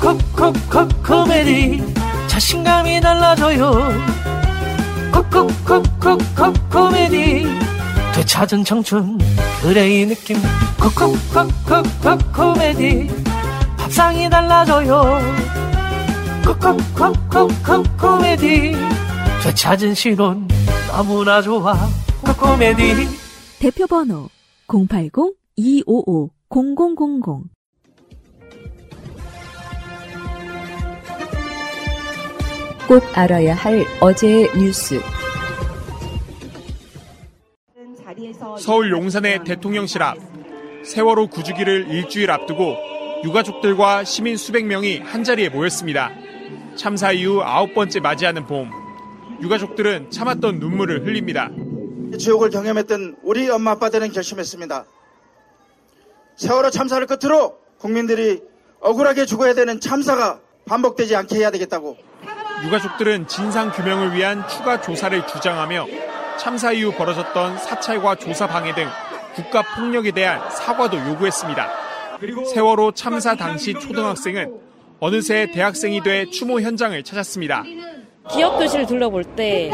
[0.00, 1.94] 콕콕콕콕 코미디.
[2.26, 3.72] 자신감이 달라져요.
[5.12, 7.46] 콕콕콕콕콕 코미디.
[8.14, 9.18] 되찾은 청춘
[9.62, 10.38] 그래 이 느낌.
[10.80, 13.08] 콕콕콕콕콕 코미디.
[13.76, 15.20] 밥상이 달라져요.
[16.44, 18.76] 콕콕콕콕콕 코미디.
[19.42, 20.48] 되찾은 시론
[20.88, 21.76] 너무나 좋아.
[22.22, 23.08] 코코메디.
[23.60, 24.28] 대표 번호
[24.66, 27.57] 080-255-0000
[32.88, 34.98] 꼭 알아야 할 어제의 뉴스
[38.58, 40.16] 서울 용산의 대통령실 앞
[40.84, 42.76] 세월호 구주기를 일주일 앞두고
[43.24, 46.10] 유가족들과 시민 수백 명이 한자리에 모였습니다.
[46.76, 48.70] 참사 이후 아홉 번째 맞이하는 봄.
[49.42, 51.50] 유가족들은 참았던 눈물을 흘립니다.
[52.18, 54.86] 지옥을 경험했던 우리 엄마 아빠들은 결심했습니다.
[56.36, 58.40] 세월호 참사를 끝으로 국민들이
[58.80, 62.07] 억울하게 죽어야 되는 참사가 반복되지 않게 해야 되겠다고.
[62.64, 65.86] 유가족들은 진상 규명을 위한 추가 조사를 주장하며
[66.38, 68.88] 참사 이후 벌어졌던 사찰과 조사 방해 등
[69.34, 71.68] 국가 폭력에 대한 사과도 요구했습니다.
[72.52, 74.54] 세월호 참사 당시 초등학생은
[75.00, 77.62] 어느새 대학생이 돼 추모 현장을 찾았습니다.
[78.30, 79.70] 기억 교실을 둘러볼 때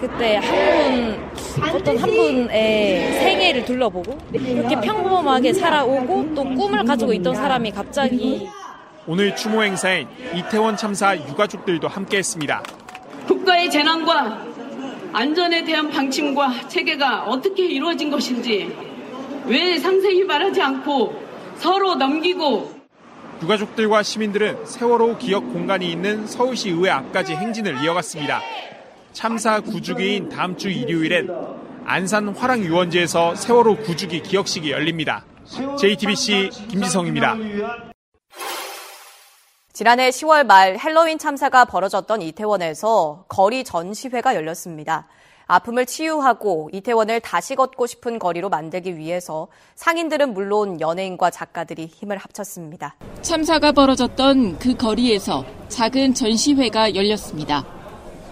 [0.00, 7.34] 그때 한 분 어떤 한 분의 생애를 둘러보고 그렇게 평범하게 살아오고 또 꿈을 가지고 있던
[7.34, 8.48] 사람이 갑자기
[9.10, 12.62] 오늘 추모 행사엔 이태원 참사 유가족들도 함께했습니다.
[13.26, 14.46] 국가의 재난과
[15.12, 18.72] 안전에 대한 방침과 체계가 어떻게 이루어진 것인지
[19.46, 21.20] 왜 상세히 말하지 않고
[21.56, 22.72] 서로 넘기고
[23.42, 28.40] 유가족들과 시민들은 세월호 기억 공간이 있는 서울시 의회 앞까지 행진을 이어갔습니다.
[29.12, 31.28] 참사 구주기인 다음 주 일요일엔
[31.84, 35.24] 안산 화랑 유원지에서 세월호 구주기 기억식이 열립니다.
[35.80, 37.89] JTBC 김지성입니다.
[39.72, 45.06] 지난해 10월 말 헬로윈 참사가 벌어졌던 이태원에서 거리 전시회가 열렸습니다.
[45.46, 52.96] 아픔을 치유하고 이태원을 다시 걷고 싶은 거리로 만들기 위해서 상인들은 물론 연예인과 작가들이 힘을 합쳤습니다.
[53.22, 57.64] 참사가 벌어졌던 그 거리에서 작은 전시회가 열렸습니다.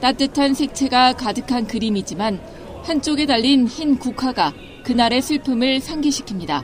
[0.01, 2.41] 따뜻한 색채가 가득한 그림이지만
[2.83, 4.53] 한쪽에 달린 흰 국화가
[4.85, 6.63] 그날의 슬픔을 상기시킵니다.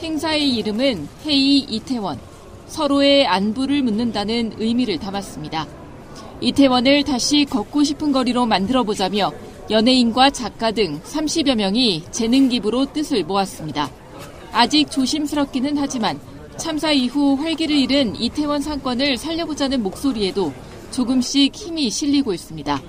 [0.00, 2.18] 행사의 이름은 헤이 이태원,
[2.72, 5.66] 서로의 안부를 묻는다는 의미를 담았습니다.
[6.40, 9.30] 이태원을 다시 걷고 싶은 거리로 만들어 보자며
[9.70, 13.90] 연예인과 작가 등 30여 명이 재능 기부로 뜻을 모았습니다.
[14.52, 16.18] 아직 조심스럽기는 하지만
[16.56, 20.54] 참사 이후 활기를 잃은 이태원 상권을 살려보자는 목소리에도
[20.92, 22.80] 조금씩 힘이 실리고 있습니다.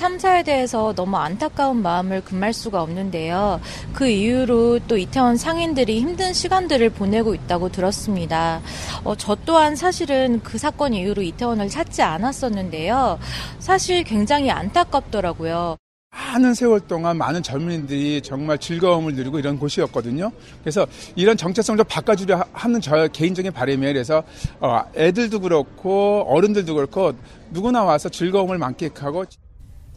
[0.00, 3.60] 참사에 대해서 너무 안타까운 마음을 금할 수가 없는데요.
[3.92, 8.62] 그 이후로 또 이태원 상인들이 힘든 시간들을 보내고 있다고 들었습니다.
[9.04, 13.18] 어, 저 또한 사실은 그 사건 이후로 이태원을 찾지 않았었는데요.
[13.58, 15.76] 사실 굉장히 안타깝더라고요.
[16.12, 20.30] 많은 세월 동안 많은 젊은이들이 정말 즐거움을 누리고 이런 곳이었거든요.
[20.60, 23.92] 그래서 이런 정체성을 좀 바꿔주려 하는 저 개인적인 바람이에요.
[23.92, 24.22] 그래서
[24.60, 27.12] 어, 애들도 그렇고 어른들도 그렇고
[27.50, 29.24] 누구나 와서 즐거움을 만끽하고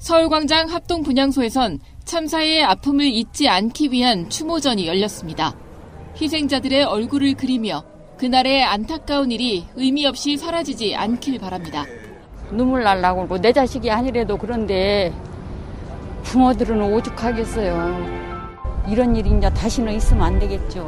[0.04, 5.56] 서울광장 합동분향소에선 참사의 아픔을 잊지 않기 위한 추모전이 열렸습니다.
[6.20, 7.86] 희생자들의 얼굴을 그리며
[8.18, 11.86] 그날의 안타까운 일이 의미 없이 사라지지 않길 바랍니다.
[12.52, 15.14] 눈물 날라고 뭐내 자식이 아니래도 그런데
[16.24, 18.44] 부모들은 오죽하겠어요.
[18.90, 20.86] 이런 일이 이제 다시는 있으면 안 되겠죠.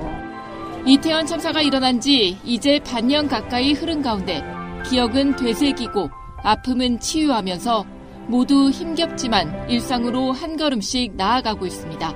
[0.85, 4.43] 이태원 참사가 일어난 지 이제 반년 가까이 흐른 가운데
[4.89, 6.09] 기억은 되새기고
[6.43, 7.94] 아픔은 치유하면서
[8.27, 12.13] 모두 힘겹지만 일상으로 한 걸음씩 나아가고 있습니다.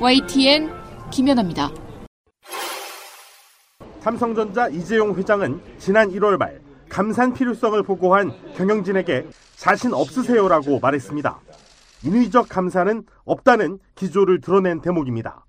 [0.00, 0.70] YTN
[1.10, 1.70] 김연아입니다.
[4.00, 9.26] 삼성전자 이재용 회장은 지난 1월 말 감산 필요성을 보고한 경영진에게
[9.56, 11.40] 자신 없으세요라고 말했습니다.
[12.04, 15.44] 인위적 감산은 없다는 기조를 드러낸 대목입니다.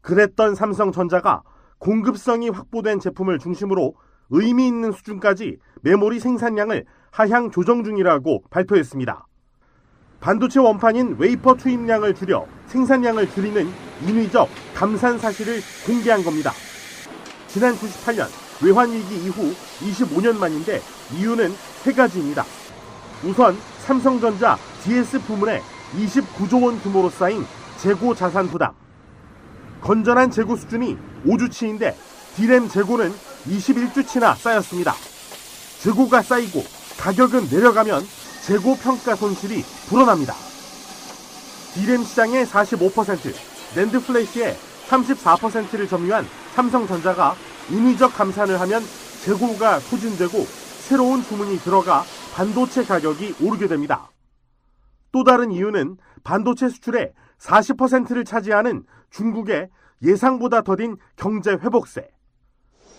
[0.00, 1.42] 그랬던 삼성전자가
[1.78, 3.94] 공급성이 확보된 제품을 중심으로
[4.30, 6.84] 의미 있는 수준까지 메모리 생산량을
[7.16, 9.26] 하향 조정 중이라고 발표했습니다.
[10.20, 13.72] 반도체 원판인 웨이퍼 투입량을 줄여 생산량을 줄이는
[14.06, 16.52] 인위적 감산 사실을 공개한 겁니다.
[17.48, 18.26] 지난 98년
[18.62, 20.82] 외환위기 이후 25년 만인데
[21.16, 22.44] 이유는 세 가지입니다.
[23.24, 25.62] 우선 삼성전자 DS 부문에
[25.96, 27.46] 29조 원 규모로 쌓인
[27.78, 28.74] 재고 자산 부담.
[29.80, 31.94] 건전한 재고 수준이 5주치인데
[32.34, 33.10] 디램 재고는
[33.48, 34.92] 21주치나 쌓였습니다.
[35.80, 38.02] 재고가 쌓이고 가격은 내려가면
[38.42, 40.34] 재고 평가 손실이 불어납니다.
[41.74, 43.34] 디램 시장의 45%,
[43.76, 44.56] NAND flash의
[44.88, 47.34] 34%를 점유한 삼성전자가
[47.70, 48.82] 인위적 감산을 하면
[49.24, 50.38] 재고가 소진되고
[50.88, 52.04] 새로운 주문이 들어가
[52.34, 54.10] 반도체 가격이 오르게 됩니다.
[55.12, 59.68] 또 다른 이유는 반도체 수출의 40%를 차지하는 중국의
[60.02, 62.08] 예상보다 더딘 경제 회복세.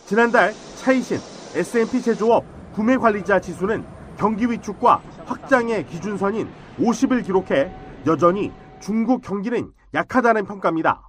[0.05, 1.17] 지난달 차이신
[1.55, 3.83] S&P 제조업 구매 관리자 지수는
[4.19, 6.47] 경기 위축과 확장의 기준선인
[6.79, 7.71] 50을 기록해
[8.05, 11.01] 여전히 중국 경기는 약하다는 평가입니다.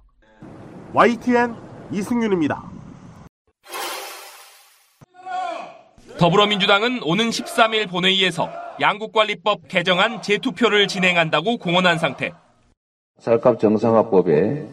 [0.95, 1.53] YTN
[1.91, 2.63] 이승윤입니다.
[6.17, 8.49] 더불어민주당은 오는 13일 본회의에서
[8.81, 12.31] 양국관리법 개정안 재투표를 진행한다고 공언한 상태.
[13.19, 14.65] 쌀값 정상화법에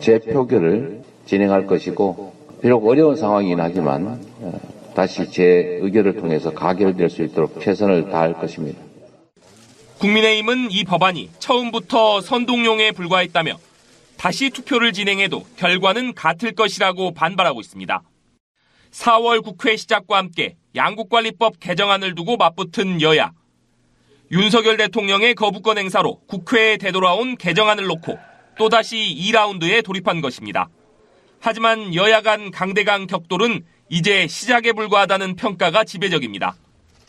[0.00, 4.18] 재표결을 진행할 것이고 비록 어려운 상황이긴 하지만
[5.00, 8.82] 다시 제 의결을 통해서 가결될 수 있도록 최선을 다할 것입니다.
[9.98, 13.56] 국민의힘은 이 법안이 처음부터 선동용에 불과했다며
[14.18, 18.02] 다시 투표를 진행해도 결과는 같을 것이라고 반발하고 있습니다.
[18.90, 23.32] 4월 국회 시작과 함께 양국관리법 개정안을 두고 맞붙은 여야.
[24.30, 28.18] 윤석열 대통령의 거부권 행사로 국회에 되돌아온 개정안을 놓고
[28.58, 30.68] 또다시 2라운드에 돌입한 것입니다.
[31.40, 36.54] 하지만 여야 간 강대강 격돌은 이제 시작에 불과하다는 평가가 지배적입니다.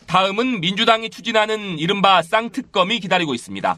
[0.07, 3.77] 다음은 민주당이 추진하는 이른바 쌍특검이 기다리고 있습니다.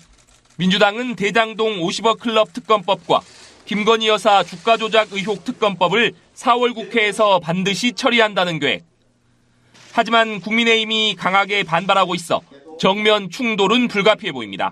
[0.55, 3.19] 민주당은 대장동 50억 클럽 특검법과
[3.65, 8.85] 김건희 여사 주가 조작 의혹 특검법을 4월 국회에서 반드시 처리한다는 계획.
[9.91, 12.41] 하지만 국민의힘이 강하게 반발하고 있어
[12.79, 14.71] 정면 충돌은 불가피해 보입니다.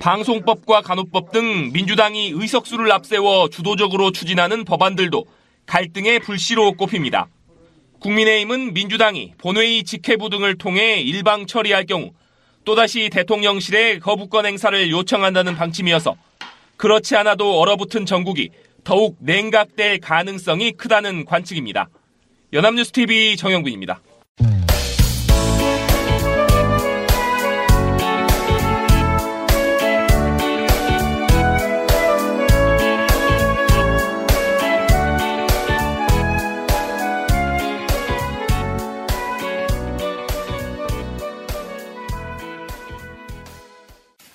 [0.00, 5.26] 방송법과 간호법 등 민주당이 의석수를 앞세워 주도적으로 추진하는 법안들도
[5.66, 7.28] 갈등의 불씨로 꼽힙니다.
[8.02, 12.10] 국민의힘은 민주당이 본회의 직회부 등을 통해 일방 처리할 경우
[12.64, 16.16] 또다시 대통령실에 거부권 행사를 요청한다는 방침이어서
[16.76, 18.50] 그렇지 않아도 얼어붙은 전국이
[18.82, 21.88] 더욱 냉각될 가능성이 크다는 관측입니다.
[22.52, 24.00] 연합뉴스TV 정영군입니다.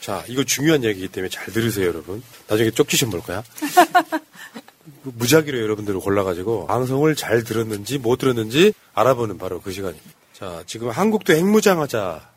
[0.07, 2.23] 자, 이거 중요한 얘기이기 때문에 잘 들으세요, 여러분.
[2.47, 3.43] 나중에 쪽지 좀 볼 거야.
[5.03, 10.09] 무작위로 여러분들을 골라가지고 방송을 잘 들었는지 못 들었는지 알아보는 바로 그 시간입니다.
[10.31, 12.29] 자, 지금 한국도 핵무장하자.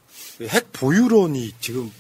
[0.49, 1.93] 핵 보유론이 지금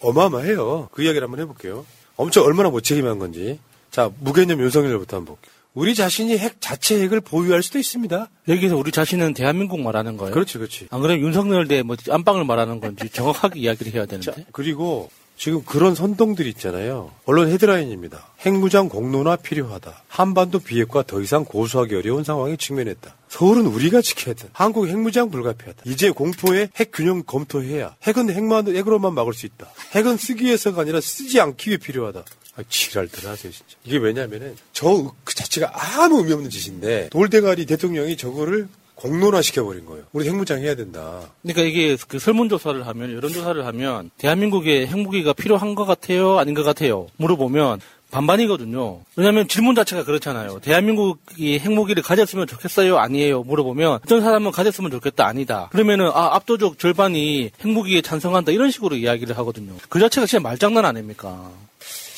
[0.00, 0.88] 어마어마해요.
[0.90, 1.86] 그 이야기를 한번 해볼게요.
[2.16, 3.60] 엄청 얼마나 무책임한 건지.
[3.92, 5.54] 자, 무개념 윤석열부터 한번 볼게요.
[5.74, 8.28] 우리 자신이 핵 자체 핵을 보유할 수도 있습니다.
[8.48, 10.32] 여기서 우리 자신은 대한민국 말하는 거예요.
[10.34, 10.88] 그렇지, 그렇지.
[10.90, 14.32] 안 그러면 윤석열 대 뭐 안방을 말하는 건지 정확하게 이야기를 해야 되는데.
[14.32, 17.12] 자, 그리고 지금 그런 선동들이 있잖아요.
[17.24, 18.26] 언론 헤드라인입니다.
[18.44, 20.02] 핵무장 공론화 필요하다.
[20.08, 23.14] 한반도 비핵화 더 이상 고수하기 어려운 상황에 직면했다.
[23.28, 24.48] 서울은 우리가 지켜야 돼.
[24.52, 25.82] 한국 핵무장 불가피하다.
[25.86, 29.68] 이제 공포의 핵 균형 검토해야 핵은 핵만 핵으로만 막을 수 있다.
[29.94, 32.22] 핵은 쓰기 위해서가 아니라 쓰지 않기 위해 필요하다.
[32.56, 33.76] 아, 지랄들 하세요, 진짜.
[33.84, 40.04] 이게 왜냐면은, 저, 그 자체가 아무 의미 없는 짓인데, 돌대가리 대통령이 저거를 공론화 시켜버린 거예요.
[40.12, 41.22] 우리 핵무장 해야 된다.
[41.42, 46.38] 그러니까 이게 그 설문조사를 하면, 여론조사를 하면, 대한민국에 핵무기가 필요한 것 같아요?
[46.38, 47.06] 아닌 것 같아요?
[47.16, 47.80] 물어보면,
[48.10, 49.00] 반반이거든요.
[49.16, 50.58] 왜냐하면 질문 자체가 그렇잖아요.
[50.60, 52.98] 대한민국이 핵무기를 가졌으면 좋겠어요?
[52.98, 53.42] 아니에요?
[53.44, 55.26] 물어보면 어떤 사람은 가졌으면 좋겠다?
[55.26, 55.68] 아니다.
[55.70, 59.74] 그러면은 아 압도적 절반이 핵무기에 찬성한다 이런 식으로 이야기를 하거든요.
[59.88, 61.50] 그 자체가 진짜 말장난 아닙니까?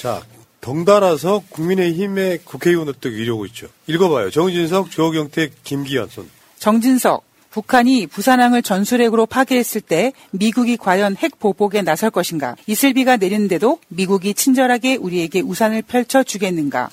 [0.03, 0.21] 자,
[0.61, 3.69] 덩달아서 국민의힘의 국회의원들 도 이러고 있죠.
[3.87, 4.31] 읽어봐요.
[4.31, 6.29] 정진석, 조경택, 김기현 손.
[6.59, 7.23] 정진석.
[7.51, 12.57] 북한이 부산항을 전술핵으로 파괴했을 때 미국이 과연 핵 보복에 나설 것인가?
[12.67, 16.91] 이슬비가 내리는데도 미국이 친절하게 우리에게 우산을 펼쳐 주겠는가?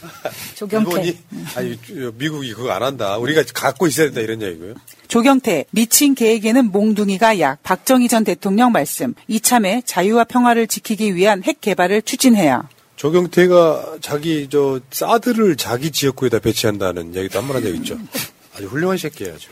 [0.56, 1.16] 조경태.
[1.56, 1.78] 아니
[2.14, 3.16] 미국이 그거 안 한다.
[3.18, 4.74] 우리가 갖고 있어야 된다 이런 얘기고요.
[5.08, 7.62] 조경태 미친 계획에는 몽둥이가 약.
[7.62, 9.14] 박정희 전 대통령 말씀.
[9.28, 12.68] 이참에 자유와 평화를 지키기 위한 핵 개발을 추진해야.
[12.96, 17.98] 조경태가 자기 저 사드를 자기 지역구에다 배치한다는 얘기도 한 번 한 적 있죠.
[18.54, 18.96] 아주 훌륭한.
[18.96, 19.48] 아주.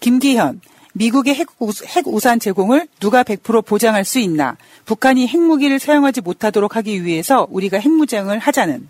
[0.00, 0.60] 김기현
[0.92, 1.48] 미국의 핵,
[1.88, 4.56] 핵 우산 제공을 누가 100% 보장할 수 있나?
[4.86, 8.88] 북한이 핵무기를 사용하지 못하도록 하기 위해서 우리가 핵무장을 하자는.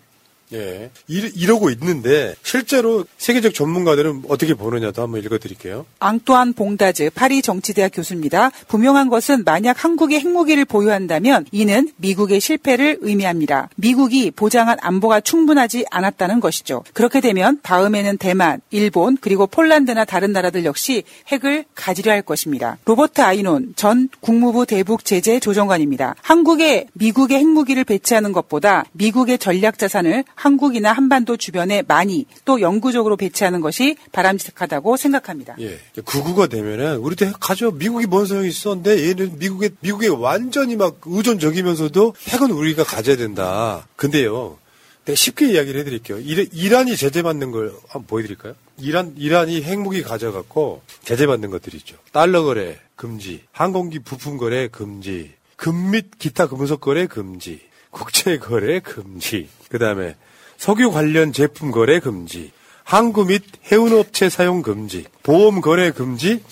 [0.53, 0.89] 예.
[1.07, 5.85] 이러 고 있는데 실제로 세계적 전문가들은 어떻게 보느냐도 한번 읽어드릴게요.
[5.99, 8.51] 앙뚜안 봉다즈 파리 정치대학 교수입니다.
[8.67, 13.69] 분명한 것은 만약 한국이 핵무기를 보유한다면 이는 미국의 실패를 의미합니다.
[13.75, 16.83] 미국이 보장한 안보가 충분하지 않았다는 것이죠.
[16.93, 22.77] 그렇게 되면 다음에는 대만, 일본 그리고 폴란드나 다른 나라들 역시 핵을 가지려 할 것입니다.
[22.85, 26.15] 로버트 아이논 전 국무부 대북 제재 조정관입니다.
[26.21, 33.59] 한국에 미국의 핵무기를 배치하는 것보다 미국의 전략 자산을 한국이나 한반도 주변에 많이 또 영구적으로 배치하는
[33.59, 35.55] 것이 바람직하다고 생각합니다.
[35.59, 35.79] 예.
[36.05, 37.71] 구구가 되면은 우리도 핵 가져.
[37.71, 38.75] 미국이 뭔 소용이 있어.
[38.75, 43.87] 근데 얘는 미국에 미국에 완전히 막 의존적이면서도 핵은 우리가 가져야 된다.
[43.95, 44.59] 근데요.
[45.05, 46.19] 내가 쉽게 이야기를 해드릴게요.
[46.19, 48.55] 이란, 이란 이 제재받는 걸 한번 보여드릴까요?
[48.77, 51.95] 이란, 이란이 핵무기 가져갖고 제재받는 것들이 있죠.
[52.11, 58.79] 달러 거래 금지, 항공기 부품 거래 금지, 금 및 기타 금속 거래 금지, 국제 거래
[58.81, 60.15] 금지, 그 다음에
[60.57, 62.51] 석유 관련 제품 거래 금지,
[62.83, 66.43] 항구 및 해운업체 사용 금지, 보험 거래 금지,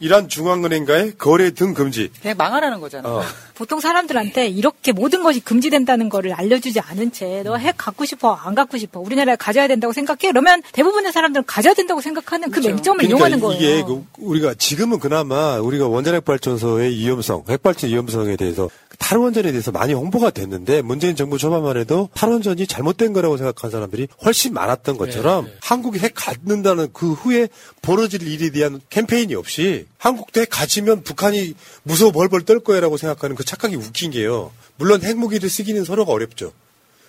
[0.00, 2.10] 이란 중앙은행과의 거래 등 금지.
[2.20, 3.08] 그냥 망하라는 거잖아.
[3.08, 3.22] 어.
[3.54, 8.54] 보통 사람들한테 이렇게 모든 것이 금지된다는 거를 알려주지 않은 채 너 핵 갖고 싶어 안
[8.54, 10.30] 갖고 싶어 우리나라에 가져야 된다고 생각해?
[10.32, 13.58] 그러면 대부분의 사람들은 가져야 된다고 생각하는 그 맹점을 이용하는 거예요.
[13.58, 18.68] 그러니까 이게 그 우리가 지금은 그나마 우리가 원자력 발전소의 위험성, 핵발전 위험성에 대해서
[18.98, 24.52] 탈원전에 대해서 많이 홍보가 됐는데 문재인 정부 초반만 해도 탈원전이 잘못된 거라고 생각한 사람들이 훨씬
[24.54, 27.48] 많았던 것처럼 한국이 핵 갖는다는 그 후에
[27.80, 33.44] 벌어질 일에 대한 캠페인이 없이 한국도 핵 가지면 북한이 무서워 벌벌 떨 거야라고 생각하는 그
[33.52, 34.50] 착각이 웃긴 게요.
[34.76, 36.52] 물론 핵무기를 쓰기는 서로가 어렵죠.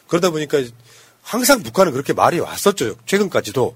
[0.07, 0.61] 그러다 보니까
[1.21, 2.95] 항상 북한은 그렇게 말이 왔었죠.
[3.05, 3.75] 최근까지도.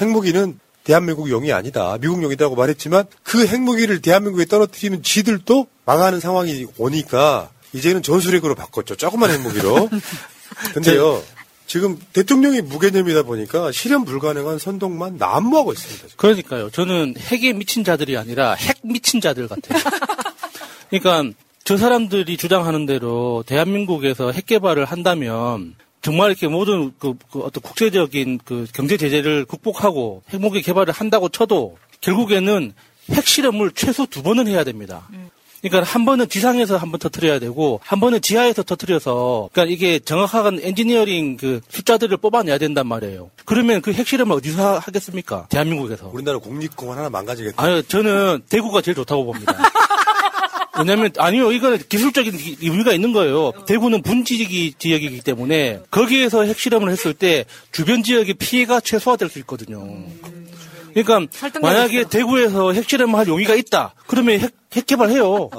[0.00, 1.96] 핵무기는 대한민국 용이 아니다.
[2.00, 8.96] 미국 용이다고 말했지만 그 핵무기를 대한민국에 떨어뜨리면 지들도 망하는 상황이 오니까 이제는 전술핵으로 바꿨죠.
[8.96, 9.88] 조그만 핵무기로.
[10.74, 11.22] 근데요.
[11.66, 16.08] 지금 대통령이 무개념이다 보니까 실현 불가능한 선동만 난무하고 있습니다.
[16.16, 16.68] 그러니까요.
[16.68, 19.80] 저는 핵에 미친 자들이 아니라 핵 미친 자들 같아요.
[20.90, 21.32] 그러니까
[21.64, 28.40] 저 사람들이 주장하는 대로 대한민국에서 핵 개발을 한다면 정말 이렇게 모든 그, 그 어떤 국제적인
[28.44, 32.72] 그 경제 제재를 극복하고 핵무기 개발을 한다고 쳐도 결국에는
[33.10, 35.08] 핵 실험을 최소 두 번은 해야 됩니다.
[35.62, 40.58] 그러니까 한 번은 지상에서 한 번 터트려야 되고 한 번은 지하에서 터트려서 그러니까 이게 정확한
[40.60, 43.30] 엔지니어링 그 숫자들을 뽑아내야 된단 말이에요.
[43.44, 45.46] 그러면 그 핵실험을 어디서 하겠습니까?
[45.50, 46.10] 대한민국에서.
[46.12, 47.62] 우리나라 국립공원 하나 망가지겠다.
[47.62, 49.54] 아유, 저는 대구가 제일 좋다고 봅니다.
[50.78, 53.52] 왜냐면 아니요 이거는 기술적인 이- 이유가 있는 거예요.
[53.66, 59.82] 대구는 분지기 지역이기 때문에 거기에서 핵실험을 했을 때 주변 지역의 피해가 최소화될 수 있거든요.
[60.94, 61.26] 그러니까
[61.60, 63.94] 만약에 대구에서 핵실험을 할 용의가 있다.
[64.06, 65.50] 그러면 핵, 핵 개발해요.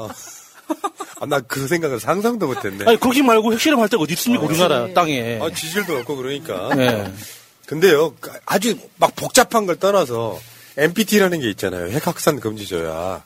[1.20, 2.86] 아, 나 그 생각을 상상도 못했네.
[2.86, 5.39] 아니 거기 말고 핵실험 할 데가 어디 있습니까 우리나라 땅에.
[5.41, 6.74] 아, 지질도 없고 그러니까.
[6.75, 7.12] 네.
[7.65, 8.15] 근데요,
[8.46, 10.39] 아주 막 복잡한 걸 떠나서
[10.77, 11.89] NPT라는 게 있잖아요.
[11.91, 13.24] 핵 확산 금지 조약.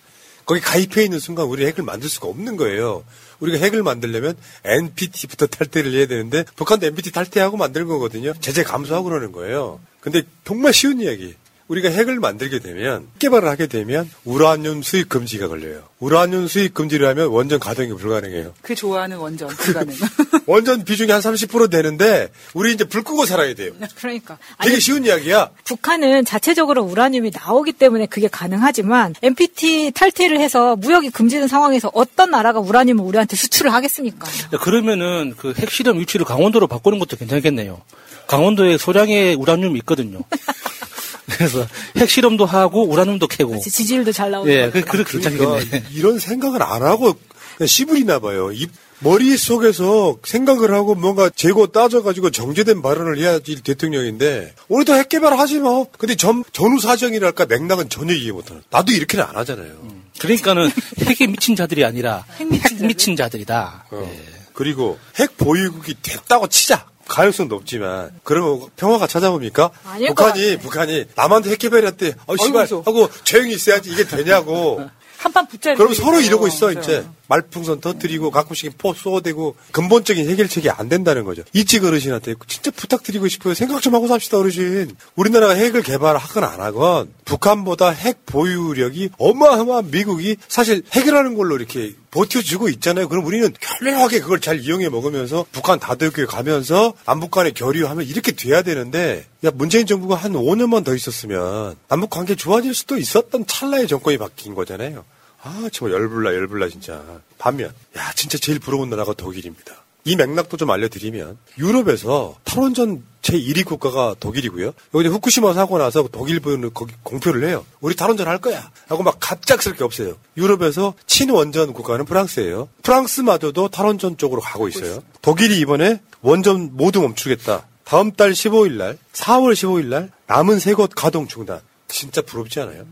[0.48, 3.04] 거기 가입해 있는 순간 우리 핵을 만들 수가 없는 거예요.
[3.42, 8.34] 우리가 핵을 만들려면 NPT부터 탈퇴를 해야 되는데 북한도 NPT 탈퇴하고 만들 거거든요.
[8.40, 9.82] 제재 감수하고 그러는 거예요.
[10.00, 11.36] 근데 정말 쉬운 이야기.
[11.68, 15.84] 우리가 핵을 만들게 되면 개발을 하게 되면 우라늄 수입 금지가 걸려요.
[16.00, 18.54] 우라늄 수입 금지를 하면 원전 가동이 불가능해요.
[18.62, 19.94] 그 좋아하는 원전 불가능.
[20.48, 23.74] 원전 비중이 한 30% 되는데 우리 이제 불 끄고 살아야 돼요.
[23.96, 25.50] 그러니까 되게 아니, 쉬운 이야기야.
[25.66, 32.60] 북한은 자체적으로 우라늄이 나오기 때문에 그게 가능하지만 NPT 탈퇴를 해서 무역이 금지된 상황에서 어떤 나라가
[32.60, 34.28] 우라늄을 우리한테 수출을 하겠습니까?
[34.62, 37.82] 그러면은 그 핵실험 위치를 강원도로 바꾸는 것도 괜찮겠네요.
[38.28, 40.20] 강원도에 소량의 우라늄이 있거든요.
[41.30, 41.68] 그래서
[41.98, 43.60] 핵실험도 하고 우라늄도 캐고.
[43.60, 44.50] 지질도 잘 나오고.
[44.50, 45.46] 예, 그, 그렇게 괜찮겠네.
[45.46, 47.14] 그러니까 이런 생각을 안 하고
[47.58, 48.52] 그냥 씨부리나 봐요.
[48.52, 48.68] 이
[49.00, 55.88] 머릿속에서 생각을 하고 뭔가 재고 따져가지고 정제된 발언을 해야지 대통령인데 우리도 핵 개발 하지 뭐.
[55.98, 58.64] 근데 전, 전후 사정이랄까 맥락은 전혀 이해 못하는.
[58.70, 59.74] 나도 이렇게는 안 하잖아요.
[60.20, 62.48] 그러니까는 핵에 미친 자들이 아니라 핵
[62.82, 63.86] 미친, 자들이다.
[63.92, 64.12] 어.
[64.54, 66.88] 그리고 핵 보유국이 됐다고 치자.
[67.08, 69.72] 가능성도 없지만 그러면 평화가 찾아옵니까?
[69.86, 72.16] 아닐 것 북한이 북한이 남한테 핵 개발했대.
[72.26, 72.68] 어 씨발.
[72.86, 74.82] 하고 조용히 있어야지 이게 되냐고.
[75.18, 75.74] 한판 붙자.
[75.74, 81.44] 그럼 서로 이러고 있어 이제 말풍선 터뜨리고 가끔씩 포 쏘대고 근본적인 해결책이 안 된다는 거죠.
[81.54, 83.54] 이직 어르신한테 진짜 부탁드리고 싶어요.
[83.54, 84.96] 생각 좀 하고 삽시다 어르신.
[85.16, 92.70] 우리나라가 핵을 개발하건 안 하건 북한보다 핵 보유력이 어마어마한 미국이 사실 해결하는 걸로 이렇게 버텨주고
[92.70, 93.08] 있잖아요.
[93.10, 98.62] 그럼 우리는 현명하게 그걸 잘 이용해 먹으면서 북한 다독여 가면서 남북 간에 교류하면 이렇게 돼야
[98.62, 104.18] 되는데 야 문재인 정부가 한 5년만 더 있었으면 남북 관계 좋아질 수도 있었던 찰나의 정권이
[104.18, 105.06] 바뀐 거잖아요.
[105.44, 107.04] 아, 정말 열불나, 열불나, 진짜.
[107.38, 109.76] 반면, 야, 진짜 제일 부러운 나라가 독일입니다.
[110.08, 114.72] 이 맥락도 좀 알려드리면, 유럽에서 탈원전 제1위 국가가 독일이고요.
[114.96, 117.66] 여기 후쿠시마 사고 나서 독일부는 거기 공표를 해요.
[117.82, 118.72] 우리 탈원전 할 거야.
[118.88, 120.16] 하고 막 갑작스럽게 없어요.
[120.38, 122.70] 유럽에서 친원전 국가는 프랑스예요.
[122.84, 125.04] 프랑스마저도 탈원전 쪽으로 가고 있어요.
[125.22, 127.68] 독일이 이번에 원전 모두 멈추겠다.
[127.84, 131.60] 다음 달 15일 날, 4월 15일 날 남은 세 곳 가동 중단.
[131.90, 132.86] 진짜 부럽지 않아요?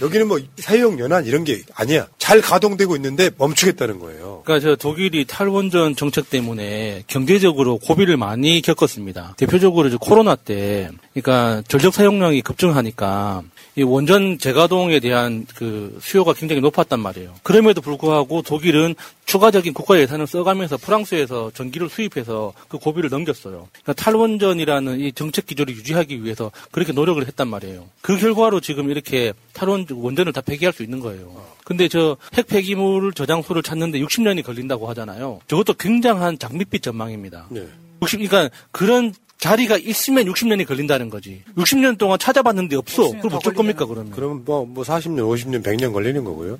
[0.00, 2.06] 여기는 뭐 사회용 연한 이런 게 아니야.
[2.18, 4.42] 잘 가동되고 있는데 멈추겠다는 거예요.
[4.44, 9.34] 그러니까 저 독일이 탈원전 정책 때문에 경제적으로 고비를 많이 겪었습니다.
[9.36, 13.42] 대표적으로 이제 코로나 때, 그러니까 전력 사용량이 급증하니까
[13.78, 17.34] 이 원전 재가동에 대한 그 수요가 굉장히 높았단 말이에요.
[17.44, 18.94] 그럼에도 불구하고 독일은
[19.24, 23.68] 추가적인 국가 예산을 써가면서 프랑스에서 전기를 수입해서 그 고비를 넘겼어요.
[23.70, 27.84] 그러니까 탈원전이라는 이 정책 기조를 유지하기 위해서 그렇게 노력을 했단 말이에요.
[28.02, 31.46] 그 결과로 지금 이렇게 탈원 원전을 다 폐기할 수 있는 거예요.
[31.64, 35.40] 근데 저 핵 폐기물 저장소를 찾는데 60년이 걸린다고 하잖아요.
[35.46, 37.46] 저것도 굉장한 장밋빛 전망입니다.
[37.50, 37.66] 네.
[38.02, 41.42] 60, 그러니까 그런 자리가 있으면 60년이 걸린다는 거지.
[41.56, 43.10] 60년 동안 찾아봤는데 없어.
[43.10, 44.12] 그럼 어쩔 겁니까, 그러면?
[44.12, 46.58] 그러면 뭐, 뭐 40년, 50년, 100년 걸리는 거고요.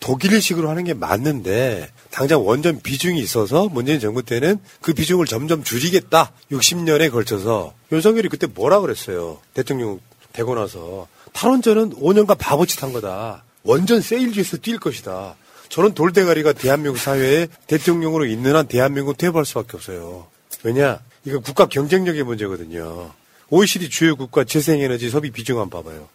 [0.00, 6.32] 독일식으로 하는 게 맞는데 당장 원전 비중이 있어서 문재인 정부 때는 그 비중을 점점 줄이겠다.
[6.50, 9.40] 60년에 걸쳐서 윤석열이 그때 뭐라 그랬어요.
[9.54, 10.00] 대통령
[10.32, 13.44] 되고 나서 탈원전은 5년간 바보짓 한 거다.
[13.64, 15.34] 원전 세일즈에서 뛸 것이다.
[15.68, 20.28] 저는 돌대가리가 대한민국 사회에 대통령으로 있는 한 대한민국 퇴보할 수밖에 없어요.
[20.62, 21.00] 왜냐?
[21.24, 23.12] 이거 국가 경쟁력의 문제거든요.
[23.50, 26.08] OECD 주요 국가 재생에너지 소비 비중 한번 봐봐요.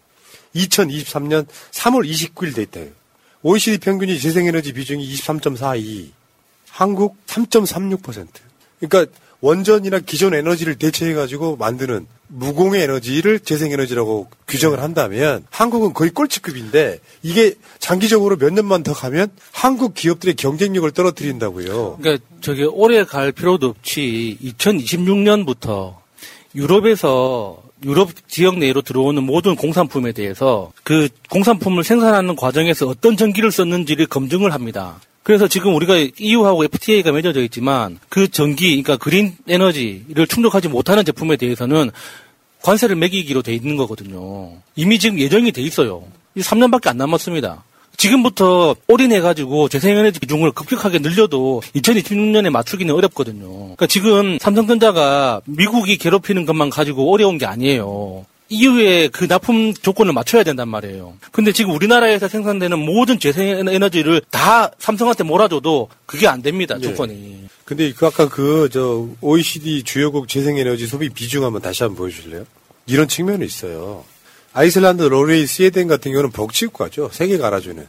[0.54, 2.90] 2023년 3월 29일 데이터예요.
[3.42, 6.10] OECD 평균이 재생에너지 비중이 23.42.
[6.70, 8.28] 한국 3.36%.
[8.80, 9.12] 그러니까
[9.44, 18.38] 원전이나 기존 에너지를 대체해가지고 만드는 무공해 에너지를 재생에너지라고 규정을 한다면 한국은 거의 꼴찌급인데 이게 장기적으로
[18.38, 21.98] 몇 년만 더 가면 한국 기업들의 경쟁력을 떨어뜨린다고요.
[22.00, 25.96] 그러니까 저기 오래 갈 필요도 없이 2026년부터
[26.54, 34.06] 유럽에서 유럽 지역 내로 들어오는 모든 공산품에 대해서 그 공산품을 생산하는 과정에서 어떤 전기를 썼는지를
[34.06, 35.00] 검증을 합니다.
[35.24, 41.36] 그래서 지금 우리가 EU하고 FTA가 맺어져 있지만 그 전기, 그러니까 그린 에너지를 충족하지 못하는 제품에
[41.36, 41.90] 대해서는
[42.62, 44.52] 관세를 매기기로 돼 있는 거거든요.
[44.76, 46.04] 이미 지금 예정이 돼 있어요.
[46.36, 47.64] 3년밖에 안 남았습니다.
[47.96, 53.48] 지금부터 올인해가지고 재생에너지 비중을 급격하게 늘려도 2026년에 맞추기는 어렵거든요.
[53.48, 58.26] 그러니까 지금 삼성전자가 미국이 괴롭히는 것만 가지고 어려운 게 아니에요.
[58.48, 61.14] 이후에 그 납품 조건을 맞춰야 된단 말이에요.
[61.32, 67.44] 근데 지금 우리나라에서 생산되는 모든 재생에너지를 다 삼성한테 몰아줘도 그게 안 됩니다, 조건이.
[67.64, 72.44] 근데 그 아까 그 저 OECD 주요국 재생에너지 소비 비중 한번 다시 한번 보여주실래요?
[72.86, 74.04] 이런 측면이 있어요.
[74.52, 77.10] 아이슬란드, 노르웨이, 스웨덴 같은 경우는 복지국가죠.
[77.12, 77.86] 세계가 알아주는.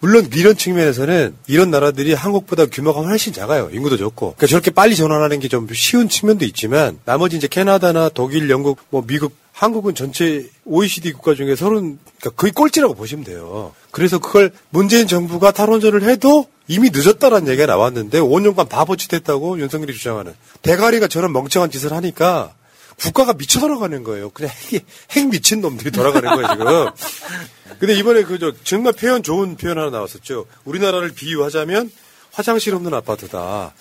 [0.00, 3.68] 물론 이런 측면에서는 이런 나라들이 한국보다 규모가 훨씬 작아요.
[3.72, 4.34] 인구도 적고.
[4.36, 9.02] 그러니까 저렇게 빨리 전환하는 게 좀 쉬운 측면도 있지만 나머지 이제 캐나다나 독일, 영국, 뭐
[9.06, 13.74] 미국, 한국은 전체 OECD 국가 중에 서른 그러니까 거의 꼴찌라고 보시면 돼요.
[13.90, 20.32] 그래서 그걸 문재인 정부가 탈원전을 해도 이미 늦었다라는 얘기가 나왔는데 5년간 바보짓 했다고 윤석열이 주장하는
[20.62, 22.54] 대가리가 저런 멍청한 짓을 하니까
[23.00, 24.30] 국가가 미쳐 돌아가는 거예요.
[24.30, 27.76] 그냥 핵, 핵 미친 놈들이 돌아가는 거예요, 지금.
[27.80, 30.46] 근데 이번에 그, 저, 정말 표현 좋은 표현 하나 나왔었죠.
[30.66, 31.90] 우리나라를 비유하자면
[32.30, 33.74] 화장실 없는 아파트다.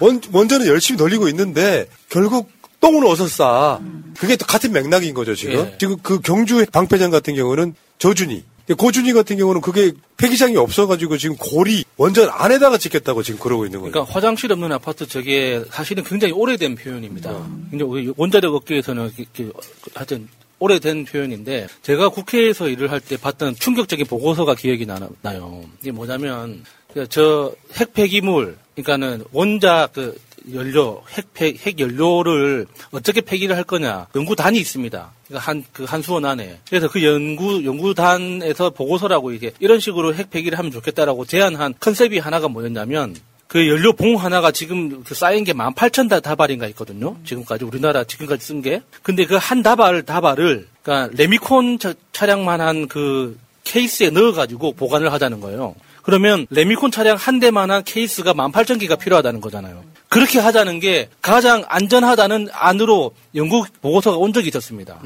[0.00, 3.78] 원, 원전은 열심히 돌리고 있는데 결국 똥은 어서 싸.
[4.18, 5.54] 그게 또 같은 맥락인 거죠, 지금.
[5.54, 5.76] 예.
[5.78, 8.44] 지금 그 경주 방패장 같은 경우는 저준이.
[8.78, 13.90] 고준이 같은 경우는 그게 폐기장이 없어가지고 지금 고리 원전 안에다가 짓겠다고 지금 그러고 있는 거예요.
[13.92, 17.32] 그러니까 화장실 없는 아파트 저게 사실은 굉장히 오래된 표현입니다.
[17.68, 19.50] 근데 우리 원자력 업계에서는 이렇게
[19.92, 20.28] 하여튼
[20.60, 25.64] 오래된 표현인데 제가 국회에서 일을 할 때 봤던 충격적인 보고서가 기억이 나, 나요.
[25.80, 26.62] 이게 뭐냐면
[27.08, 30.16] 저 핵폐기물 그러니까는 원자 그
[30.52, 31.26] 연료 핵,
[31.66, 35.12] 핵 연료를 어떻게 폐기를 할 거냐 연구단이 있습니다.
[35.28, 36.58] 그러니까 한, 그 한수원 안에.
[36.68, 42.48] 그래서 그 연구, 연구단에서 보고서라고 이게 이런 식으로 핵 폐기를 하면 좋겠다라고 제안한 컨셉이 하나가
[42.48, 43.14] 뭐였냐면
[43.46, 47.16] 그 연료 봉 하나가 지금 그 쌓인 게 18,000 다발인가 있거든요.
[47.24, 48.80] 지금까지 우리나라 지금까지 쓴 게.
[49.02, 55.12] 근데 그 한 다발, 다발을, 그러니까 레미콘 차- 차량만 한 그 케이스에 넣어 가지고 보관을
[55.12, 55.74] 하자는 거예요.
[56.02, 59.82] 그러면 레미콘 차량 한 대만한 케이스가 18,000개가 필요하다는 거잖아요.
[60.10, 64.98] 그렇게 하자는 게 가장 안전하다는 안으로 연구 보고서가 온 적이 있었습니다.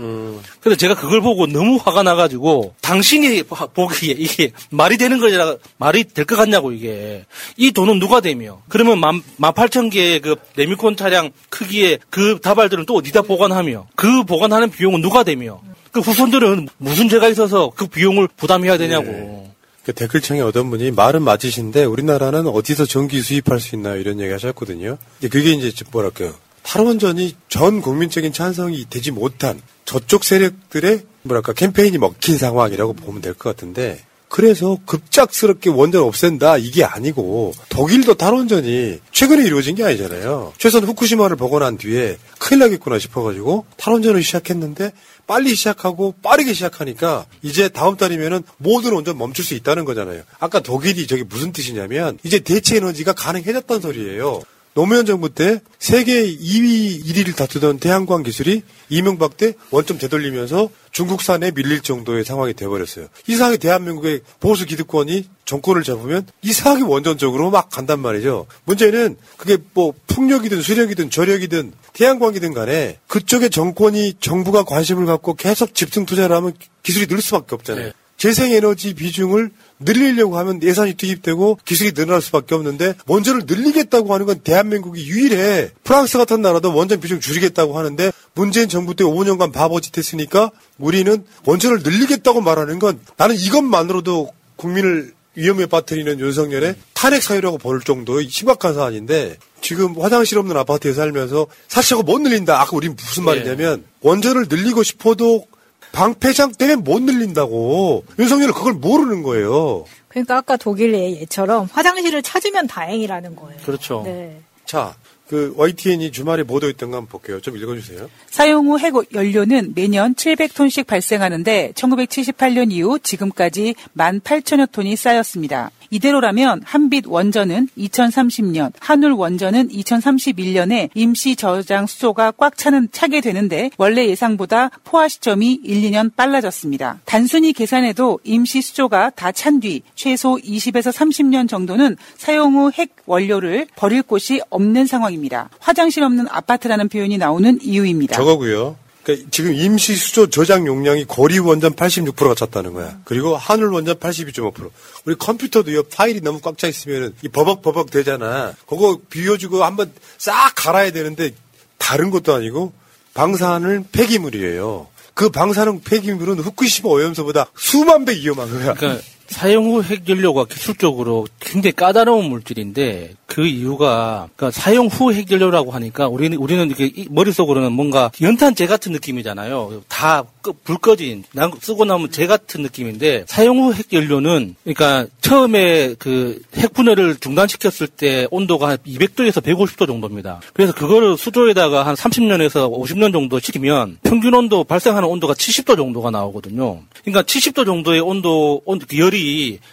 [0.60, 6.04] 그래서 제가 그걸 보고 너무 화가 나가지고 당신이 봐- 보기에 이게 말이 되는 거라 말이
[6.04, 7.26] 될 것 같냐고 이게.
[7.58, 8.62] 이 돈은 누가 대며?
[8.70, 13.86] 그러면 만, 18,000개의 그 레미콘 차량 크기의 그 다발들은 또 어디다 보관하며?
[13.96, 15.60] 그 보관하는 비용은 누가 대며?
[15.92, 19.04] 그 후손들은 무슨 죄가 있어서 그 비용을 부담해야 되냐고.
[19.04, 19.53] 그
[19.92, 24.00] 댓글창에 어떤 분이 말은 맞으신데 우리나라는 어디서 전기 수입할 수 있나요?
[24.00, 24.98] 이런 얘기 하셨거든요.
[25.20, 26.34] 그게 이제 뭐랄까요.
[26.62, 33.50] 탈원전이 전 국민적인 찬성이 되지 못한 저쪽 세력들의 뭐랄까 캠페인이 먹힌 상황이라고 보면 될 것
[33.54, 40.54] 같은데 그래서 급작스럽게 원전 없앤다 이게 아니고 독일도 탈원전이 최근에 이루어진 게 아니잖아요.
[40.58, 44.90] 최소한 후쿠시마를 난 뒤에 큰일 나겠구나 싶어가지고 탈원전을 시작했는데
[45.26, 50.22] 빨리 시작하고 빠르게 시작하니까 이제 다음 달이면은 모든 원전 멈출 수 있다는 거잖아요.
[50.38, 54.42] 아까 독일이 저게 무슨 뜻이냐면 이제 대체 에너지가 가능해졌다는 소리예요.
[54.74, 61.80] 노무현 정부 때 세계 2위, 1위를 다투던 태양광 기술이 이명박 때 원점 되돌리면서 중국산에 밀릴
[61.80, 63.06] 정도의 상황이 돼버렸어요.
[63.28, 68.46] 이상하게 대한민국의 보수 기득권이 정권을 잡으면 이상하게 원전 쪽으로 막 간단 말이죠.
[68.64, 76.04] 문제는 그게 뭐 풍력이든 수력이든 저력이든 태양광이든 간에 그쪽에 정권이 정부가 관심을 갖고 계속 집중
[76.04, 77.92] 투자를 하면 기술이 늘 수밖에 없잖아요.
[78.16, 79.50] 재생에너지 비중을
[79.80, 85.70] 늘리려고 하면 예산이 투입되고 기술이 늘어날 수밖에 없는데 원전을 늘리겠다고 하는 건 대한민국이 유일해.
[85.82, 91.80] 프랑스 같은 나라도 원전 비중 줄이겠다고 하는데 문재인 정부 때 5년간 바보짓 했으니까 우리는 원전을
[91.82, 99.36] 늘리겠다고 말하는 건 나는 이것만으로도 국민을 위험에 빠뜨리는 윤석열의 탄핵 사유라고 볼 정도의 심각한 사안인데
[99.60, 102.60] 지금 화장실 없는 아파트에 살면서 사실하고 못 늘린다.
[102.60, 105.46] 아까 우리 무슨 말이냐면 원전을 늘리고 싶어도
[105.94, 108.04] 방패장 때문에 못 늘린다고.
[108.18, 109.84] 윤석열은 그걸 모르는 거예요.
[110.08, 113.60] 그러니까 아까 독일의 예처럼 화장실을 찾으면 다행이라는 거예요.
[113.64, 114.02] 그렇죠.
[114.04, 114.40] 네.
[114.66, 114.94] 자,
[115.28, 117.40] 그 YTN이 주말에 보도했던 거 한번 볼게요.
[117.40, 118.08] 좀 읽어주세요.
[118.28, 125.70] 사용 후 핵 연료는 매년 700톤씩 발생하는데 1978년 이후 지금까지 18,000여 톤이 쌓였습니다.
[125.94, 134.08] 이대로라면 한빛 원전은 2030년, 한울 원전은 2031년에 임시 저장 수소가 꽉 차는 차게 되는데 원래
[134.08, 136.98] 예상보다 포화 시점이 1, 2년 빨라졌습니다.
[137.04, 143.68] 단순히 계산해도 임시 수조가 다 찬 뒤 최소 20에서 30년 정도는 사용 후 핵 원료를
[143.76, 145.48] 버릴 곳이 없는 상황입니다.
[145.60, 148.16] 화장실 없는 아파트라는 표현이 나오는 이유입니다.
[148.16, 148.76] 저거고요.
[149.04, 152.98] 그러니까 지금 임시 수조 저장 용량이 고리 원전 86%가 찼다는 거야.
[153.04, 154.70] 그리고 한울 원전 82.5%.
[155.04, 158.54] 우리 컴퓨터도 요 파일이 너무 꽉 차 있으면은 이 버벅버벅 되잖아.
[158.66, 161.32] 그거 비워주고 한번 싹 갈아야 되는데
[161.78, 162.72] 다른 것도 아니고
[163.12, 164.88] 방사능 폐기물이에요.
[165.12, 168.74] 그 방사능 폐기물은 후쿠시마 오염수보다 수만 배 위험한 거야.
[168.74, 176.06] 그러니까 사용 후 핵연료가 기술적으로 굉장히 까다로운 물질인데 그 이유가 그러니까 사용 후 핵연료라고 하니까
[176.08, 179.82] 우리는 우리는 이렇게 이- 머릿속으로는 뭔가 연탄재 같은 느낌이잖아요.
[179.88, 180.24] 다
[180.62, 187.16] 불 꺼진 난 쓰고 나면 재 같은 느낌인데 사용 후 핵연료는 그러니까 처음에 그 핵분해를
[187.16, 190.42] 중단시켰을 때 온도가 한 200도에서 150도 정도입니다.
[190.52, 196.82] 그래서 그거를 수조에다가 한 30년에서 50년 정도 시키면 평균 온도 발생하는 온도가 70도 정도가 나오거든요.
[197.02, 199.13] 그러니까 70도 정도의 온도 온그 열이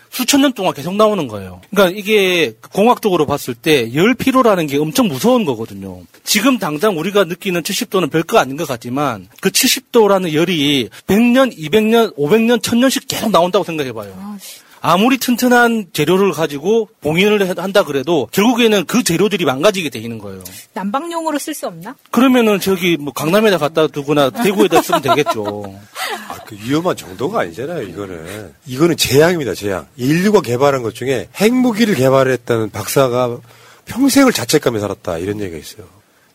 [0.09, 1.61] 수천 년 동안 계속 나오는 거예요.
[1.69, 6.01] 그러니까 이게 공학적으로 봤을 때 열 피로라는 게 엄청 무서운 거거든요.
[6.23, 12.61] 지금 당장 우리가 느끼는 70도는 별거 아닌 것 같지만 그 70도라는 열이 100년, 200년, 500년,
[12.61, 14.13] 1000년씩 계속 나온다고 생각해 봐요.
[14.17, 14.37] 아
[14.97, 20.43] 무리 튼튼한 재료를 가지고 봉인을 해- 한다 그래도 결국에는 그 재료들이 망가지게 돼 있는 거예요.
[20.73, 21.95] 난방용으로 쓸 수 없나?
[22.09, 25.79] 그러면은 저기 뭐 강남에다 갖다 두거나 대구에다 쓰면 되겠죠.
[26.29, 28.53] 아, 그 위험한 정도가 아니잖아요, 이거는.
[28.65, 29.85] 이거는 재앙입니다, 재앙.
[29.97, 33.37] 인류가 개발한 것 중에 핵무기를 개발했다는 박사가
[33.85, 35.85] 평생을 자책감에 살았다, 이런 얘기가 있어요.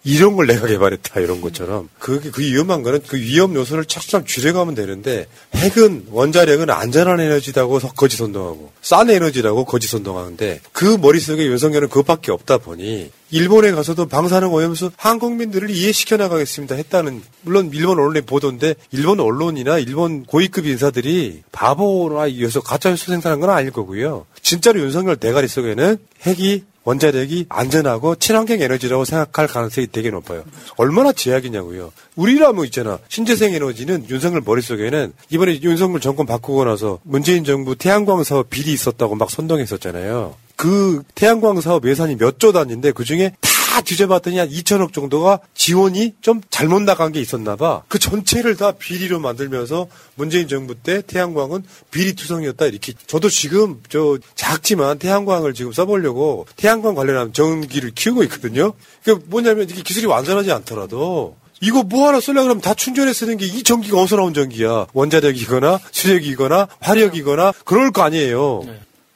[0.06, 1.88] 이런 걸 내가 개발했다, 이런 것처럼.
[1.98, 7.92] 그게, 그 위험한 거는 그 위험 요소를 차츰 줄여가면 되는데, 핵은, 원자력은 안전한 에너지라고 서-
[7.92, 14.52] 거짓 선동하고, 싼 에너지라고 거짓 선동하는데, 그 머릿속에 윤석열은 그것밖에 없다 보니, 일본에 가서도 방사능
[14.52, 22.28] 오염수 한국민들을 이해시켜 나가겠습니다 했다는 물론 일본 언론의 보도인데 일본 언론이나 일본 고위급 인사들이 바보나
[22.28, 24.26] 이어서 가짜 뉴스 생산한 건 아닐 거고요.
[24.42, 30.44] 진짜로 윤석열 대가리 속에는 핵이 원자력이 안전하고 친환경 에너지라고 생각할 가능성이 되게 높아요.
[30.77, 31.92] 얼마나 제약이냐고요.
[32.14, 32.99] 우리라면 있잖아.
[33.09, 39.16] 신재생 에너지는 윤석열 머릿속에는 이번에 윤석열 정권 바꾸고 나서 문재인 정부 태양광 사업 비리 있었다고
[39.16, 40.35] 막 선동했었잖아요.
[40.55, 46.14] 그 태양광 사업 예산이 몇 조 단위인데 그 중에 다 뒤져봤더니 한 2천억 정도가 지원이
[46.20, 47.82] 좀 잘못 나간 게 있었나 봐.
[47.88, 52.92] 그 전체를 다 비리로 만들면서 문재인 정부 때 태양광은 비리 투성이었다 이렇게.
[53.06, 58.72] 저도 지금 저 작지만 태양광을 지금 써보려고 태양광 관련한 전기를 키우고 있거든요.
[59.04, 63.46] 그 뭐냐면 이게 기술이 완전하지 않더라도 이거 뭐 하나 쓰려고 그러면 다 충전해 쓰는 게
[63.46, 64.86] 이 전기가 어디서 나온 전기야.
[64.92, 68.62] 원자력이거나 수력이거나 화력이거나 그럴 거 아니에요.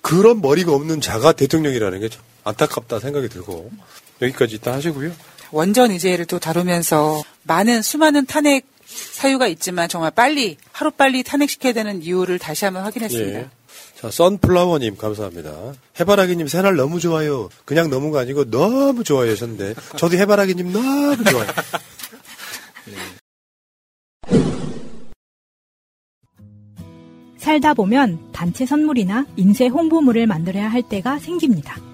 [0.00, 3.70] 그런 머리가 없는 자가 대통령이라는 게참 안타깝다 생각이 들고
[4.22, 5.12] 여기까지 일단 하시고요.
[5.52, 12.02] 원전 의제를 또 다루면서 많은 수많은 탄핵 사유가 있지만 정말 빨리 하루 빨리 탄핵시켜야 되는
[12.02, 13.38] 이유를 다시 한번 확인했습니다.
[13.38, 13.48] 예.
[14.00, 15.74] 자, 선플라워님 감사합니다.
[15.98, 17.50] 해바라기님 새날 너무 좋아요.
[17.64, 21.46] 그냥 너무가 아니고 너무 좋아요 하셨는데 저도 해바라기님 너무 좋아요.
[27.36, 31.89] 살다 보면 단체 선물이나 인쇄 홍보물을 만들어야 할 때가 생깁니다.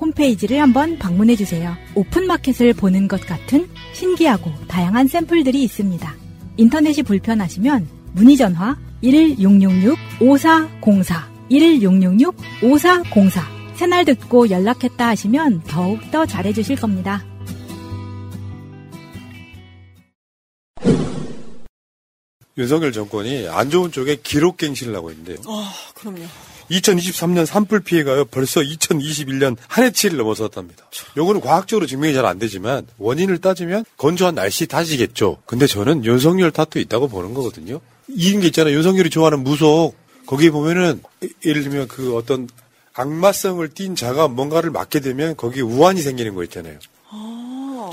[0.00, 1.74] 홈페이지를 한번 방문해 주세요.
[1.94, 6.14] 오픈마켓을 보는 것 같은 신기하고 다양한 샘플들이 있습니다.
[6.56, 13.42] 인터넷이 불편하시면 문의 전화 1666-5404 1666-5404
[13.74, 17.24] 새날 듣고 연락했다 하시면 더욱 더 잘해 주실 겁니다.
[22.56, 25.38] 윤석열 정권이 안 좋은 쪽에 기록갱신을 하고 있는데요.
[25.46, 26.24] 아, 그럼요.
[26.70, 30.84] 2023년 산불 피해가요 벌써 2021년 한 해치를 넘어섰답니다.
[31.16, 35.38] 요거는 과학적으로 증명이 잘 안 되지만 원인을 따지면 건조한 날씨 탓이겠죠.
[35.46, 37.80] 근데 저는 윤석열 탓도 있다고 보는 거거든요.
[38.08, 38.74] 이런 게 있잖아요.
[38.76, 39.94] 윤석열이 좋아하는 무속
[40.26, 41.02] 거기에 보면은
[41.44, 42.48] 예를 들면 그 어떤
[42.94, 46.78] 악마성을 띤 자가 뭔가를 맡게 되면 거기에 우환이 생기는 거 있잖아요.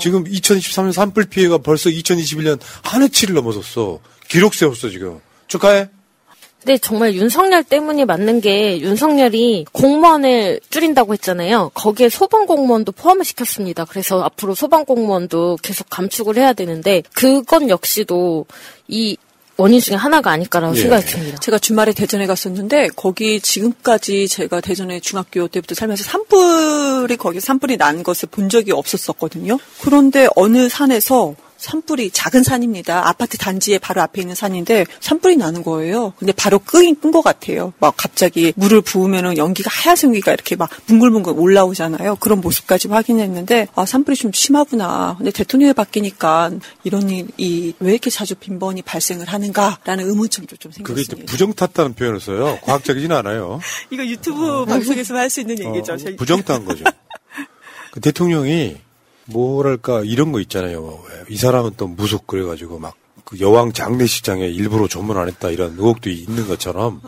[0.00, 4.00] 지금 2023년 산불 피해가 벌써 2021년 한 해치를 넘어섰어.
[4.28, 5.20] 기록 세웠어 지금.
[5.48, 5.88] 축하해.
[6.62, 11.72] 근데 정말 윤석열 때문이 맞는 게 윤석열이 공무원을 줄인다고 했잖아요.
[11.74, 13.84] 거기에 소방 공무원도 포함을 시켰습니다.
[13.84, 18.46] 그래서 앞으로 소방 공무원도 계속 감축을 해야 되는데 그건 역시도
[18.86, 19.16] 이
[19.56, 20.80] 원인 중에 하나가 아닐까라고 예.
[20.80, 21.38] 생각이 듭니다.
[21.38, 28.02] 제가 주말에 대전에 갔었는데 거기 지금까지 제가 대전에 중학교 때부터 살면서 산불이 거기 산불이 난
[28.02, 29.58] 것을 본 적이 없었었거든요.
[29.82, 33.08] 그런데 어느 산에서 산불이 작은 산입니다.
[33.08, 36.12] 아파트 단지에 바로 앞에 있는 산인데 산불이 나는 거예요.
[36.18, 37.72] 근데 바로 끄긴 끈 것 같아요.
[37.78, 42.16] 막 갑자기 물을 부으면은 연기가 하얀 연기가 이렇게 막 뭉글뭉글 올라오잖아요.
[42.16, 45.14] 그런 모습까지 확인했는데 아 산불이 좀 심하구나.
[45.18, 46.50] 근데 대통령이 바뀌니까
[46.84, 51.30] 이런 일이 왜 이렇게 자주 빈번히 발생을 하는가라는 의문점도 좀 그게 생겼습니다.
[51.30, 52.58] 부정 탔다는 표현을 써요.
[52.62, 53.60] 과학적이진 않아요.
[53.90, 55.96] 이거 유튜브 방송에서 할 수 있는 얘기죠.
[55.96, 56.84] 저희- 부정 탄 거죠.
[57.92, 58.76] 그 대통령이
[59.26, 61.02] 뭐랄까 이런 거 있잖아요.
[61.28, 66.10] 이 사람은 또 무속 그래가지고 막 그 여왕 장례식장에 일부러 조문 안 했다 이런 의혹도
[66.10, 67.00] 있는 것처럼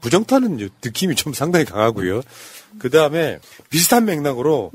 [0.00, 2.22] 부정타는 느낌이 좀 상당히 강하고요.
[2.78, 3.40] 그 다음에
[3.70, 4.70] 비슷한 맥락으로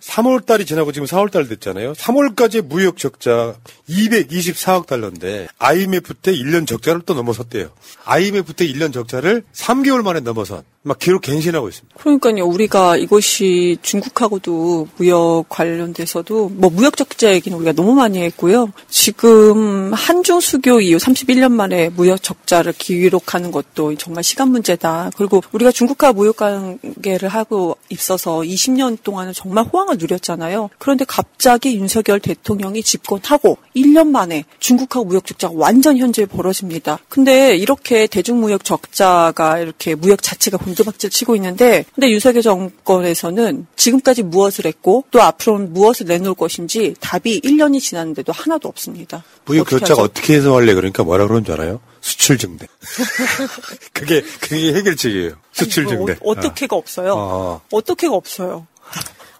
[0.00, 1.94] 3월 달이 지나고 지금 4월 달 됐잖아요.
[1.94, 3.56] 3월까지 무역 적자
[3.88, 7.70] 224억 달러인데 IMF 때 1년 적자를 또 넘어섰대요.
[8.04, 11.98] IMF 때 1년 적자를 3개월 만에 넘어선 막 기록 갱신하고 있습니다.
[11.98, 12.46] 그러니까요.
[12.46, 18.72] 우리가 이것이 중국하고도 무역 관련돼서도 뭐 무역 적자 얘기는 우리가 너무 많이 했고요.
[18.88, 25.10] 지금 한중 수교 이후 31년 만에 무역 적자를 기록하는 것도 정말 시간 문제다.
[25.16, 30.70] 그리고 우리가 중국과 무역 관계를 하고 있어서 20년 동안은 정말 호황을 누렸잖아요.
[30.78, 37.00] 그런데 갑자기 윤석열 대통령이 집권하고 1년 만에 중국하고 무역 적자가 완전 현재 벌어집니다.
[37.10, 44.66] 근데 이렇게 대중무역 적자가 이렇게 무역 자체가 곤두박질 치고 있는데 근데 윤석열 정권에서는 지금까지 무엇을
[44.66, 49.24] 했고 또 앞으로는 무엇을 내놓을 것인지 답이 1년이 지났는데도 하나도 없습니다.
[49.44, 49.94] 무역 하죠?
[49.94, 51.80] 어떻게 해소할래 그러니까 뭐라 그러는 줄 알아요?
[52.00, 52.66] 수출 증대.
[53.92, 55.32] 그게 그게 해결책이에요.
[55.52, 56.12] 수출 아니, 증대.
[56.12, 57.14] 어, 어떻게가 없어요.
[57.16, 57.60] 어.
[57.70, 58.66] 어떻게가 없어요.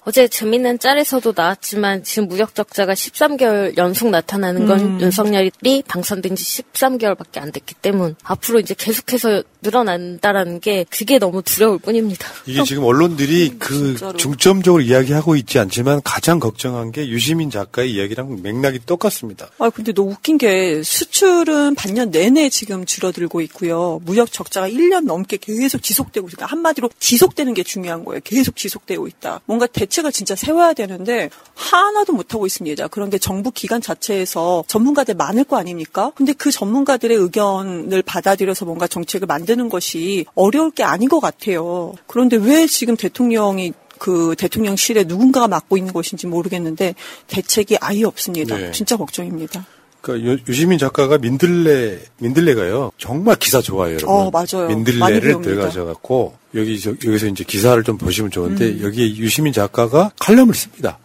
[0.05, 5.01] 어제 재밌는 짤에서도 나왔지만 지금 무역 적자가 13개월 연속 나타나는 건 음.
[5.01, 11.79] 윤석열이 당선된 지 13개월밖에 안 됐기 때문 앞으로 이제 계속해서 늘어난다라는 게 그게 너무 두려울
[11.79, 12.27] 뿐입니다.
[12.47, 18.81] 이게 지금 언론들이 그 중점적으로 이야기하고 있지 않지만 가장 걱정한 게 유시민 작가의 이야기랑 맥락이
[18.87, 19.51] 똑같습니다.
[19.59, 24.01] 아 근데 너무 웃긴 게 수출은 반년 내내 지금 줄어들고 있고요.
[24.05, 26.47] 무역 적자가 1년 넘게 계속 지속되고 있다.
[26.47, 28.21] 한마디로 지속되는 게 중요한 거예요.
[28.25, 29.41] 계속 지속되고 있다.
[29.47, 32.89] 뭔가 대책을 진짜 세워야 되는데 하나도 못 하고 있습니다.
[32.89, 36.13] 그런데 정부 기관 자체에서 전문가들 많을 거 아닙니까?
[36.15, 41.93] 근데 그 전문가들의 의견을 받아들여서 뭔가 정책을 만 드는 것이 어려울 게 아닌 것 같아요.
[42.07, 46.95] 그런데 왜 지금 대통령이 그 대통령실에 누군가가 맡고 있는 것인지 모르겠는데
[47.27, 48.57] 대책이 아예 없습니다.
[48.57, 48.71] 네.
[48.71, 49.67] 진짜 걱정입니다.
[50.01, 54.09] 그러니까 유- 유시민 작가가 민들레 민들레가요 정말 기사 좋아요, 여러분.
[54.09, 54.69] 어, 맞아요.
[54.69, 55.51] 민들레를 배웁니다.
[55.51, 58.81] 들어가셔 갖고 여기 저- 여기서 이제 기사를 좀 보시면 좋은데 음.
[58.85, 60.99] 여기에 유시민 작가가 칼럼을 씁니다.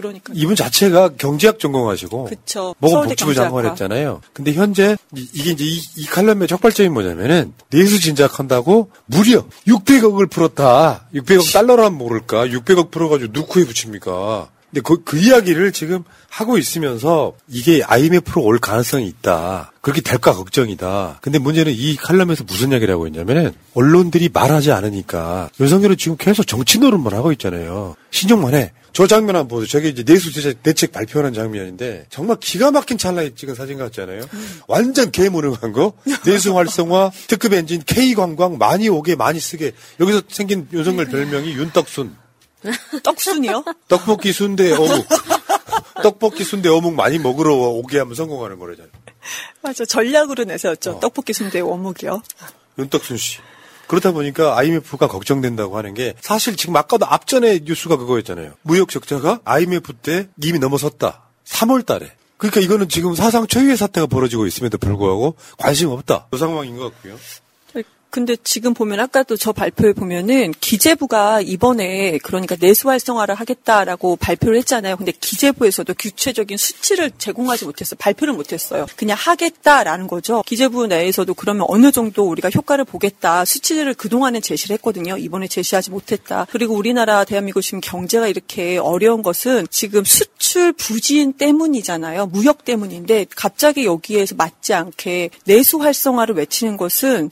[0.00, 2.74] 그러니까 이분 자체가 경제학 전공하시고 그쵸.
[2.80, 3.70] 서울대 복지부 장관 경제학과.
[3.70, 4.20] 했잖아요.
[4.32, 11.06] 근데 현재 이- 이게 이제 이, 이 칼럼의 촉발점이 뭐냐면은 내수 진작한다고 무려 600억을 풀었다.
[11.14, 12.46] 600억 달러라면 모를까?
[12.46, 14.48] 600억 풀어가지고 누구에 붙입니까?
[14.70, 19.72] 근데 그, 그 이야기를 지금 하고 있으면서 이게 IMF로 올 가능성이 있다.
[19.80, 21.18] 그렇게 될까 걱정이다.
[21.22, 26.78] 근데 문제는 이 칼럼에서 무슨 이야기를 하고 있냐면은 언론들이 말하지 않으니까 윤석열은 지금 계속 정치
[26.78, 27.96] 노릇만 하고 있잖아요.
[28.10, 28.72] 신용만 해.
[28.92, 29.68] 저 장면 한번 보세요.
[29.68, 34.22] 저게 이제 내수 대책, 발표하는 장면인데 정말 기가 막힌 찰나에 찍은 사진 같잖아요.
[34.66, 35.94] 완전 개무능한 거.
[36.24, 39.72] 내수 활성화, 특급 엔진, K 관광 많이 오게 많이 쓰게.
[40.00, 42.16] 여기서 생긴 윤석열 별명이 윤떡순.
[43.02, 43.64] 떡순이요?
[43.88, 45.06] 떡볶이 순대 어묵.
[46.02, 48.92] 떡볶이 순대 어묵 많이 먹으러 오게 하면 성공하는 거래잖아요.
[49.62, 49.84] 맞아.
[49.84, 51.00] 전략으로 내세웠죠.
[51.00, 52.22] 떡볶이 순대 원목이요.
[52.78, 53.38] 윤떡순 씨.
[53.86, 58.52] 그렇다 보니까 IMF가 걱정된다고 하는 게 사실 지금 아까도 앞전에 뉴스가 그거였잖아요.
[58.62, 61.24] 무역 적자가 IMF 때 이미 넘어섰다.
[61.44, 62.12] 3월 달에.
[62.36, 66.28] 그러니까 이거는 지금 사상 초유의 사태가 벌어지고 있음에도 불구하고 관심 없다.
[66.30, 67.18] 그 상황인 것 같고요.
[68.10, 74.96] 근데 지금 보면 아까도 저 발표에 보면은 기재부가 이번에 그러니까 내수 활성화를 하겠다라고 발표를 했잖아요.
[74.96, 77.96] 근데 기재부에서도 구체적인 수치를 제공하지 못했어요.
[77.98, 78.86] 발표를 못했어요.
[78.96, 80.42] 그냥 하겠다라는 거죠.
[80.44, 85.16] 기재부 내에서도 그러면 어느 정도 우리가 효과를 보겠다 수치를 그동안에 제시를 했거든요.
[85.16, 86.46] 이번에 제시하지 못했다.
[86.50, 92.26] 그리고 우리나라 대한민국 지금 경제가 이렇게 어려운 것은 지금 수출 부진 때문이잖아요.
[92.26, 97.28] 무역 때문인데 갑자기 여기에서 맞지 않게 내수 활성화를 외치는 것은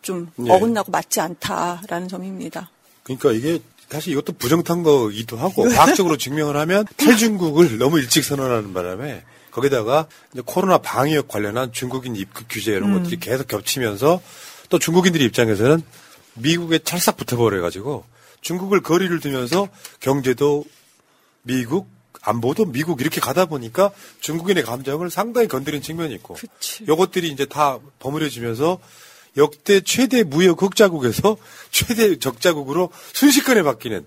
[0.00, 0.50] 좀 네.
[0.50, 2.70] 어긋나고 맞지 않다라는 점입니다.
[3.02, 9.24] 그러니까 이게 사실 이것도 부정탄 거이기도 하고 과학적으로 증명을 하면 탈중국을 너무 일찍 선언하는 바람에
[9.50, 13.02] 거기다가 이제 코로나 방역 관련한 중국인 입국 규제 이런 음.
[13.02, 14.22] 것들이 계속 겹치면서
[14.70, 15.82] 또 중국인들 입장에서는
[16.32, 18.04] 미국에 찰싹 붙어버려 가지고
[18.40, 19.68] 중국을 거리를 두면서
[20.00, 20.64] 경제도
[21.42, 21.97] 미국
[22.28, 26.36] 안보도 미국 이렇게 가다 보니까 중국인의 감정을 상당히 건드린 측면이 있고
[26.86, 28.78] 요것들이 이제 다 버무려지면서
[29.38, 31.38] 역대 최대 무역 흑자국에서
[31.72, 34.06] 최대 적자국으로 순식간에 바뀌는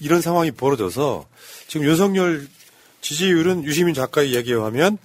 [0.00, 1.26] 이런 상황이 벌어져서
[1.66, 2.46] 지금 윤석열
[3.00, 4.98] 지지율은 유시민 작가의 이야기에 하면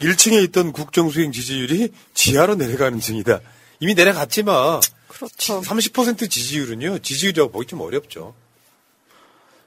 [0.00, 3.40] 1층에 있던 국정수행 지지율이 지하로 내려가는 중이다.
[3.80, 5.60] 이미 내려갔지만 그렇죠.
[5.60, 6.98] 30% 지지율은요.
[7.00, 8.34] 지지율이라고 보기 좀 어렵죠.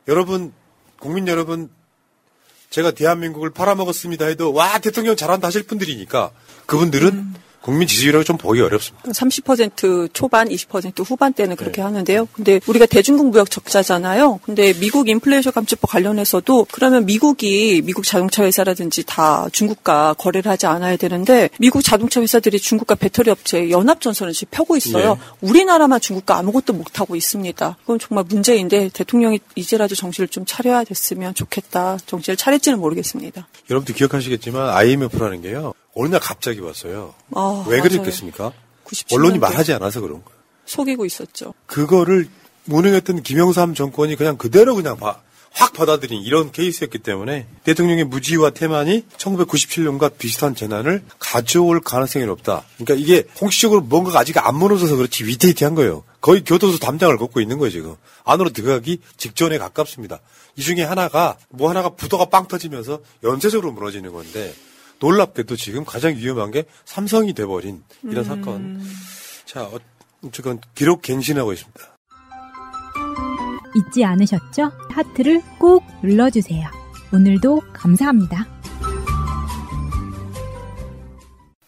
[0.07, 0.53] 여러분
[1.01, 1.69] 국민 여러분
[2.69, 6.31] 제가 대한민국을 팔아먹었습니다 해도 와 대통령 잘한다 하실 분들이니까
[6.67, 9.09] 그분들은 국민 지지율을 좀 보기 어렵습니다.
[9.11, 12.27] 30% 초반, 20% 후반대는 그렇게 하는데요.
[12.33, 14.39] 근데 우리가 대중국 무역 적자잖아요.
[14.43, 20.97] 근데 미국 인플레이션 감축법 관련해서도 그러면 미국이 미국 자동차 회사라든지 다 중국과 거래를 하지 않아야
[20.97, 25.15] 되는데 미국 자동차 회사들이 중국과 배터리 업체 연합 전선을 지금 펴고 있어요.
[25.15, 25.21] 네.
[25.41, 27.77] 우리나라만 중국과 아무것도 못 하고 있습니다.
[27.81, 31.97] 그건 정말 문제인데 대통령이 이제라도 정신을 좀 차려야 됐으면 좋겠다.
[32.05, 33.47] 정신을 차릴지는 모르겠습니다.
[33.69, 35.73] 여러분들 기억하시겠지만 IMF라는 게요.
[35.95, 37.13] 어느 날 갑자기 왔어요.
[37.35, 37.81] 아, 왜.
[37.81, 38.51] 그랬겠습니까?
[38.83, 39.39] 97 언론이.
[39.39, 40.39] 말하지 않아서 그런 거예요.
[40.65, 41.53] 속이고 있었죠.
[41.65, 42.27] 그거를
[42.65, 45.19] 무능했던 김영삼 정권이 그냥 그대로 그냥 봐-
[45.53, 52.63] 확 받아들인 이런 케이스였기 때문에 대통령의 무지와 태만이 1997년과 비슷한 재난을 가져올 가능성이 높다.
[52.77, 56.05] 그러니까 이게 공식적으로 뭔가가 아직 안 무너져서 그렇지 위태위태한 거예요.
[56.21, 57.95] 거의 교도소 담장을 걷고 있는 거예요 지금.
[58.23, 60.21] 안으로 들어가기 직전에 가깝습니다.
[60.55, 64.53] 이 중에 하나가 뭐 하나가 부도가 빵 터지면서 연쇄적으로 무너지는 건데
[65.01, 68.23] 놀랍게도 지금 가장 위험한 게 삼성이 돼버린 이런 음.
[68.23, 68.81] 사건.
[69.45, 69.79] 자, 어,
[70.23, 71.79] 어쨌건 기록 갱신하고 있습니다.
[73.75, 74.71] 잊지 않으셨죠?
[74.89, 76.67] 하트를 꼭 눌러주세요.
[77.13, 78.47] 오늘도 감사합니다.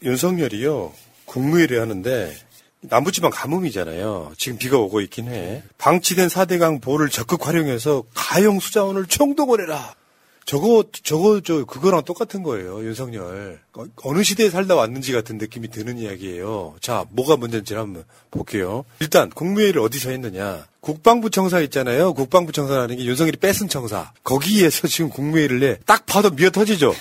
[0.03, 0.93] 윤석열이요
[1.25, 2.33] 국무회의를 하는데
[2.81, 4.33] 남부지방 가뭄이잖아요.
[4.37, 5.63] 지금 비가 오고 있긴 해.
[5.77, 9.95] 방치된 4대강 보를 적극 활용해서 가용 수자원을 총동원해라.
[10.45, 12.83] 저거 저거 저 그거랑 똑같은 거예요.
[12.83, 16.75] 윤석열 어, 어느 시대에 살다 왔는지 같은 느낌이 드는 이야기예요.
[16.81, 18.85] 자 뭐가 문제인지 한번 볼게요.
[18.99, 20.65] 일단 국무회의를 어디서 했느냐?
[20.81, 22.13] 국방부 청사 있잖아요.
[22.13, 24.11] 국방부 청사라는 게 윤석열이 뺏은 청사.
[24.23, 25.77] 거기에서 지금 국무회의를 해.
[25.85, 26.93] 딱 봐도 미어 터지죠.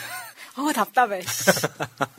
[0.56, 1.22] 어 답답해.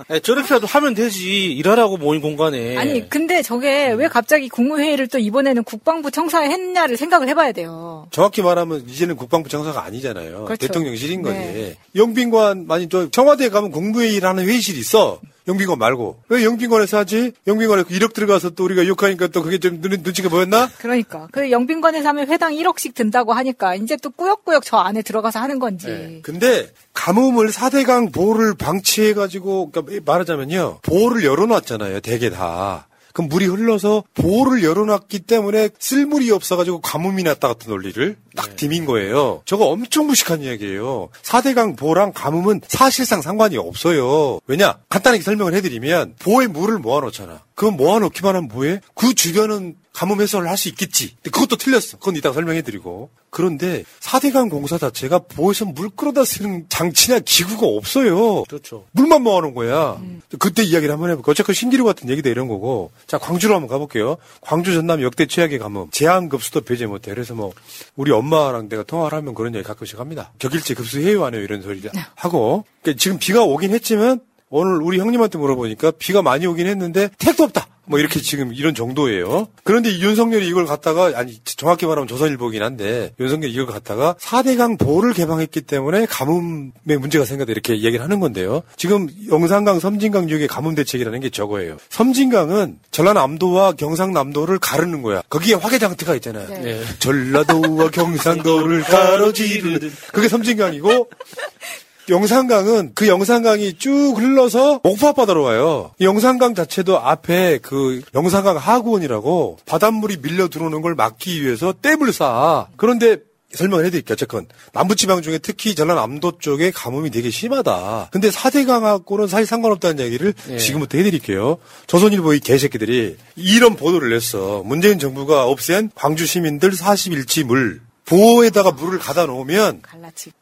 [0.08, 1.54] 아니, 저렇게라도 하면 되지.
[1.54, 2.78] 일하라고 모인 공간에.
[2.78, 8.08] 아니 근데 저게 왜 갑자기 국무회의를 또 이번에는 국방부 청사에 했냐를 생각을 해봐야 돼요.
[8.12, 10.46] 정확히 말하면 이제는 국방부 청사가 아니잖아요.
[10.46, 10.68] 그렇죠.
[10.68, 11.38] 대통령실인 거지.
[11.38, 11.78] 네.
[11.96, 15.20] 영빈관 많이 저 청와대에 가면 국무회의라는 회의실이 있어.
[15.48, 17.34] 영빈관 말고 왜 영빈관에서 하지?
[17.48, 20.70] 영빈관에 1억 들어가서 또 우리가 욕하니까 또 그게 좀 눈, 눈치가 보였나?
[20.78, 25.60] 그러니까 그 영빈관에서 하면 회당 1억씩 든다고 하니까 이제 또 꾸역꾸역 저 안에 들어가서 하는
[25.60, 25.88] 건지.
[25.88, 26.20] 네.
[26.24, 32.88] 근데 가뭄을 4대강 보호를 방치해가지고 그러니까 말하자면요 보호를 열어놨잖아요 대개 다.
[33.14, 38.86] 그럼 물이 흘러서 보호를 열어놨기 때문에 쓸 물이 없어가지고 가뭄이 났다 같은 논리를 딱 디민
[38.86, 39.42] 거예요.
[39.46, 41.10] 저거 엄청 무식한 이야기예요.
[41.22, 44.40] 4대강 보호랑 가뭄은 사실상 상관이 없어요.
[44.48, 44.80] 왜냐?
[44.90, 47.42] 간단하게 설명을 해드리면 보호에 물을 모아놓잖아.
[47.56, 48.82] 그건 모아놓기만 하면 뭐해?
[48.96, 51.16] 그 주변은 가뭄 해소를 할 수 있겠지.
[51.18, 51.98] 근데 그것도 틀렸어.
[52.00, 53.12] 그건 이따가 설명해드리고.
[53.30, 58.44] 그런데 4대강 공사 자체가 보에서 물 끌어다 쓰는 장치나 기구가 없어요.
[58.44, 58.86] 그렇죠.
[58.92, 60.00] 물만 모아놓은 거야.
[60.40, 61.32] 그때 이야기를 한번 해볼게요.
[61.32, 62.92] 어쨌건 신기루 같은 얘기도 이런 거고.
[63.08, 64.18] 자, 광주로 한번 가볼게요.
[64.42, 65.90] 광주 전남 역대 최악의 가뭄.
[65.92, 67.12] 제한급수도 배제 못해.
[67.12, 67.54] 그래서 뭐,
[67.96, 70.32] 우리 엄마랑 내가 통화를 하면 그런 얘기 가끔씩 합니다.
[70.40, 71.44] 격일제 급수해요, 안 해요?
[71.44, 71.82] 이런 소리
[72.16, 72.66] 하고.
[72.82, 74.20] 그러니까 지금 비가 오긴 했지만,
[74.56, 77.66] 오늘 우리 형님한테 물어보니까 비가 많이 오긴 했는데 택도 없다.
[77.86, 79.48] 뭐 이렇게 지금 이런 정도예요.
[79.64, 85.62] 그런데 윤석열이 이걸 갖다가 아니 정확히 말하면 조선일보긴 한데 윤석열이 이걸 갖다가 4대강 보를 개방했기
[85.62, 88.62] 때문에 가뭄에 문제가 생겼다 이렇게 얘기를 하는 건데요.
[88.78, 91.78] 지금 영산강, 섬진강 지역의 가뭄 대책이라는 게 저거예요.
[91.90, 95.24] 섬진강은 전라남도와 경상남도를 가르는 거야.
[95.30, 96.48] 거기에 화개장터가 있잖아요.
[96.48, 96.80] 네.
[97.00, 101.10] 전라도와 경상도를 가로지르는 그게 섬진강이고
[102.10, 105.92] 영산강은 그 영산강이 쭉 흘러서 목포 앞바다로 가요.
[106.00, 112.68] 이 영산강 자체도 앞에 그 영산강 하구원이라고 바닷물이 밀려 들어오는 걸 막기 위해서 댐을 쌓아.
[112.76, 113.18] 그런데
[113.54, 114.14] 설명을 해드릴게요.
[114.14, 118.10] 어쨌건 남부지방 중에 특히 전라남도 쪽에 가뭄이 되게 심하다.
[118.12, 120.58] 근데 4대강하고는 사실 상관없다는 얘기를 네.
[120.58, 121.58] 지금부터 해드릴게요.
[121.88, 124.64] 조선일보 이 개새끼들이 이런 보도를 냈어.
[124.66, 127.82] 문재인 정부가 없앤 광주 시민들 41지 물.
[128.06, 129.82] 보호에다가 물을 가다 놓으면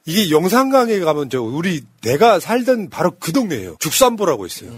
[0.06, 3.78] 이게 영산강에 가면 저 우리 내가 살던 바로 그 동네예요.
[3.80, 4.72] 죽산보라고 있어요.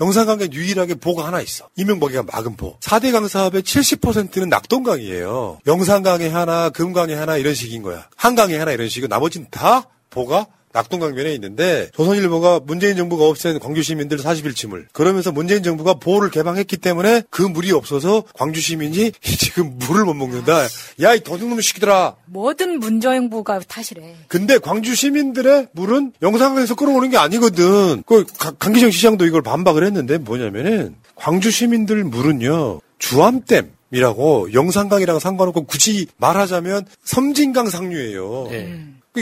[0.00, 1.68] 영산강에 유일하게 보가 하나 있어.
[1.76, 2.78] 이명박이가 막은 보.
[2.80, 5.60] 4대 강 사업의 70%는 낙동강이에요.
[5.66, 8.06] 영산강에 하나, 금강에 하나 이런 식인 거야.
[8.16, 14.18] 한강에 하나 이런 식이고 나머지는 다 보가 낙동강변에 있는데 조선일보가 문재인 정부가 없앤 광주 시민들
[14.18, 20.12] 41층을 그러면서 문재인 정부가 보호를 개방했기 때문에 그 물이 없어서 광주 시민이 지금 물을 못
[20.14, 20.66] 먹는다.
[21.02, 22.16] 야 이 도둑놈 시키더라.
[22.26, 24.14] 뭐든 문정부가 탓이래.
[24.28, 28.02] 근데 광주 시민들의 물은 영산강에서 끌어오는 게 아니거든.
[28.06, 35.62] 그 가- 강기정 시장도 이걸 반박을 했는데 뭐냐면은 광주 시민들 물은요 주암댐 이라고 영산강이랑 상관없고
[35.64, 38.48] 굳이 말하자면 섬진강 상류예요.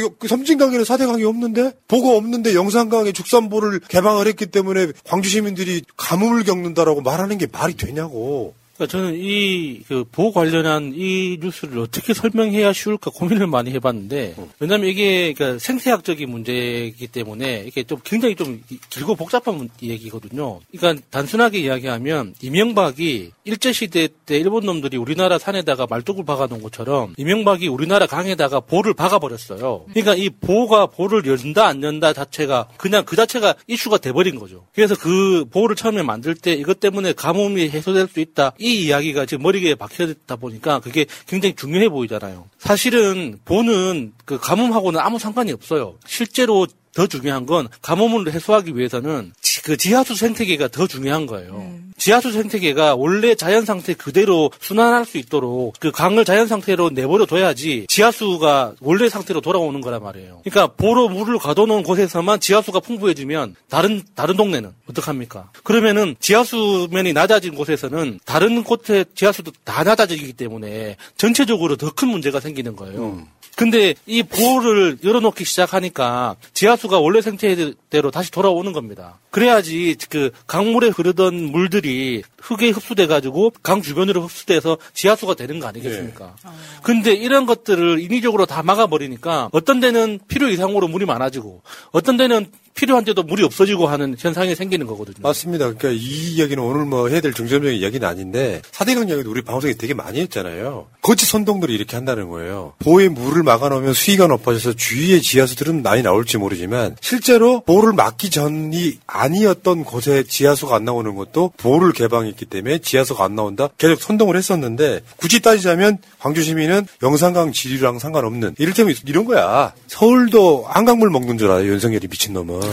[0.01, 5.29] 그, 그 섬진 강에는 사대 강이 없는데 보고 없는데 영산강에 죽산보를 개방을 했기 때문에 광주
[5.29, 8.55] 시민들이 가뭄을 겪는다라고 말하는 게 말이 되냐고.
[8.77, 14.89] 그러니까 저는 이, 그, 보호 관련한 이 뉴스를 어떻게 설명해야 쉬울까 고민을 많이 해봤는데, 왜냐면
[14.89, 20.61] 이게, 그러니까 생태학적인 문제이기 때문에, 이게 좀 굉장히 좀 길고 복잡한 문- 얘기거든요.
[20.77, 27.69] 그러니까 단순하게 이야기하면, 이명박이 일제 시대 때 일본 놈들이 우리나라 산에다가 말뚝을 박아놓은 것처럼, 이명박이
[27.69, 29.85] 우리나라 강에다가 보를 박아버렸어요.
[29.91, 34.67] 그러니까 이 보가 보를 연다 안 연다 자체가, 그냥 그 자체가 이슈가 돼버린 거죠.
[34.75, 38.53] 그래서 그 보를 처음에 만들 때 이것 때문에 가뭄이 해소될 수 있다.
[38.65, 42.49] 이 이야기가 지금 머리에 박혀있다 보니까 그게 굉장히 중요해 보이잖아요.
[42.59, 45.99] 사실은 보는 그 가뭄하고는 아무 상관이 없어요.
[46.07, 51.73] 실제로 더 중요한 건 가뭄을 해소하기 위해서는 지- 그 지하수 생태계가 더 중요한 거예요.
[51.97, 57.87] 지하수 생태계가 원래 자연 상태 그대로 순환할 수 있도록 그 강을 자연 상태로 내버려 둬야지
[57.89, 60.43] 지하수가 원래 상태로 돌아오는 거란 말이에요.
[60.45, 65.51] 그러니까 보로 물을 가둬놓은 곳에서만 지하수가 풍부해지면 다른 다른 동네는 어떡합니까?
[65.63, 72.75] 그러면은 지하수면이 낮아진 곳에서는 다른 곳의 지하수도 다 낮아지기 때문에 전체적으로 더 큰 문제가 생기는
[72.75, 73.25] 거예요.
[73.57, 79.21] 근데 이 보호를 열어놓기 시작하니까 지하수가 원래 상태대로 다시 돌아오는 겁니다.
[79.31, 85.67] 그래 야지 그 강물에 흐르던 물들이 흙에 흡수돼 가지고 강 주변으로 흡수돼서 지하수가 되는 거
[85.67, 86.37] 아니겠습니까?
[86.83, 93.23] 근데 이런 것들을 인위적으로 다 막아버리니까 어떤 데는 필요 이상으로 물이 많아지고 어떤 데는 필요한데도
[93.23, 95.17] 물이 없어지고 하는 현상이 생기는 거거든요.
[95.21, 95.73] 맞습니다.
[95.73, 99.95] 그러니까 이 이야기는 오늘 뭐 해야 될 중점적인 이야기는 아닌데 사대강 이야기도 우리 방송에 되게
[99.95, 100.87] 많이 했잖아요.
[101.01, 102.75] 거치 선동들이 이렇게 한다는 거예요.
[102.81, 109.85] 보에 물을 막아놓으면 수위가 높아져서 주위의 지하수들은 많이 나올지 모르지만 실제로 보를 막기 전이 아니었던
[109.85, 113.69] 곳에 지하수가 안 나오는 것도 보를 개방했기 때문에 지하수가 안 나온다.
[113.79, 119.73] 계속 선동을 했었는데 굳이 따지자면 광주 시민은 영산강 지류랑 상관없는 이를테면 이런 거야.
[119.87, 121.69] 서울도 한강물 먹는 줄 알아요.
[121.69, 122.64] 윤석열이 미친놈은.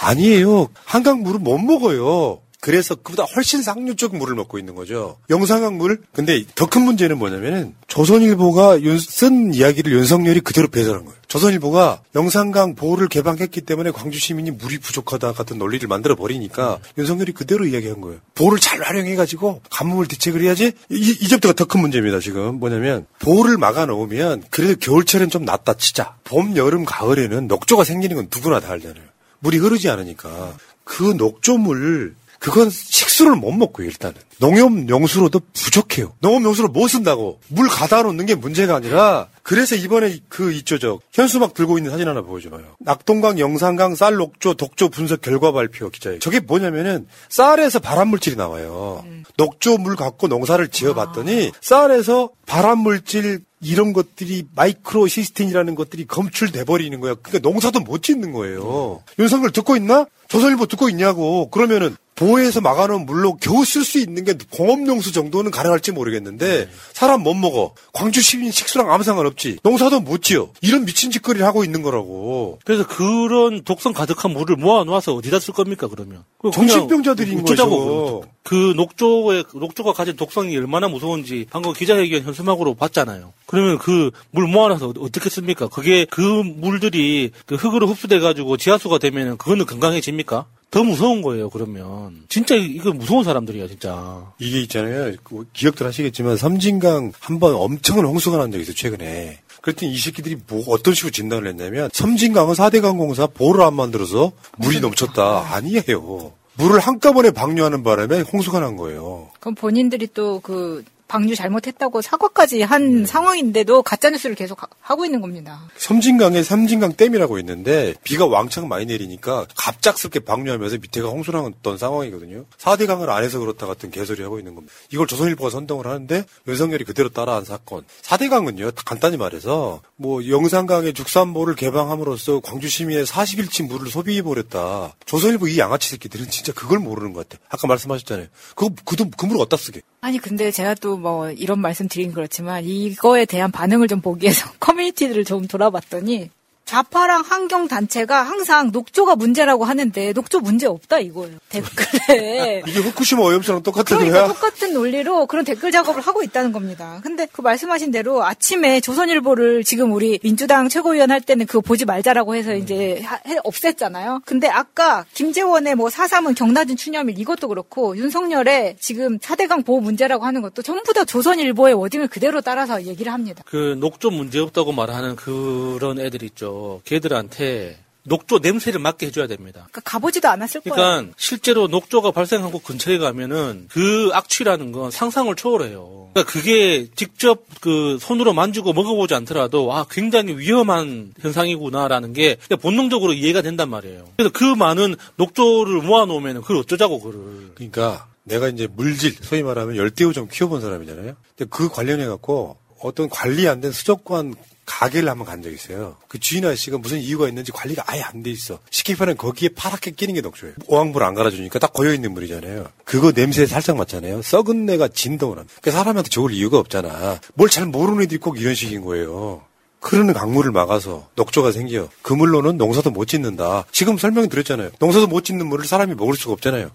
[0.00, 0.68] 아니에요.
[0.84, 2.40] 한강물을 못 먹어요.
[2.62, 5.16] 그래서 그보다 훨씬 상류 쪽 물을 먹고 있는 거죠.
[5.30, 6.00] 영산강 물.
[6.14, 11.18] 근데 더 큰 문제는 뭐냐면은 조선일보가 윤- 쓴 이야기를 윤석열이 그대로 배설한 거예요.
[11.26, 17.66] 조선일보가 영산강 보호를 개방했기 때문에 광주 시민이 물이 부족하다 같은 논리를 만들어 버리니까 윤석열이 그대로
[17.66, 18.20] 이야기한 거예요.
[18.36, 20.70] 보호를 잘 활용해가지고 가뭄을 대책을 해야지.
[20.88, 22.20] 이, 이제부터가 더 큰 문제입니다.
[22.20, 26.14] 지금 뭐냐면 보호를 막아 놓으면 그래도 겨울철엔 좀 낫다 치자.
[26.22, 29.02] 봄, 여름, 가을에는 녹조가 생기는 건 누구나 다 알잖아요.
[29.40, 34.16] 물이 흐르지 않으니까 그 녹조물 그건 식수를 못 먹고요, 일단은.
[34.40, 36.12] 농협 용수로도 부족해요.
[36.18, 37.38] 농협 용수를 못 쓴다고.
[37.46, 42.08] 물 가다 놓는 게 문제가 아니라, 그래서 이번에 그 있죠, 저, 현수막 들고 있는 사진
[42.08, 42.74] 하나 보여줘요.
[42.80, 46.18] 낙동강, 영산강, 쌀 녹조, 독조 분석 결과 발표 기자예요.
[46.18, 49.04] 저게 뭐냐면은, 쌀에서 발암물질이 나와요.
[49.36, 56.98] 녹조 물 갖고 농사를 지어 봤더니, 쌀에서 발암물질 이런 것들이 마이크로 시스템이라는 것들이 검출돼 버리는
[56.98, 57.14] 거야.
[57.14, 59.00] 그러니까 농사도 못 짓는 거예요.
[59.20, 60.06] 윤석열 듣고 있나?
[60.26, 61.48] 조선일보 듣고 있냐고.
[61.50, 67.34] 그러면은 보호해서 막아놓은 물로 겨우 쓸 수 있는 게 공업용수 정도는 가능할지 모르겠는데 사람 못
[67.34, 67.74] 먹어.
[67.92, 69.58] 광주 시민 식수랑 아무 상관없지.
[69.64, 70.50] 농사도 못 지어.
[70.60, 72.60] 이런 미친 짓거리를 하고 있는 거라고.
[72.64, 76.22] 그래서 그런 독성 가득한 물을 모아놓아서 어디다 쓸 겁니까 그러면?
[76.52, 78.22] 정신병자들인 거죠.
[78.44, 83.32] 그 녹조의 녹조가 가진 독성이 얼마나 무서운지 방금 기자회견 현수막으로 봤잖아요.
[83.46, 85.68] 그러면 그 물 모아놔서 어떻게 씁니까?
[85.68, 90.46] 그게 그 물들이 그 흙으로 흡수돼 가지고 지하수가 되면은 그거는 건강해집니까?
[90.72, 91.50] 더 무서운 거예요.
[91.50, 94.32] 그러면 진짜 이거 무서운 사람들이야 진짜.
[94.38, 95.14] 이게 있잖아요.
[95.22, 99.38] 그 기억들 하시겠지만 섬진강 한 번 엄청난 홍수가 난 적이 있어요, 최근에.
[99.60, 104.80] 그랬더니 이 새끼들이 뭐 어떤 식으로 진단을 했냐면 섬진강은 4대 강공사 보를 안 만들어서 물이
[104.80, 105.54] 넘쳤다.
[105.54, 106.32] 아니에요.
[106.54, 109.30] 물을 한꺼번에 방류하는 바람에 홍수가 난 거예요.
[109.40, 115.20] 그럼 본인들이 또 그 방류 잘못했다고 사과까지 한 상황인데도 가짜 뉴스를 계속 하- 하고 있는
[115.20, 115.60] 겁니다.
[115.76, 122.44] 섬진강에 섬진강 댐이라고 있는데 비가 왕창 많이 내리니까 갑작스럽게 방류하면서 밑에가 홍수났던 상황이거든요.
[122.58, 124.74] 4대 강을 안 해서 그렇다 같은 개소리 하고 있는 겁니다.
[124.90, 127.84] 이걸 조선일보가 선동을 하는데 윤석열이 그대로 따라한 사건.
[128.02, 134.94] 4대 강은요, 간단히 말해서 뭐 영산강의 죽산보를 개방함으로써 광주 시민의 40일치 물을 소비해 버렸다.
[135.04, 137.42] 조선일보 이 양아치 새끼들은 진짜 그걸 모르는 것 같아.
[137.50, 138.26] 아까 말씀하셨잖아요.
[138.54, 139.82] 그거 그돈 그 물을 어디다 쓰게?
[140.00, 145.24] 아니 근데 제가 또뭐 이런 말씀 드리긴 그렇지만 이거에 대한 반응을 좀 보기 위해서 커뮤니티들을
[145.24, 146.30] 좀 돌아봤더니
[146.76, 153.62] 좌파랑 환경 단체가 항상 녹조가 문제라고 하는데 녹조 문제 없다 이거예요 댓글에 이게 후쿠시마 오염수랑
[153.62, 154.28] 똑같은 그러니까 거야?
[154.32, 157.00] 똑같은 논리로 그런 댓글 작업을 하고 있다는 겁니다.
[157.02, 162.36] 근데 그 말씀하신 대로 아침에 조선일보를 지금 우리 민주당 최고위원 할 때는 그거 보지 말자라고
[162.36, 164.22] 해서 이제 하- 해- 없앴잖아요.
[164.24, 170.40] 근데 아까 김재원의 뭐 사삼은 경나진 추념일 이것도 그렇고 윤석열의 지금 4대강 보호 문제라고 하는
[170.40, 173.42] 것도 전부 다 조선일보의 워딩을 그대로 따라서 얘기를 합니다.
[173.46, 176.61] 그 녹조 문제 없다고 말하는 그런 애들 있죠.
[176.84, 179.68] 걔들한테 녹조 냄새를 맡게 해줘야 됩니다.
[179.70, 180.74] 그러니까 가보지도 않았을 거예요.
[180.74, 186.10] 그러니까 실제로 녹조가 발생한 곳 근처에 가면은 그 악취라는 건 상상을 초월해요.
[186.12, 193.40] 그러니까 그게 직접 그 손으로 만지고 먹어보지 않더라도 아 굉장히 위험한 현상이구나라는 게 본능적으로 이해가
[193.40, 194.08] 된단 말이에요.
[194.16, 197.52] 그래서 그 많은 녹조를 모아놓으면 그걸 어쩌자고 그를.
[197.54, 201.14] 그러니까 내가 이제 물질, 소위 말하면 열대우 좀 키워본 사람이잖아요.
[201.36, 204.34] 근데 그 관련해 갖고 어떤 관리 안 된 수족관
[204.78, 205.96] 가게를 한번 간 적이 있어요.
[206.08, 208.58] 그 주인 아저씨가 무슨 이유가 있는지 관리가 아예 안 돼 있어.
[208.98, 210.54] 말하면 거기에 파랗게 끼는 게 녹조예요.
[210.66, 212.66] 오왕물 안 갈아주니까 딱 고여있는 물이잖아요.
[212.84, 214.22] 그거 냄새 살짝 맡잖아요.
[214.22, 215.54] 썩은 내가 진동을 합니다.
[215.60, 217.20] 그 사람한테 좋을 이유가 없잖아.
[217.34, 219.42] 뭘 잘 모르는 애들이 꼭 이런 식인 거예요.
[219.82, 221.88] 흐르는 강물을 막아서 녹조가 생겨.
[222.02, 223.64] 그 물로는 농사도 못 짓는다.
[223.72, 224.70] 지금 설명 드렸잖아요.
[224.78, 226.70] 농사도 못 짓는 물을 사람이 먹을 수가 없잖아요.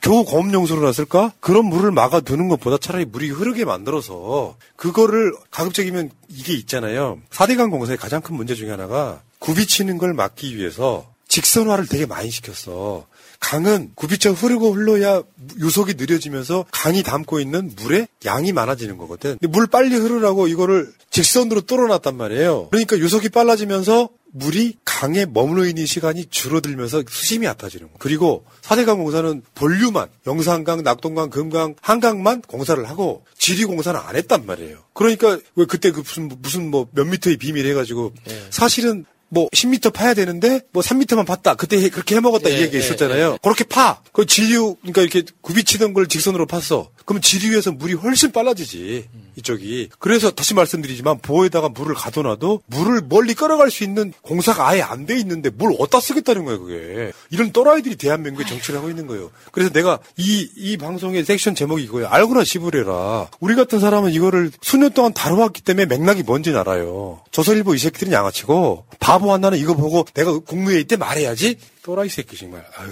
[0.00, 1.32] 겨우 고업용수로 놨을까?
[1.40, 7.18] 그런 물을 막아두는 것보다 차라리 물이 흐르게 만들어서 그거를 가급적이면 이게 있잖아요.
[7.30, 13.06] 4대강 공사의 가장 큰 문제 중에 하나가 굽이치는 걸 막기 위해서 직선화를 되게 많이 시켰어.
[13.40, 15.22] 강은 굽이쳐 흐르고 흘러야
[15.58, 19.38] 유속이 느려지면서 강이 담고 있는 물의 양이 많아지는 거거든.
[19.38, 22.68] 근데 물 빨리 흐르라고 이거를 직선으로 뚫어놨단 말이에요.
[22.70, 27.96] 그러니까 유속이 빨라지면서 물이 강에 머물러 있는 시간이 줄어들면서 수심이 얕아지는 거예요.
[27.98, 34.80] 그리고 4대강 공사는 본류만 영산강, 낙동강, 금강, 한강만 공사를 하고 지리 공사는 안 했단 말이에요.
[34.92, 38.12] 그러니까 왜 그때 그 무슨 무슨 뭐 몇 미터의 비밀 해가지고
[38.50, 41.56] 사실은 뭐 10m 파야 되는데 뭐 3m만 팠다.
[41.56, 43.38] 그때 해- 그렇게 해먹었다 이 예, 얘기가 예, 있었잖아요.
[43.42, 44.00] 그렇게 파.
[44.12, 46.88] 그 지류 그러니까 이렇게 굽이치던 걸 직선으로 팠어.
[47.08, 49.88] 그럼 지류에서 물이 훨씬 빨라지지 이쪽이.
[49.98, 55.16] 그래서 다시 말씀드리지만 보에다가 물을 가둬놔도 물을 멀리 끌어갈 수 있는 공사가 아예 안 돼
[55.20, 57.12] 있는데 뭘 어디다 쓰겠다는 거예요 그게.
[57.30, 59.30] 이런 또라이들이 대한민국에 정치를 하고 있는 거예요.
[59.52, 62.08] 그래서 내가 이 이 방송의 섹션 제목이 이거예요.
[62.08, 63.30] 알고나 씹으래라.
[63.40, 67.22] 우리 같은 사람은 이거를 수년 동안 다뤄왔기 때문에 맥락이 뭔지 알아요.
[67.30, 71.56] 조선일보 이 새끼들은 양아치고 바보 하나는 이거 보고 내가 국무회의 때 말해야지.
[71.84, 72.66] 또라이 새끼 정말.
[72.76, 72.90] 아유.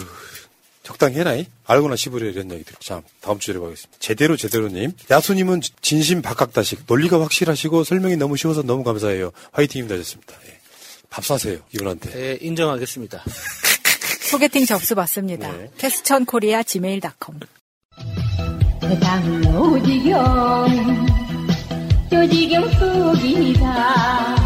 [0.86, 1.46] 적당히 해라이.
[1.64, 2.76] 알고나 씹으래 이런 얘기들.
[2.78, 3.98] 자, 다음 주제로 가겠습니다.
[3.98, 4.92] 제대로 제대로님.
[5.10, 6.84] 야수님은 진심 박학다식.
[6.86, 9.32] 논리가 확실하시고 설명이 너무 쉬워서 너무 감사해요.
[9.50, 10.34] 화이팅입니다 하셨습니다.
[10.46, 10.60] 예.
[11.10, 11.58] 밥 사세요.
[11.74, 12.10] 이분한테.
[12.10, 13.24] 네, 인정하겠습니다.
[14.30, 15.50] 소개팅 접수 받습니다.
[15.50, 15.70] 네.
[15.76, 17.40] 캐스천 코리아 지메일.com.
[18.80, 21.06] 세상은 오지경
[22.10, 24.45] 조지경 속이다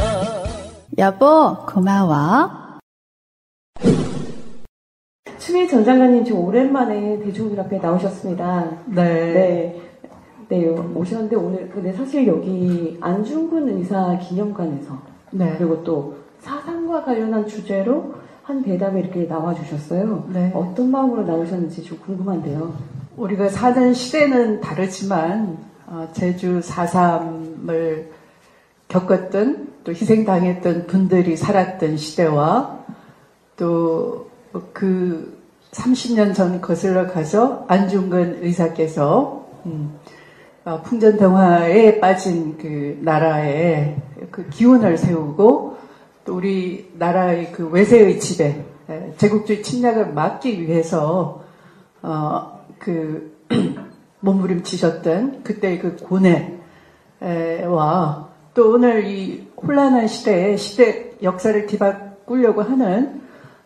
[0.97, 2.49] 여보, 고마워.
[5.39, 8.83] 추미애 전 장관님 지금 오랜만에 대중들 앞에 나오셨습니다.
[8.87, 9.03] 네.
[9.33, 9.81] 네.
[10.49, 15.55] 네, 오셨는데 오늘 근데 사실 여기 안중근 의사 기념관에서 네.
[15.57, 20.27] 그리고 또 사상과 관련한 주제로 한 대담에 이렇게 나와 주셨어요.
[20.33, 20.51] 네.
[20.53, 22.73] 어떤 마음으로 나오셨는지 좀 궁금한데요.
[23.15, 28.07] 우리가 사는 시대는 다르지만 어, 제주 4.3을
[28.89, 32.85] 겪었던 또 희생당했던 분들이 살았던 시대와
[33.57, 34.31] 또
[34.73, 35.39] 그
[35.71, 39.97] 30년 전 거슬러 가서 안중근 의사께서 음,
[40.65, 45.77] 어, 풍전등화에 빠진 그 나라의 그 기운을 세우고
[46.25, 51.43] 또 우리 나라의 그 외세의 지배, 에, 제국주의 침략을 막기 위해서
[52.01, 53.39] 어, 그
[54.19, 55.95] 몸부림치셨던 그때의 그
[57.19, 63.21] 고뇌와 또 오늘 이 혼란한 시대에 시대 역사를 뒤바꾸려고 하는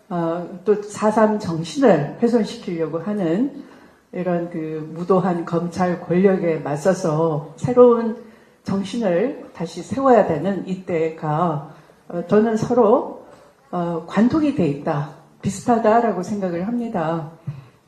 [0.10, 3.64] 어, 또 4.3 정신을 훼손시키려고 하는
[4.12, 8.24] 이런 그 무도한 검찰 권력에 맞서서 새로운
[8.64, 11.74] 정신을 다시 세워야 되는 이때가
[12.10, 13.26] 어, 저는 서로
[13.72, 15.10] 어, 관통이 돼 있다.
[15.41, 17.32] 비슷하다라고 생각을 합니다.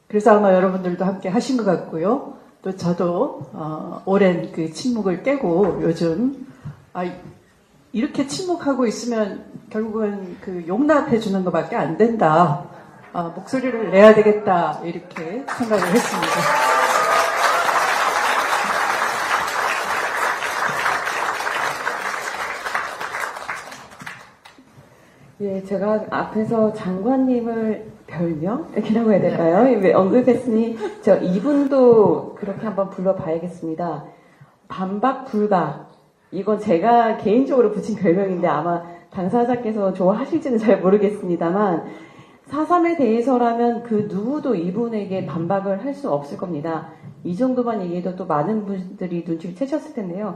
[0.07, 2.33] 그래서 아마 여러분들도 함께 하신 것 같고요.
[2.61, 6.47] 또 저도 어, 오랜 그 침묵을 깨고 요즘
[6.93, 7.05] 아,
[7.97, 12.63] 이렇게 침묵하고 있으면 결국은 그 용납해 주는 것밖에 안 된다.
[13.11, 16.33] 아, 목소리를 내야 되겠다 이렇게 생각을 했습니다.
[25.41, 28.71] 예, 제가 앞에서 장관님을 별명?
[28.77, 29.75] 이라고 해야 될까요?
[29.81, 34.05] 왜 언급했으니 저 이분도 그렇게 한번 불러봐야겠습니다.
[34.67, 35.96] 반박 불가.
[36.31, 41.85] 이건 제가 개인적으로 붙인 별명인데 아마 당사자께서 좋아하실지는 잘 모르겠습니다만
[42.49, 46.89] 4.3에 대해서라면 그 누구도 이분에게 반박을 할 수 없을 겁니다.
[47.23, 50.35] 이 정도만 얘기해도 또 많은 분들이 눈치를 채셨을 텐데요.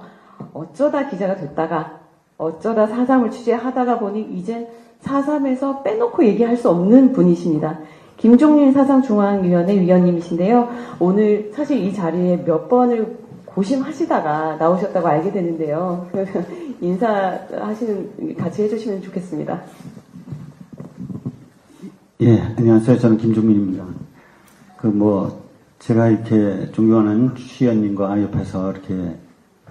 [0.54, 2.00] 어쩌다 기자가 됐다가
[2.38, 4.68] 어쩌다 4.3을 취재하다가 보니 이젠
[5.04, 7.80] 4.3에서 빼놓고 얘기할 수 없는 분이십니다.
[8.18, 10.70] 김종민 사상중앙위원회 위원님이신데요.
[11.00, 13.18] 오늘 사실 이 자리에 몇 번을
[13.54, 16.10] 고심하시다가 나오셨다고 알게 되는데요.
[16.82, 19.62] 인사하시는 같이 해주시면 좋겠습니다.
[22.22, 22.98] 예, 안녕하세요.
[23.00, 23.86] 저는 김종민입니다.
[24.78, 25.42] 그 뭐
[25.80, 29.16] 제가 이렇게 존경하는 시연님과 옆에서 이렇게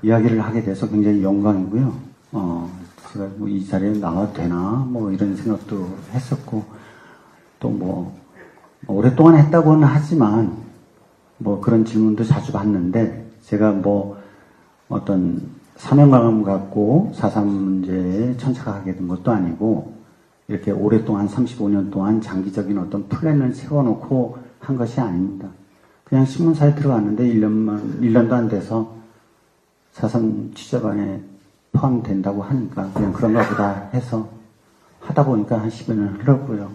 [0.02, 1.92] 이야기를 하게 돼서 굉장히 영광이고요.
[2.32, 2.70] 어,
[3.12, 6.64] 제가 뭐 이 자리에 나와도 되나 뭐 이런 생각도 했었고
[7.60, 8.12] 또뭐
[8.86, 10.56] 뭐 오랫동안 했다고는 하지만
[11.38, 14.16] 뭐 그런 질문도 자주 받는데 제가 뭐
[14.88, 15.42] 어떤
[15.74, 19.94] 사명감 갖고 사상 문제에 천착하게 된 것도 아니고
[20.46, 25.48] 이렇게 오랫동안 35년 동안 장기적인 어떤 플랜을 세워놓고 한 것이 아닙니다.
[26.04, 28.94] 그냥 신문사에 들어갔는데 1년만, 1년도 안 돼서
[29.92, 31.20] 사상 취재반에
[31.72, 34.28] 포함된다고 하니까 그냥 그런가 보다 해서
[35.00, 36.70] 하다 보니까 한 10여 년 흘렀고요.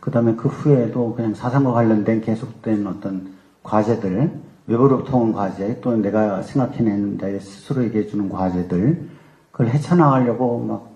[0.00, 4.30] 그 다음에 그 후에도 그냥 사상과 관련된 계속된 어떤 과제들,
[4.66, 9.08] 외부로부터 온 과제, 또는 내가 생각해낸 스스로 얘기해 주는 과제들,
[9.50, 10.90] 그걸 헤쳐나가려고 막,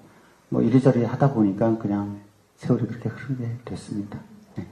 [0.48, 2.20] 뭐 이리저리 하다 보니까 그냥
[2.56, 4.18] 세월이 그렇게 흐르게 됐습니다.
[4.56, 4.66] 네.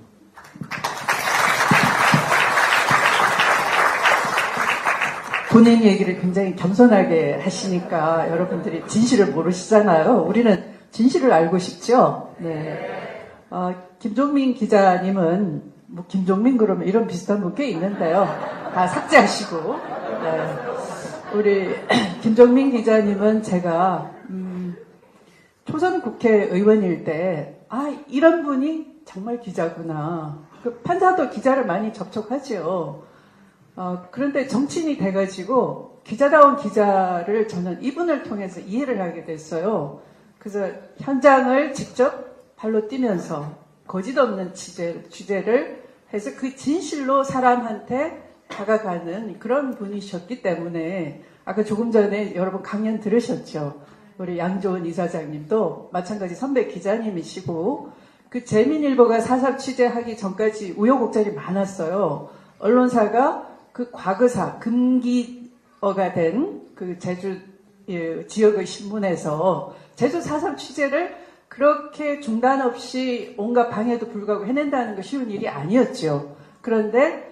[5.50, 10.24] 본인 얘기를 굉장히 겸손하게 하시니까 여러분들이 진실을 모르시잖아요.
[10.26, 12.34] 우리는 진실을 알고 싶죠?
[12.38, 12.78] 네.
[13.50, 18.26] 어, 김종민 기자님은, 뭐, 김종민 그러면 이런 비슷한 분 꽤 있는데요.
[18.76, 19.74] 다 삭제하시고.
[20.20, 20.56] 네.
[21.32, 21.74] 우리
[22.20, 24.76] 김종민 기자님은 제가, 음,
[25.64, 30.40] 초선 국회의원일 때, 아, 이런 분이 정말 기자구나.
[30.62, 33.06] 그 판사도 기자를 많이 접촉하죠.
[33.76, 40.02] 어, 그런데 정치인이 돼가지고 기자다운 기자를 저는 이분을 통해서 이해를 하게 됐어요.
[40.38, 40.68] 그래서
[40.98, 43.54] 현장을 직접 발로 뛰면서
[43.86, 52.34] 거짓 없는 취재, 취재를 해서 그 진실로 사람한테 다가가는 그런 분이셨기 때문에 아까 조금 전에
[52.34, 53.82] 여러분 강연 들으셨죠.
[54.18, 57.90] 우리 양조은 이사장님도 마찬가지 선배 기자님이시고
[58.30, 62.30] 그 재민일보가 사설 취재하기 전까지 우여곡절이 많았어요.
[62.58, 67.38] 언론사가 그 과거사 금기어가 된 그 제주
[67.88, 71.16] 예, 지역의 신문에서 제주 사설 취재를
[71.48, 76.36] 그렇게 중단 없이 온갖 방해도 불구하고 해낸다는 거 쉬운 일이 아니었죠.
[76.60, 77.25] 그런데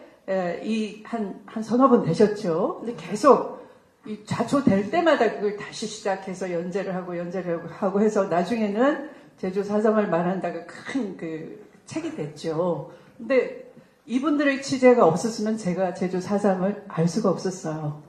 [0.64, 2.78] 이 한 한 서너 번 되셨죠.
[2.80, 3.62] 근데 계속
[4.06, 10.64] 이 좌초될 때마다 그걸 다시 시작해서 연재를 하고 연재를 하고 해서 나중에는 제주 사상을 말한다가
[10.66, 12.92] 큰 그 책이 됐죠.
[13.18, 13.72] 근데
[14.06, 18.02] 이분들의 취재가 없었으면 제가 제주 사상을 알 수가 없었어요.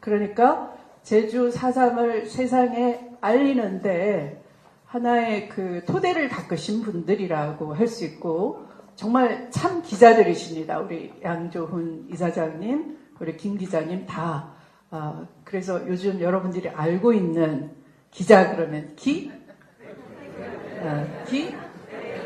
[0.00, 4.42] 그러니까 제주 사상을 세상에 알리는데
[4.86, 8.67] 하나의 그 토대를 닦으신 분들이라고 할 수 있고
[8.98, 10.80] 정말 참 기자들이십니다.
[10.80, 14.50] 우리 양조훈 이사장님, 우리 김 기자님 다.
[14.90, 17.70] 아, 그래서 요즘 여러분들이 알고 있는
[18.10, 19.30] 기자 그러면 기?
[20.82, 21.54] 아, 기?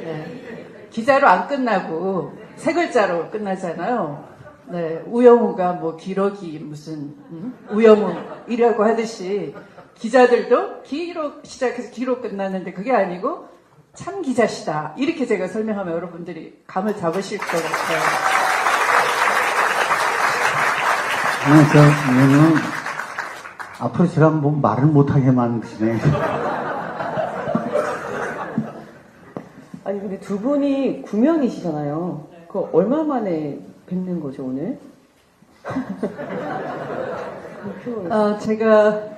[0.02, 0.86] 네.
[0.88, 4.32] 기자로 안 끝나고 세 글자로 끝나잖아요.
[4.68, 7.54] 네, 우영우가 뭐 기러기 무슨 음?
[7.70, 8.14] 우영우
[8.48, 9.54] 이라고 하듯이
[9.96, 13.51] 기자들도 기로 시작해서 기로 끝나는데 그게 아니고
[13.94, 14.94] 참 기자시다.
[14.96, 17.98] 이렇게 제가 설명하면 여러분들이 감을 잡으실 것 같아요.
[21.44, 21.78] 아니, 저,
[22.12, 22.54] 왜냐면,
[23.80, 25.98] 앞으로 제가 뭐 말을 못하게만 진행.
[29.84, 32.28] 아니, 근데 두 분이 구명이시잖아요.
[32.48, 34.78] 그 얼마 만에 뵙는 거죠, 오늘?
[38.10, 39.11] 어, 제가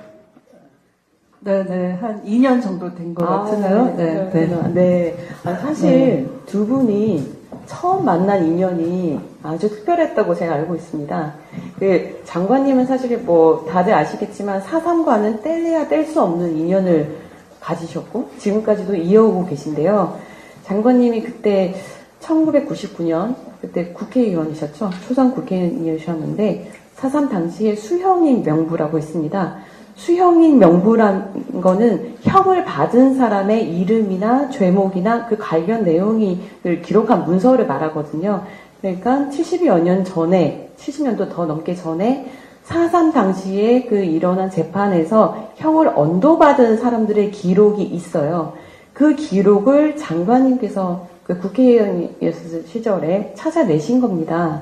[1.45, 3.93] 네네 한 2년 정도 된 것 아, 같은데요.
[3.95, 4.47] 네, 네.
[4.47, 4.73] 네.
[4.73, 5.17] 네.
[5.43, 6.27] 아, 사실 네.
[6.47, 7.31] 두 분이
[7.67, 11.33] 처음 만난 인연이 아주 특별했다고 제가 알고 있습니다.
[11.77, 17.15] 그 장관님은 사실 뭐 다들 아시겠지만 사삼과는 뗄래야 뗄 수 없는 인연을
[17.59, 20.17] 가지셨고 지금까지도 이어오고 계신데요.
[20.63, 21.75] 장관님이 그때
[22.21, 24.89] 1999년 그때 국회의원이셨죠.
[25.07, 29.57] 초선 국회의원이셨는데 사삼 당시에 수형인 명부라고 있습니다.
[29.95, 38.43] 수형인 명부란 거는 형을 받은 사람의 이름이나 죄목이나 그 관련 내용을 기록한 문서를 말하거든요.
[38.81, 42.29] 그러니까 70여 년 전에, 70년도 더 넘게 전에
[42.67, 48.53] 4.3 당시에 그 일어난 재판에서 형을 언도받은 사람들의 기록이 있어요.
[48.93, 54.61] 그 기록을 장관님께서 그 국회의원이었을 시절에 찾아내신 겁니다.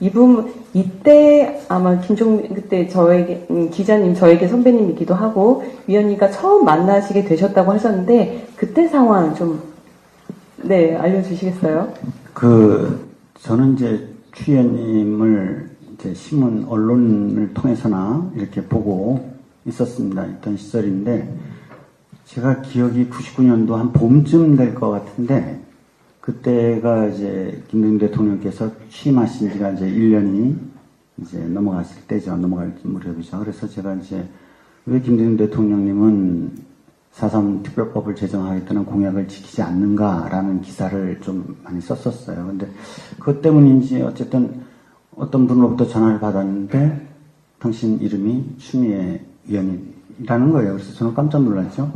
[0.00, 7.72] 이분 이때 아마 김종 그때 저에게 음, 기자님 저에게 선배님이기도 하고 위원님과 처음 만나시게 되셨다고
[7.72, 11.92] 하셨는데 그때 상황 좀네 알려주시겠어요?
[12.34, 13.08] 그
[13.40, 19.28] 저는 이제 추위원님을 이제 신문 언론을 통해서나 이렇게 보고
[19.66, 20.24] 있었습니다.
[20.26, 21.28] 있던 시절인데
[22.26, 25.58] 제가 기억이 99년도 한 봄쯤 될 것 같은데
[26.28, 30.56] 그때가 이제 김대중 대통령께서 취임하신 지가 이제 1년이
[31.22, 32.36] 이제 넘어갔을 때죠.
[32.36, 33.38] 넘어갈 무렵이죠.
[33.38, 34.28] 그래서 제가 이제
[34.84, 36.68] 왜 김대중 대통령님은
[37.14, 42.46] 4.3 특별법을 제정하겠다는 공약을 지키지 않는가라는 기사를 좀 많이 썼었어요.
[42.46, 42.68] 근데
[43.18, 44.60] 그것 때문인지 어쨌든
[45.16, 47.08] 어떤 분으로부터 전화를 받았는데
[47.58, 50.74] 당신 이름이 추미애 의원이라는 거예요.
[50.74, 51.90] 그래서 저는 깜짝 놀랐죠.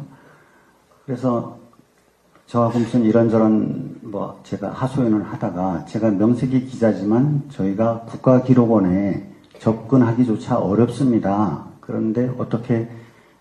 [1.05, 1.62] 그래서
[2.47, 11.65] 저하고 무슨 이런저런 뭐 제가 하소연을 하다가 제가 명색이 기자지만 저희가 국가기록원에 접근하기조차 어렵습니다.
[11.81, 12.89] 그런데 어떻게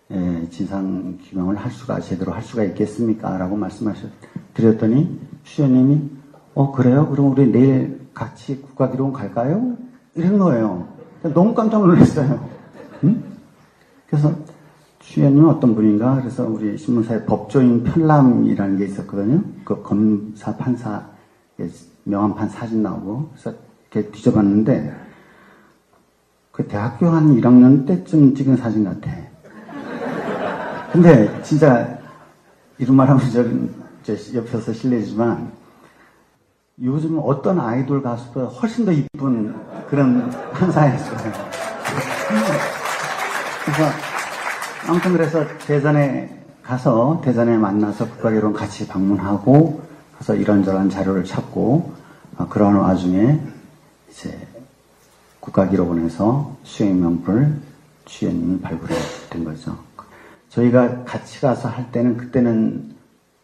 [0.10, 3.38] 에, 진상 규명을 할 수가 제대로 할 수가 있겠습니까?
[3.38, 4.10] 라고 말씀하셨
[4.54, 6.10] 드렸더니 추연님이
[6.54, 7.08] 어 그래요?
[7.10, 9.78] 그럼 우리 내일 같이 국가기록원 갈까요?
[10.16, 10.88] 이런 거예요.
[11.34, 12.46] 너무 깜짝 놀랐어요.
[13.04, 13.24] 응?
[14.08, 14.34] 그래서
[15.12, 16.16] 추연님은 어떤 분인가?
[16.22, 19.44] 그래서 우리 신문사에 법조인 편람이라는 게 있었거든요.
[19.66, 21.06] 그 검사, 판사,
[22.06, 23.54] 명함판 사진 나오고, 그래서
[23.92, 24.96] 이렇게 뒤져봤는데,
[26.54, 29.12] 그 대학교 한 1학년 때쯤 찍은 사진 같아.
[30.94, 32.00] 근데 진짜,
[32.78, 33.44] 이런 말 하면 저,
[34.16, 35.52] 저 옆에서 실례지만,
[36.82, 39.54] 요즘 어떤 아이돌 가수보다 훨씬 더 이쁜
[39.90, 41.32] 그런 판사였어요.
[44.92, 49.82] 아무튼 그래서 대전에 가서 대전에 만나서 국가기록원 같이 방문하고
[50.18, 51.94] 가서 이런저런 자료를 찾고
[52.38, 53.40] 어, 그러는 와중에
[54.10, 54.38] 이제
[55.40, 57.54] 국가기록원에서 수행명부를
[58.04, 59.78] 주연님이 발굴된 거죠.
[60.50, 62.94] 저희가 같이 가서 할 때는 그때는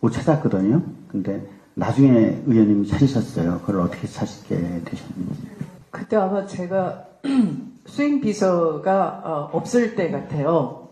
[0.01, 0.81] 못 찾았거든요.
[1.07, 3.61] 근데 나중에 의원님이 찾으셨어요.
[3.61, 5.47] 그걸 어떻게 찾게 되셨는지.
[5.91, 7.05] 그때 아마 제가
[7.87, 10.86] 수행 비서가 어, 없을 때 같아요.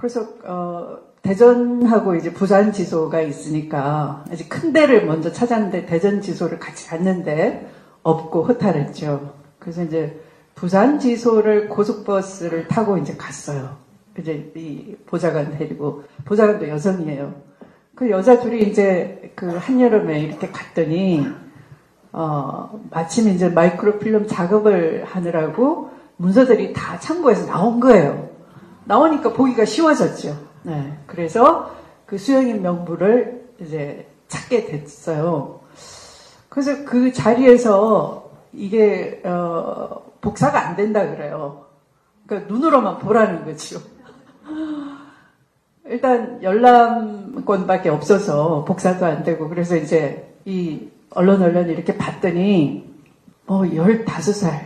[0.00, 6.88] 그래서 어, 대전하고 이제 부산 지소가 있으니까 이제 큰 데를 먼저 찾았는데 대전 지소를 같이
[6.88, 7.70] 갔는데
[8.02, 9.34] 없고 허탈했죠.
[9.58, 10.18] 그래서 이제
[10.54, 13.76] 부산 지소를 고속버스를 타고 이제 갔어요.
[14.18, 17.34] 이제 이 보좌관 데리고 보좌관도 여성이에요.
[17.94, 21.26] 그 여자 둘이 이제 그 한여름에 이렇게 갔더니
[22.12, 28.29] 어 마침 이제 마이크로필름 작업을 하느라고 문서들이 다 창고에서 나온 거예요.
[28.90, 30.36] 나오니까 보기가 쉬워졌죠.
[30.64, 30.98] 네.
[31.06, 31.76] 그래서
[32.06, 35.60] 그 수영인 명부를 이제 찾게 됐어요.
[36.48, 41.66] 그래서 그 자리에서 이게 어, 복사가 안 된다 그래요.
[42.26, 43.78] 그러니까 눈으로만 보라는 거죠.
[45.86, 52.92] 일단 열람권밖에 없어서 복사도 안 되고 그래서 이제 이 언론 언론 이렇게 봤더니
[53.46, 54.64] 뭐 15살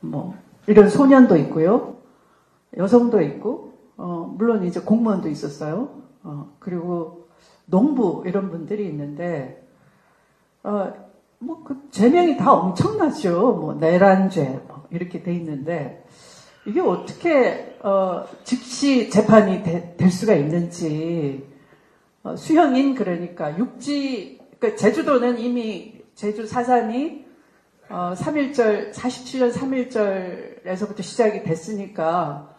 [0.00, 0.34] 뭐
[0.66, 1.95] 이런 소년도 있고요.
[2.76, 6.02] 여성도 있고 어, 물론 이제 공무원도 있었어요.
[6.22, 7.28] 어, 그리고
[7.64, 9.66] 농부 이런 분들이 있는데
[10.62, 10.92] 어,
[11.38, 13.52] 뭐그 제명이 다 엄청나죠.
[13.52, 16.04] 뭐 내란죄 뭐 이렇게 돼 있는데
[16.66, 21.46] 이게 어떻게 어, 즉시 재판이 되, 될 수가 있는지
[22.22, 27.24] 어, 수형인 그러니까 육지 그러니까 제주도는 이미 제주 사산이
[27.88, 32.55] 어, 3.1절 47년 3.1절에서부터 시작이 됐으니까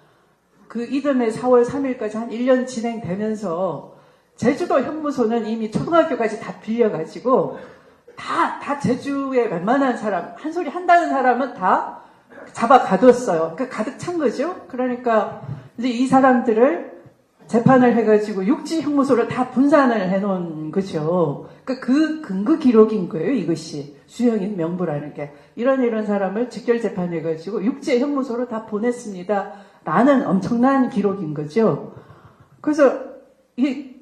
[0.77, 3.95] 그 이듬해 4월 3일까지 한 1년 진행되면서
[4.35, 7.57] 제주도 현무소는 이미 초등학교까지 다 빌려가지고
[8.15, 12.01] 다, 다 제주에 웬만한 사람, 한 소리 한다는 사람은 다
[12.53, 13.53] 잡아 가뒀어요.
[13.55, 14.67] 그러니까 가득 찬 거죠.
[14.67, 15.41] 그러니까
[15.79, 16.96] 이제 이 사람들을
[17.47, 21.47] 재판을 해가지고 육지 형무소로 다 분산을 해놓은 거죠.
[21.63, 23.31] 그러니까 그 근거 기록인 거예요.
[23.31, 29.53] 이것이 수형인 명부라는 게 이런 이런 사람을 직결 재판해가지고 육지 형무소로 다 보냈습니다.
[29.85, 31.93] 라는 엄청난 기록인 거죠.
[32.59, 32.99] 그래서
[33.55, 33.95] 이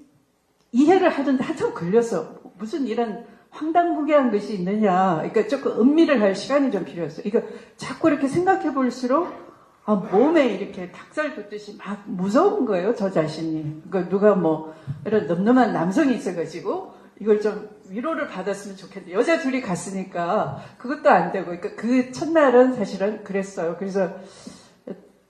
[0.72, 2.36] 이해를 하던데 한참 걸렸어.
[2.58, 5.18] 무슨 이런 황당무계한 것이 있느냐.
[5.18, 7.24] 그러니까 조금 음미를 할 시간이 좀 필요했어요.
[7.26, 7.42] 이거
[7.78, 9.45] 자꾸 이렇게 생각해 볼수록
[9.86, 13.84] 아, 몸에 이렇게 닭살 돋듯이 막 무서운 거예요, 저 자신이.
[13.88, 14.74] 그러니까 누가 뭐
[15.06, 21.46] 이런 늠름한 남성이 있어가지고 이걸 좀 위로를 받았으면 좋겠는데 여자 둘이 갔으니까 그것도 안 되고
[21.46, 23.76] 그러니까 그 첫날은 사실은 그랬어요.
[23.78, 24.10] 그래서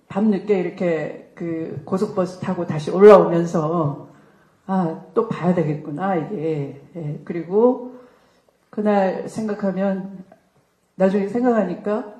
[0.08, 4.08] 밤늦게 이렇게 그 고속버스 타고 다시 올라오면서
[4.68, 6.82] 아, 또 봐야 되겠구나, 이게.
[6.96, 7.96] 예, 그리고
[8.70, 10.24] 그날 생각하면
[10.96, 12.16] 나중에 생각하니까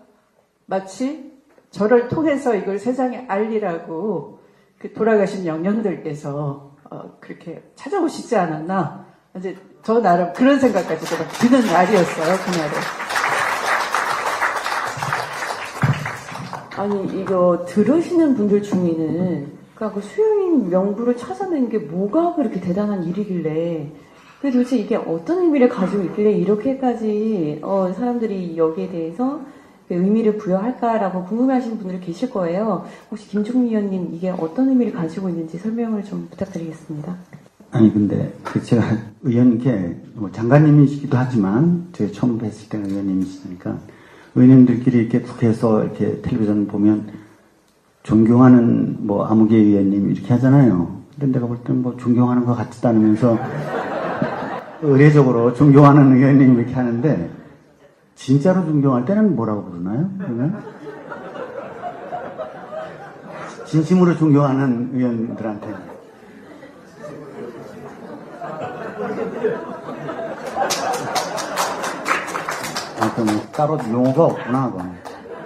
[0.66, 1.35] 마치
[1.76, 4.40] 저를 통해서 이걸 세상에 알리라고
[4.80, 9.06] 그 돌아가신 영령들께서 어, 그렇게 찾아오시지 않았나.
[9.36, 12.72] 이제 저 나름 그런 생각까지 드는 날이었어요, 그날은.
[16.78, 23.92] 아니 이거 들으시는 분들 중에는 그러니까 그 수영인 명부를 찾아낸 게 뭐가 그렇게 대단한 일이길래
[24.42, 29.55] 그 도대체 이게 어떤 의미를 가지고 있길래 이렇게까지 어, 사람들이 여기에 대해서 그
[29.90, 32.86] 의미를 부여할까라고 궁금해하시는 분들이 계실 거예요.
[33.12, 37.16] 혹시 김종미 의원님 이게 어떤 의미를 가지고 있는지 설명을 좀 부탁드리겠습니다.
[37.72, 38.84] 아니 근데 그 제가
[39.24, 43.78] 의원께 뭐 장관님이시기도 하지만 제가 처음 뵀을 때는 의원님이시니까
[44.36, 47.08] 의원님들끼리 이렇게 국회에서 이렇게 텔레비전 보면
[48.04, 51.02] 존경하는 뭐 아무개 의원님 이렇게 하잖아요.
[51.20, 53.38] 근데 내가 볼 때는 뭐 존경하는 것 같지도 않으면서
[54.82, 57.30] 의례적으로 존경하는 의원님 이렇게 하는데
[58.16, 60.10] 진짜로 존경할 때는 뭐라고 부르나요?
[60.18, 60.64] 그러면
[63.66, 65.96] 진심으로 존경하는 의원들한테
[73.00, 74.92] 아, 그럼 따로 용어가 없구나, 그건.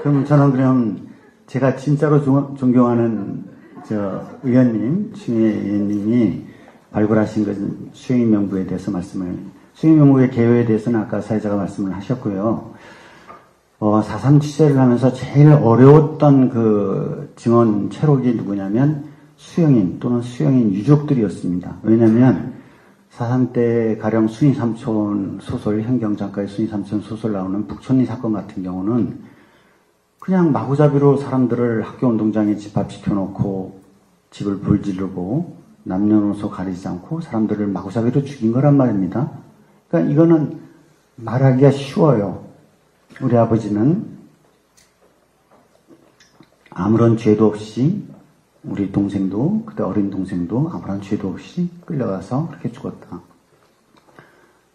[0.02, 1.10] 그럼 저는 그럼
[1.48, 2.24] 제가 진짜로
[2.56, 3.44] 존경하는
[3.88, 6.46] 저 의원님, 추미애 의원님이
[6.92, 9.40] 발굴하신 것은 수행인 명부에 대해서 말씀을,
[9.80, 12.74] 수행인 명부의 개요에 대해서는 아까 사회자가 말씀을 하셨고요.
[13.80, 19.06] 어, 4.3 취재를 하면서 제일 어려웠던 그 증언 채록이 누구냐면
[19.38, 21.78] 수영인 또는 수영인 유족들이었습니다.
[21.84, 22.56] 왜냐면
[23.14, 28.62] 4.3 때 가령 순위 삼촌 소설, 현경 작가의 순위 삼촌 소설 나오는 북촌리 사건 같은
[28.62, 29.22] 경우는
[30.20, 33.80] 그냥 마구잡이로 사람들을 학교 운동장에 집합시켜 놓고
[34.32, 39.48] 집을 불지르고 남녀노소 가리지 않고 사람들을 마구잡이로 죽인 거란 말입니다.
[39.90, 40.60] 그러니까 이거는
[41.16, 42.46] 말하기가 쉬워요.
[43.22, 44.18] 우리 아버지는
[46.70, 48.08] 아무런 죄도 없이
[48.64, 53.22] 우리 동생도 그때 어린 동생도 아무런 죄도 없이 끌려가서 그렇게 죽었다.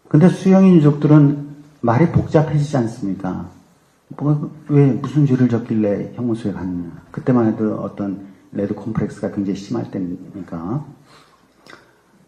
[0.07, 3.47] 근데 수영인 유족들은 말이 복잡해지지 않습니다.
[4.09, 6.91] 뭐, 왜 무슨 죄를 졌길래 형무소에 갔느냐.
[7.11, 10.85] 그때만 해도 어떤 레드 콤플렉스가 굉장히 심할 때니까.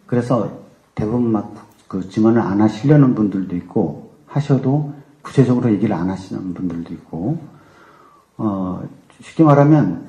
[0.06, 0.60] 그래서
[0.96, 7.40] 대부분 막 그 증언을 안 하시려는 분들도 있고 하셔도 구체적으로 얘기를 안 하시는 분들도 있고
[8.38, 8.84] 어,
[9.22, 10.08] 쉽게 말하면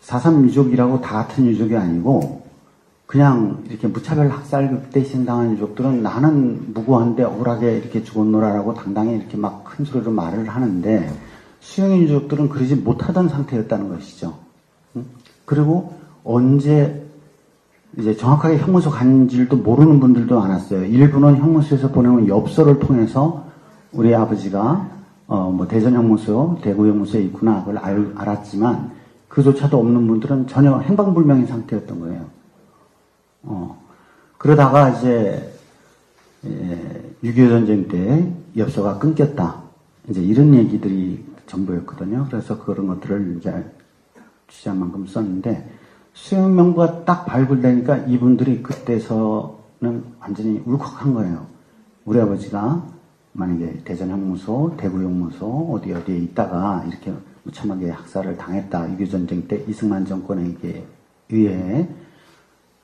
[0.00, 2.44] 4.3 유족이라고 다 같은 유족이 아니고
[3.06, 9.36] 그냥 이렇게 무차별 학살 극대 신 당한 유족들은 나는 무고한데 억울하게 이렇게 죽었노라라고 당당히 이렇게
[9.36, 11.10] 막 큰 소리로 말을 하는데
[11.60, 14.38] 수용인 유족들은 그러지 못하던 상태였다는 것이죠.
[15.44, 17.03] 그리고 언제
[17.96, 20.84] 이제 정확하게 형무소 간지도 모르는 분들도 많았어요.
[20.84, 23.46] 일부는 형무소에서 보내온 엽서를 통해서
[23.92, 24.90] 우리 아버지가
[25.26, 28.92] 어 뭐 대전 형무소, 대구 형무소에 있구나 그걸 알, 알았지만
[29.28, 32.26] 그조차도 없는 분들은 전혀 행방불명인 상태였던 거예요.
[33.44, 33.78] 어
[34.38, 35.52] 그러다가 이제
[36.44, 39.62] 예, 6.25 전쟁 때 엽서가 끊겼다.
[40.08, 42.26] 이제 이런 얘기들이 전부였거든요.
[42.30, 43.64] 그래서 그런 것들을 이제
[44.48, 45.70] 취재한 만큼 썼는데
[46.14, 51.46] 수행명부가 딱 발굴되니까 이분들이 그때서는 완전히 울컥한 거예요.
[52.04, 52.86] 우리 아버지가
[53.32, 57.12] 만약에 대전 형무소, 대구 형무소 어디 어디에 있다가 이렇게
[57.42, 58.86] 무참하게 학살을 당했다.
[58.96, 60.86] 6.25 전쟁 때 이승만 정권에게
[61.30, 61.88] 의해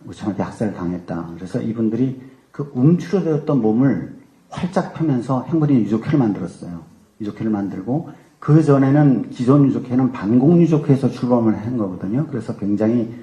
[0.01, 1.31] 무참하게 학살을 당했다.
[1.37, 2.21] 그래서 이분들이
[2.51, 4.19] 그 움츠러들었던 몸을
[4.49, 6.83] 활짝 펴면서 행분이 유족회를 만들었어요.
[7.21, 8.11] 유족회를 만들고
[8.41, 12.27] 그 전에는 기존 유족회는 반공 유족회에서 출범을 한 거거든요.
[12.27, 13.15] 그래서 굉장히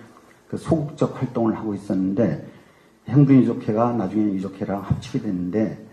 [0.48, 2.48] 그 소극적 활동을 하고 있었는데
[3.10, 5.86] 행부인 유족회가 나중에 유족회랑 합치게 됐는데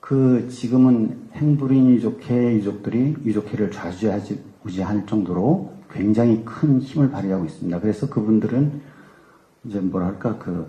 [0.00, 7.80] 그 지금은 행부인 유족회 유족들이 유족회를 좌지우지할 정도로 굉장히 큰 힘을 발휘하고 있습니다.
[7.80, 8.80] 그래서 그분들은
[9.64, 10.66] 이제 뭐랄까 그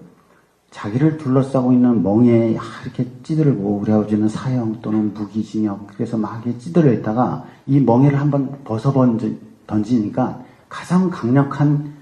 [0.73, 6.91] 자기를 둘러싸고 있는 멍에 이렇게 찌들고 우리 아버지는 사형 또는 무기징역 그래서 막 이렇게 찌들어
[6.91, 8.91] 있다가 이 멍에를 한번 벗어
[9.67, 11.93] 던지니까 가장 강력한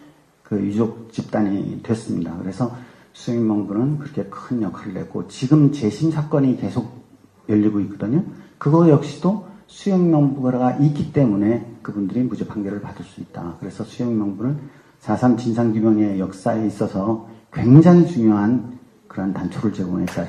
[0.42, 2.36] 그 유족 집단이 됐습니다.
[2.40, 2.74] 그래서
[3.12, 7.04] 수행명부는 그렇게 큰 역할을 했고 지금 재심 사건이 계속
[7.50, 8.24] 열리고 있거든요.
[8.58, 13.58] 그거 역시도 수행명부가 있기 때문에 그분들이 무죄 판결을 받을 수 있다.
[13.60, 14.60] 그래서 수행명부는
[15.02, 20.26] 4.3 진상규명의 역사에 있어서 굉장히 중요한 그런 단초를 제공했다.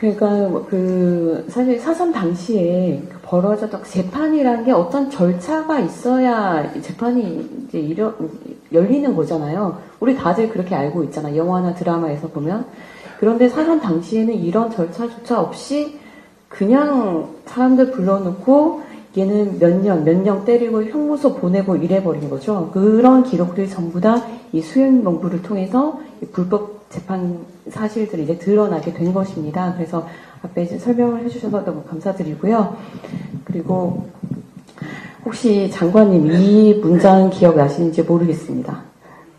[0.00, 8.12] 그러니까 그 사실 사선 당시에 벌어졌던 재판이라는 게 어떤 절차가 있어야 재판이 이제 이러,
[8.72, 9.80] 열리는 거잖아요.
[10.00, 11.34] 우리 다들 그렇게 알고 있잖아.
[11.36, 12.66] 영화나 드라마에서 보면.
[13.18, 15.98] 그런데 사선 당시에는 이런 절차조차 없이
[16.48, 18.82] 그냥 사람들 불러놓고
[19.16, 22.70] 얘는 몇 년, 몇 년 때리고 형무소 보내고 이래버린 거죠.
[22.72, 24.22] 그런 기록들이 전부 다
[24.54, 25.98] 이 수행명부를 통해서
[26.30, 29.74] 불법 재판 사실들이 이제 드러나게 된 것입니다.
[29.74, 30.06] 그래서
[30.42, 32.76] 앞에 이제 설명을 해주셔서 너무 감사드리고요.
[33.44, 34.06] 그리고
[35.24, 38.84] 혹시 장관님 이 문장 기억나시는지 모르겠습니다.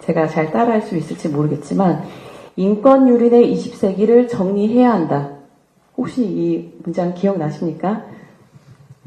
[0.02, 2.04] 제가 잘 따라할 수 있을지 모르겠지만
[2.58, 5.30] 인권 유린의 20세기를 정리해야 한다.
[5.96, 8.04] 혹시 이 문장 기억나십니까?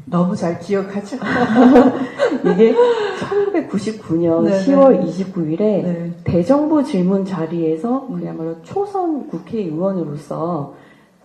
[0.09, 1.17] 너무 잘 기억하죠.
[2.45, 2.73] 이게
[3.19, 4.65] 1999년 네네.
[4.65, 6.13] 10월 29일에 네.
[6.23, 10.73] 대정부 질문 자리에서 그야말로 초선 국회의원으로서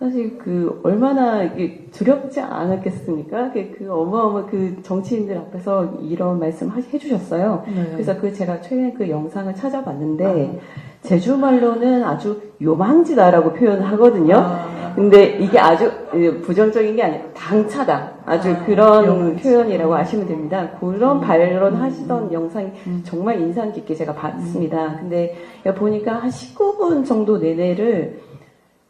[0.05, 3.51] 사실 그 얼마나 이게 두렵지 않았겠습니까?
[3.51, 7.63] 그, 그 어마어마 그 정치인들 앞에서 이런 말씀 하- 해주셨어요.
[7.75, 7.87] 네.
[7.93, 10.59] 그래서 그 제가 최근에 그 영상을 찾아봤는데
[11.01, 14.75] 제주 말로는 아주 요망지다라고 표현하거든요.
[14.93, 18.11] 근데 이게 아주 예, 부정적인 게 아니라 당차다.
[18.25, 19.41] 아주 아, 그런 요망지.
[19.41, 20.69] 표현이라고 아시면 됩니다.
[20.79, 21.21] 그런 음.
[21.21, 22.69] 발언 하시던 영상이
[23.03, 24.97] 정말 인상 깊게 제가 봤습니다.
[24.99, 25.35] 근데
[25.75, 28.19] 보니까 한 19분 정도 내내를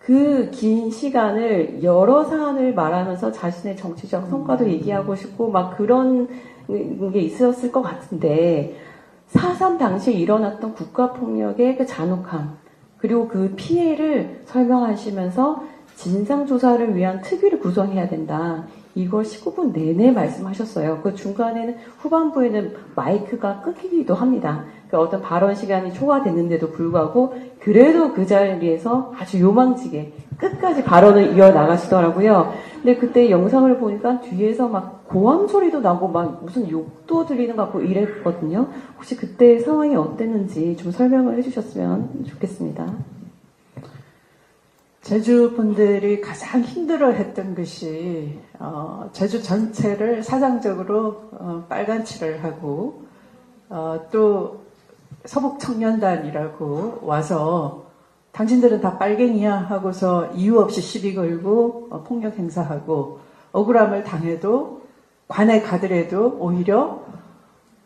[0.05, 6.27] 그 긴 시간을 여러 사안을 말하면서 자신의 정치적 성과도 얘기하고 싶고 막 그런
[7.11, 8.75] 게 있었을 것 같은데
[9.27, 12.55] 사삼 당시에 일어났던 국가폭력의 그 잔혹함
[12.99, 15.63] 그리고 그 피해를 설명하시면서
[15.95, 18.63] 진상조사를 위한 특위를 구성해야 된다.
[18.95, 21.01] 이걸 19분 내내 말씀하셨어요.
[21.03, 24.63] 그 중간에는 후반부에는 마이크가 끊기기도 합니다.
[24.89, 32.53] 그 어떤 발언 시간이 초과됐는데도 불구하고 그래도 그 자리에서 아주 요망지게 끝까지 발언을 이어나가시더라고요.
[32.75, 37.81] 근데 그때 영상을 보니까 뒤에서 막 고함 소리도 나고 막 무슨 욕도 들리는 것 같고
[37.81, 38.67] 이랬거든요.
[38.95, 43.14] 혹시 그때 상황이 어땠는지 좀 설명을 해주셨으면 좋겠습니다.
[45.05, 53.03] 제주 분들이 가장 힘들어했던 것이 어, 제주 전체를 사상적으로 어, 빨간칠을 하고
[53.69, 54.61] 어, 또
[55.25, 57.85] 서북 청년단이라고 와서
[58.31, 63.19] 당신들은 다 빨갱이야 하고서 이유 없이 시비 걸고 어, 폭력 행사하고
[63.51, 64.81] 억울함을 당해도
[65.27, 67.03] 관에 가더라도 오히려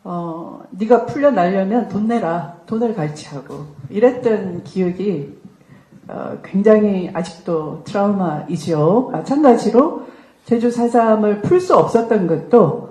[0.04, 2.60] 어, 네가 풀려나려면 돈 내라.
[2.64, 5.39] 돈을 갈취하고 이랬던 기억이
[6.10, 9.10] 어, 굉장히 아직도 트라우마이죠.
[9.12, 10.06] 마찬가지로
[10.44, 12.90] 제주 사삼을 풀 수 없었던 것도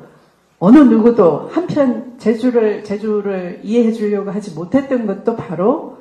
[0.57, 5.97] 어느 누구도 한편 제주를 제주를 이해해 주려고 하지 못했던 것도 바로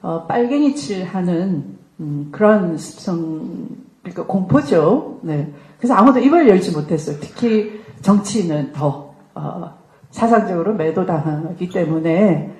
[0.00, 3.68] 어, 빨갱이 칠하는 음, 그런 습성
[4.02, 5.18] 그러니까 공포죠.
[5.22, 5.52] 네.
[5.78, 7.16] 그래서 아무도 입을 열지 못했어요.
[7.20, 9.74] 특히 정치인은 더 어,
[10.10, 12.52] 사상적으로 매도당하기 때문에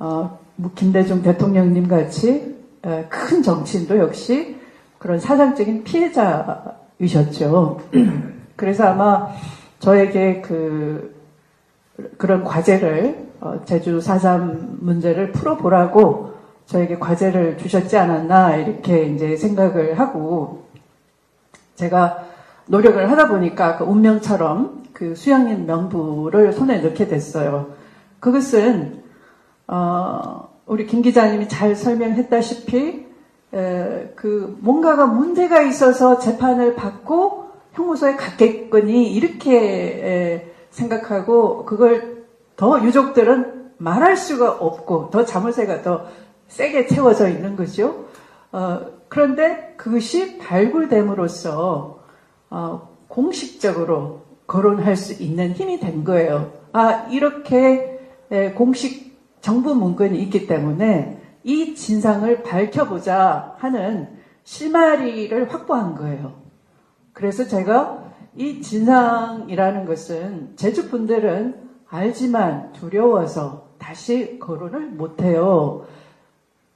[0.00, 4.58] 어, 뭐 김대중 대통령님 같이 어, 큰 정치인도 역시
[4.98, 7.80] 그런 사상적인 피해자이셨죠.
[8.56, 9.28] 그래서 아마
[9.78, 11.14] 저에게 그
[12.16, 16.34] 그런 과제를 어, 제주 4.3 문제를 풀어보라고
[16.66, 20.66] 저에게 과제를 주셨지 않았나 이렇게 이제 생각을 하고
[21.74, 22.24] 제가
[22.66, 27.74] 노력을 하다 보니까 그 운명처럼 그 수양님 명부를 손에 넣게 됐어요.
[28.20, 29.02] 그것은
[29.66, 33.04] 어, 우리 김 기자님이 잘 설명했다시피
[33.54, 43.72] 에, 그 뭔가가 문제가 있어서 재판을 받고 형무소에 갔겠거니 이렇게 에, 생각하고 그걸 더 유족들은
[43.78, 46.06] 말할 수가 없고 더 자물쇠가 더
[46.46, 48.04] 세게 채워져 있는 거죠.
[48.52, 51.98] 어, 그런데 그것이 발굴됨으로써
[52.48, 56.52] 어, 공식적으로 거론할 수 있는 힘이 된 거예요.
[56.72, 57.98] 아 이렇게
[58.30, 59.09] 에, 공식
[59.40, 64.08] 정부 문건이 있기 때문에 이 진상을 밝혀보자 하는
[64.44, 66.34] 실마리를 확보한 거예요.
[67.12, 68.04] 그래서 제가
[68.36, 75.86] 이 진상이라는 것은 제주 분들은 알지만 두려워서 다시 거론을 못해요.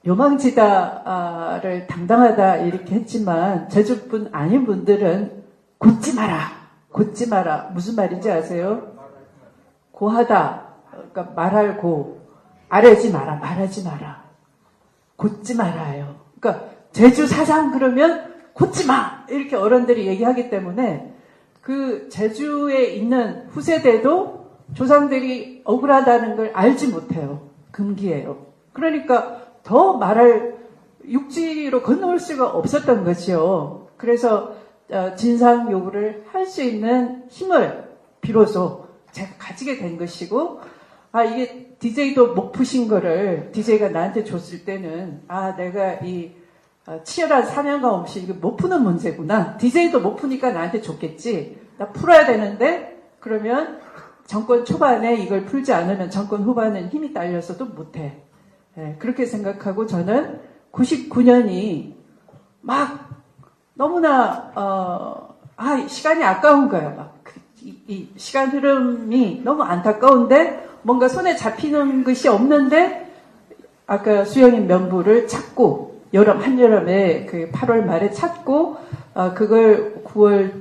[0.06, 5.44] 요망지다를 당당하다 이렇게 했지만 제주분 아닌 분들은
[5.78, 6.50] 굳지 마라,
[6.90, 7.70] 굳지 마라.
[7.72, 8.94] 무슨 말인지 아세요?
[9.92, 12.23] 고하다, 그러니까 말할 고,
[12.74, 14.24] 아래지 마라, 말하지 마라.
[15.14, 16.16] 굳지 말아요.
[16.40, 19.24] 그러니까 제주 사상 그러면 굳지 마!
[19.28, 21.14] 이렇게 어른들이 얘기하기 때문에
[21.60, 27.48] 그 제주에 있는 후세대도 조상들이 억울하다는 걸 알지 못해요.
[27.70, 28.44] 금기예요.
[28.72, 30.56] 그러니까 더 말할
[31.06, 33.86] 육지로 건너올 수가 없었던 거지요.
[33.96, 34.56] 그래서
[34.90, 37.84] 어, 진상 요구를 할 수 있는 힘을
[38.20, 40.60] 비로소 제가 가지게 된 것이고
[41.14, 46.32] 아 이게 DJ도 못 푸신 거를 DJ가 나한테 줬을 때는 아 내가 이
[46.86, 49.56] 어, 치열한 사명감 없이 이거 못 푸는 문제구나.
[49.56, 51.56] DJ도 못 푸니까 나한테 줬겠지.
[51.78, 53.78] 나 풀어야 되는데 그러면
[54.26, 58.20] 정권 초반에 이걸 풀지 않으면 정권 후반은 힘이 딸려서도 못해.
[58.74, 60.40] 네, 그렇게 생각하고 저는
[60.72, 61.94] 99년이
[62.60, 63.22] 막
[63.74, 66.92] 너무나 어, 아 시간이 아까운 거예요.
[66.96, 67.22] 막
[67.62, 73.10] 이, 이 시간 흐름이 너무 안타까운데 뭔가 손에 잡히는 것이 없는데
[73.86, 78.76] 아까 수영인 명부를 찾고 여름 한여름에 그 8월 말에 찾고
[79.14, 80.52] 어, 그걸 9월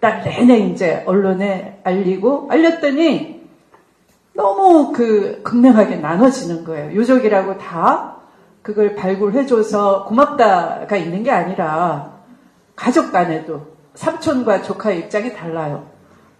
[0.00, 3.42] 달 내내 이제 언론에 알리고 알렸더니
[4.34, 6.92] 너무 그 극명하게 나눠지는 거예요.
[6.92, 8.16] 유족이라고 다
[8.62, 12.12] 그걸 발굴해줘서 고맙다가 있는 게 아니라
[12.74, 15.86] 가족 간에도 삼촌과 조카의 입장이 달라요.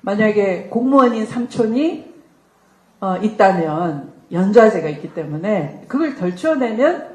[0.00, 2.11] 만약에 공무원인 삼촌이
[3.02, 7.08] 어, 있다면 연좌제가 있기 때문에 그걸 덜추어내면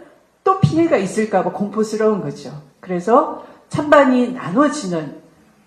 [0.43, 2.51] 또 피해가 있을까봐 공포스러운 거죠.
[2.81, 5.15] 그래서 찬반이 나눠지는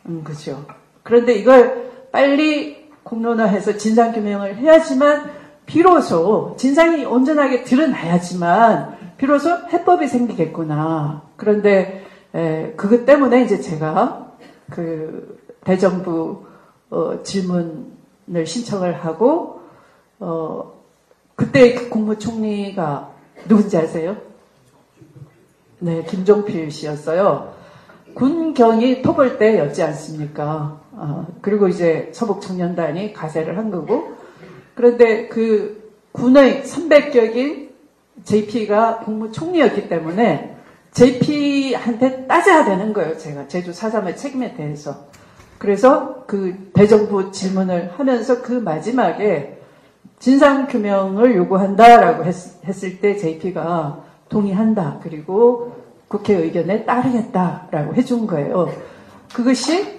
[0.07, 0.67] 음, 거죠.
[1.03, 5.31] 그런데 이걸 빨리 공론화해서 진상규명을 해야지만
[5.65, 11.23] 비로소 진상이 온전하게 드러나야지만 비로소 해법이 생기겠구나.
[11.37, 12.05] 그런데
[12.35, 14.35] 에, 그것 때문에 이제 제가
[14.69, 16.45] 그 대정부
[16.91, 19.60] 어, 질문을 신청을 하고
[20.21, 20.75] 어,
[21.35, 23.11] 그때 그 국무총리가
[23.49, 24.17] 누군지 아세요?
[25.79, 27.55] 네, 김종필 씨였어요.
[28.15, 30.81] 군경이 토벌 때였지 않습니까?
[30.93, 34.15] 어, 그리고 이제 서북청년단이 가세를 한 거고,
[34.75, 37.71] 그런데 그 군의 300격인
[38.25, 40.57] JP가 국무총리였기 때문에
[40.93, 43.49] JP한테 따져야 되는 거예요, 제가.
[43.49, 45.07] 제주 사삼의 책임에 대해서.
[45.57, 49.60] 그래서 그 대정부 질문을 하면서 그 마지막에
[50.19, 54.99] 진상규명을 요구한다라고 했, 했을 때 JP가 동의한다.
[55.03, 55.77] 그리고
[56.09, 58.71] 국회 의견에 따르겠다라고 해준 거예요.
[59.33, 59.97] 그것이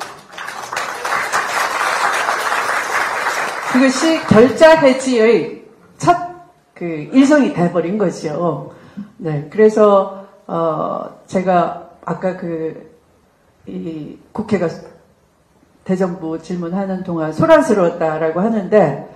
[3.71, 5.65] 그것이 결자 해지의
[5.97, 6.31] 첫
[6.73, 8.73] 그 일성이 돼버린 거죠.
[9.17, 12.91] 네, 그래서 어 제가 아까 그
[13.67, 14.67] 이 국회가
[15.83, 19.10] 대정부 질문하는 동안 소란스러웠다라고 하는데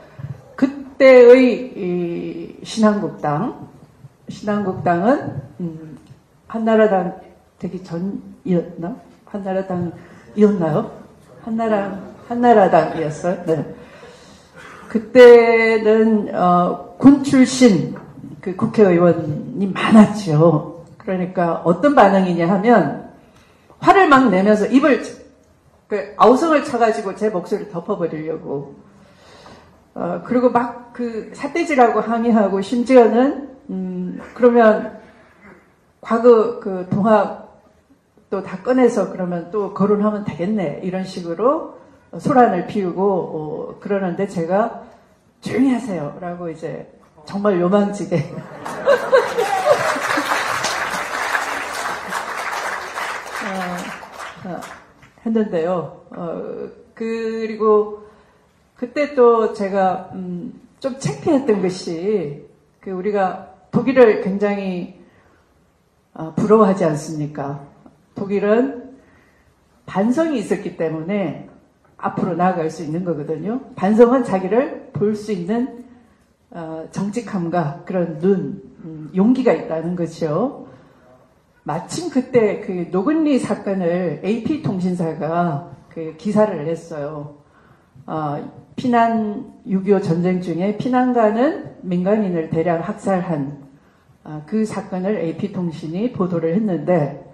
[0.95, 3.67] 그때의 신한국당
[4.29, 5.97] 신한국당은 음,
[6.47, 7.19] 한나라당
[7.59, 8.95] 되기 전이었나?
[9.25, 10.91] 한나라당이었나요?
[11.43, 13.45] 한나라 한나라당이었어요.
[13.45, 13.75] 네.
[14.87, 17.95] 그때는 어, 군 출신
[18.39, 20.85] 그 국회의원이 많았죠.
[20.97, 23.09] 그러니까 어떤 반응이냐 하면
[23.79, 25.03] 화를 막 내면서 입을
[25.87, 28.75] 그 아우성을 쳐가지고 제 목소리를 덮어버리려고
[29.95, 34.97] 어, 그리고 막 그 사태질하고 항의하고 심지어는 음, 그러면
[35.99, 37.61] 과거 그 동학
[38.29, 40.79] 또다 꺼내서 그러면 또 거론하면 되겠네.
[40.83, 41.77] 이런 식으로
[42.17, 44.83] 소란을 피우고 어, 그러는데 제가
[45.41, 46.89] 조용히 하세요라고 이제
[47.25, 48.15] 정말 요망지게.
[53.45, 54.61] 어, 어,
[55.25, 56.05] 했는데요.
[56.11, 58.04] 어, 그리고
[58.75, 62.45] 그때 또 제가 음, 좀 창피했던 것이
[62.79, 64.99] 그 우리가 독일을 굉장히
[66.13, 67.65] 어, 부러워하지 않습니까?
[68.15, 68.95] 독일은
[69.85, 71.49] 반성이 있었기 때문에
[71.97, 73.61] 앞으로 나아갈 수 있는 거거든요.
[73.75, 75.85] 반성은 자기를 볼 수 있는
[76.51, 80.67] 어, 정직함과 그런 눈, 음, 용기가 있다는 거죠.
[81.63, 87.37] 마침 그때 그 노근리 사건을 AP 통신사가 그 기사를 냈어요.
[88.05, 93.65] 어, 피난 6.25 전쟁 중에 피난가는 민간인을 대량 학살한
[94.25, 97.31] 어, 그 사건을 AP통신이 보도를 했는데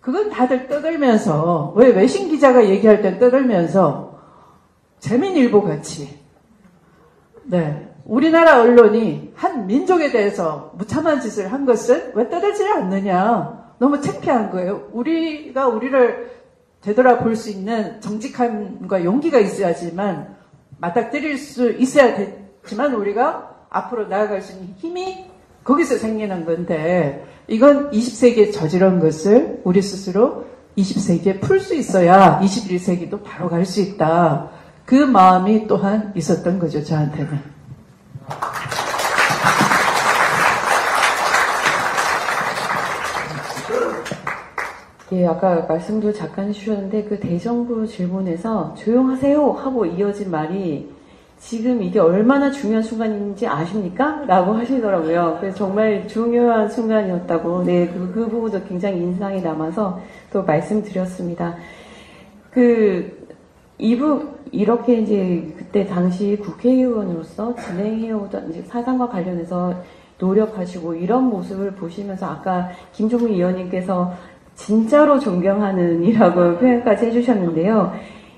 [0.00, 4.20] 그건 다들 떠들면서 왜 외신 기자가 얘기할 땐 떠들면서
[4.98, 6.18] 재민일보 같이.
[7.44, 7.88] 네.
[8.04, 13.74] 우리나라 언론이 한 민족에 대해서 무참한 짓을 한 것은 왜 떠들지 않느냐.
[13.78, 14.88] 너무 창피한 거예요.
[14.92, 16.30] 우리가 우리를
[16.82, 20.36] 되돌아볼 수 있는 정직함과 용기가 있어야지만
[20.78, 25.26] 맞닥뜨릴 수 있어야 되지만 우리가 앞으로 나아갈 수 있는 힘이
[25.64, 30.46] 거기서 생기는 건데 이건 20세기에 저지른 것을 우리 스스로
[30.76, 34.50] 20세기에 풀 수 있어야 21세기도 바로 갈 수 있다.
[34.84, 37.53] 그 마음이 또한 있었던 거죠, 저한테는.
[45.14, 50.92] 예, 아까 말씀도 잠깐 해주셨는데 그 대정부 질문에서 조용하세요 하고 이어진 말이
[51.38, 54.24] 지금 이게 얼마나 중요한 순간인지 아십니까?
[54.26, 55.36] 라고 하시더라고요.
[55.40, 60.00] 그래서 정말 중요한 순간이었다고, 네, 그, 그 부분도 굉장히 인상이 남아서
[60.32, 61.56] 또 말씀드렸습니다.
[62.50, 63.26] 그,
[63.76, 69.74] 이부, 이렇게 이제 그때 당시 국회의원으로서 진행해오던 이제 사상과 관련해서
[70.18, 74.14] 노력하시고 이런 모습을 보시면서 아까 김종민 의원님께서
[74.54, 77.92] 진짜로 존경하는 이라고 표현까지 해주셨는데요.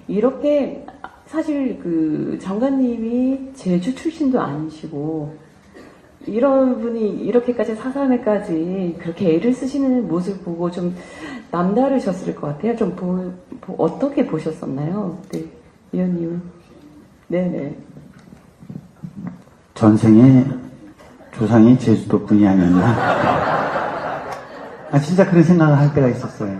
[0.09, 0.85] 이렇게
[1.27, 5.35] 사실 그 장관님이 제주 출신도 아니시고
[6.27, 10.95] 이런 분이 이렇게까지 사삼에까지 그렇게 애를 쓰시는 모습 보고 좀
[11.51, 12.77] 남다르셨을 것 같아요.
[12.77, 15.19] 좀 보, 보, 어떻게 보셨었나요?
[15.33, 15.45] 네,
[15.93, 16.43] 위원님은.
[17.29, 17.77] 네네.
[19.75, 20.45] 전생에
[21.33, 23.66] 조상이 제주도 분이 아니었나?
[24.97, 26.59] 아, 진짜 그런 생각을 할 때가 있었어요.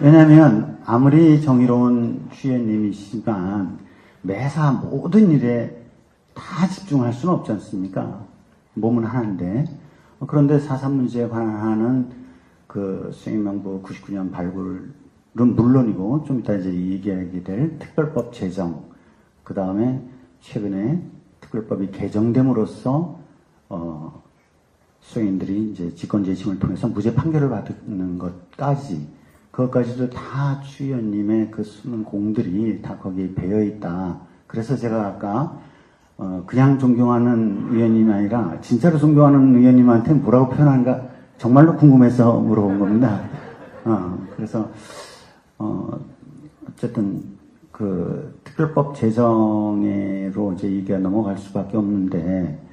[0.00, 3.78] 왜냐하면 아무리 정의로운 취현님이시지만
[4.22, 5.80] 매사 모든 일에
[6.34, 8.24] 다 집중할 수는 없지 않습니까?
[8.74, 9.66] 몸은 하나인데.
[10.26, 12.10] 그런데 사산 문제에 관한
[12.66, 14.94] 그 수행명부 99년 발굴은
[15.34, 18.86] 물론이고 좀 이따 이제 얘기하게 될 특별법 제정,
[19.44, 20.02] 그 다음에
[20.40, 21.00] 최근에
[21.40, 23.20] 특별법이 개정됨으로써
[23.68, 24.27] 어,
[25.08, 29.08] 수행인들이 이제 직권 재심을 통해서 무죄 판결을 받는 것까지
[29.50, 34.20] 그것까지도 다 추위원님의 그 수는 공들이 다 거기에 배어 있다.
[34.46, 35.58] 그래서 제가 아까
[36.18, 41.08] 어 그냥 존경하는 의원님이 아니라 진짜로 존경하는 의원님한테 뭐라고 표현하는가
[41.38, 43.22] 정말로 궁금해서 물어본 겁니다.
[43.86, 44.70] 어 그래서
[45.56, 45.98] 어
[46.68, 47.22] 어쨌든
[47.72, 52.67] 그 특별법 제정으로 이제 얘기가 넘어갈 수밖에 없는데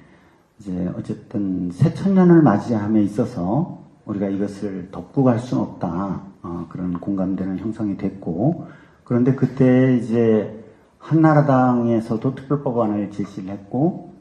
[0.59, 6.21] 이제 어쨌든 새 천년을 맞이함에 있어서 우리가 이것을 덮고 갈 수는 없다.
[6.43, 8.67] 어, 그런 공감대는 형성이 됐고
[9.03, 10.63] 그런데 그때 이제
[10.99, 14.13] 한나라당에서도 특별법안을 제시를 했고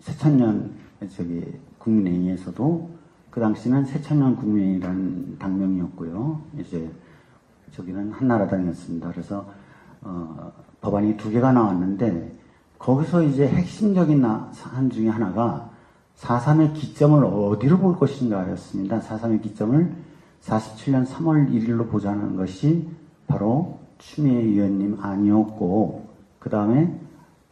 [0.00, 0.72] 새천년
[1.16, 1.44] 저기
[1.78, 2.90] 국민회의에서도
[3.30, 6.42] 그 당시는 새천년 국민회의라는 당명이었고요.
[6.58, 6.90] 이제
[7.72, 9.10] 저기는 한나라당이었습니다.
[9.10, 9.46] 그래서
[10.02, 12.36] 어, 법안이 두 개가 나왔는데
[12.78, 15.69] 거기서 이제 핵심적인 사안 중에 하나가
[16.20, 19.00] 4.3의 기점을 어디로 볼 것인가였습니다.
[19.00, 19.92] 4.3의 기점을
[20.42, 22.88] 47년 3월 1일로 보자는 것이
[23.26, 26.98] 바로 추미애 의원님 아니었고 그 다음에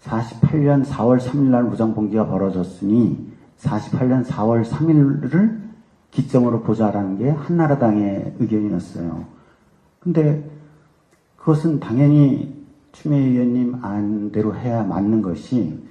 [0.03, 5.69] 48년 4월 3일 날 무장봉기가 벌어졌으니 48년 4월 3일을
[6.11, 9.25] 기점으로 보자라는 게 한나라당의 의견이었어요.
[10.01, 10.49] 근데
[11.37, 15.88] 그것은 당연히 추미애 의원님 안대로 해야 맞는 것이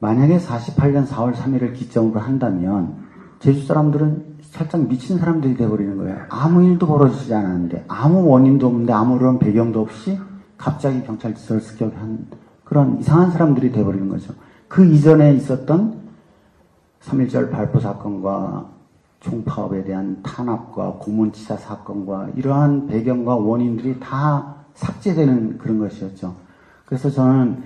[0.00, 2.96] 만약에 48년 4월 3일을 기점으로 한다면
[3.38, 6.18] 제주 사람들은 살짝 미친 사람들이 돼버리는 거예요.
[6.28, 10.18] 아무 일도 벌어지지 않았는데 아무 원인도 없는데 아무런 배경도 없이
[10.58, 12.26] 갑자기 경찰서를 습격한
[12.64, 14.34] 그런 이상한 사람들이 돼버리는 거죠.
[14.68, 16.00] 그 이전에 있었던
[17.02, 18.68] 3.1절 발포 사건과
[19.20, 26.34] 총파업에 대한 탄압과 고문치사 사건과 이러한 배경과 원인들이 다 삭제되는 그런 것이었죠.
[26.86, 27.62] 그래서 저는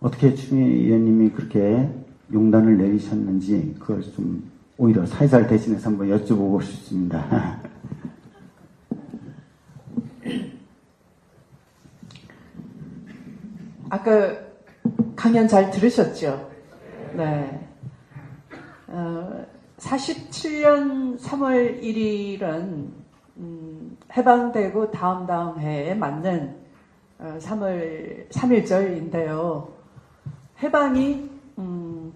[0.00, 1.88] 어떻게 추미애 의원님이 그렇게
[2.32, 7.60] 용단을 내리셨는지 그걸 좀 오히려 사회살 대신해서 한번 여쭤보고 싶습니다.
[13.88, 14.36] 아까
[15.14, 16.50] 강연 잘 들으셨죠?
[17.14, 17.66] 네.
[18.88, 19.46] 어,
[19.78, 22.90] 47년 3월 1일은
[23.38, 26.56] 음, 해방되고 다음 다음 해에 맞는
[27.18, 29.75] 어, 3월 3일절인데요.
[30.62, 32.12] 해방이 음,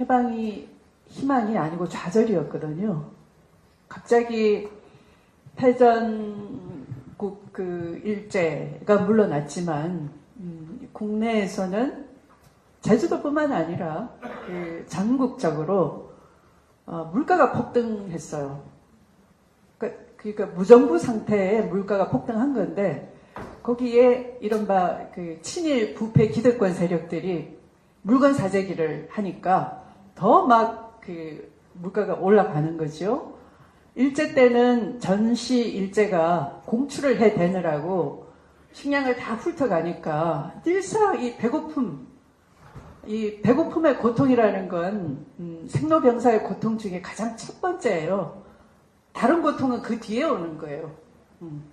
[0.00, 0.68] 해방이
[1.06, 3.10] 희망이 아니고 좌절이었거든요.
[3.88, 4.68] 갑자기
[5.56, 12.06] 패전국 그 일제가 물러났지만 음, 국내에서는
[12.80, 14.10] 제주도뿐만 아니라
[14.46, 16.12] 그 전국적으로
[16.86, 18.62] 어, 물가가 폭등했어요.
[19.78, 23.13] 그러니까, 그러니까 무정부 상태에 물가가 폭등한 건데
[23.64, 27.58] 거기에 이른바 그 친일 부패 기득권 세력들이
[28.02, 29.82] 물건 사재기를 하니까
[30.14, 33.34] 더 막 그 물가가 올라가는 거죠.
[33.94, 38.26] 일제 때는 전시 일제가 공출을 해대느라고
[38.72, 42.08] 식량을 다 훑어가니까 늘상 이 배고픔,
[43.06, 48.42] 이 배고픔의 고통이라는 건 음, 생로병사의 고통 중에 가장 첫 번째예요.
[49.12, 50.90] 다른 고통은 그 뒤에 오는 거예요.
[51.42, 51.64] 음,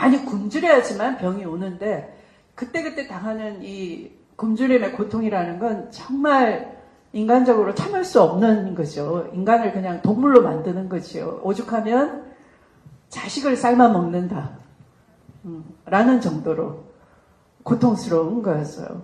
[0.00, 2.16] 많이 굶주려야지만 병이 오는데
[2.54, 6.80] 그때그때 당하는 이 굶주림의 고통이라는 건 정말
[7.12, 9.28] 인간적으로 참을 수 없는 거죠.
[9.34, 11.40] 인간을 그냥 동물로 만드는 거죠.
[11.44, 12.24] 오죽하면
[13.10, 14.52] 자식을 삶아 먹는다.
[15.44, 16.84] 음, 라는 정도로
[17.62, 19.02] 고통스러운 거였어요.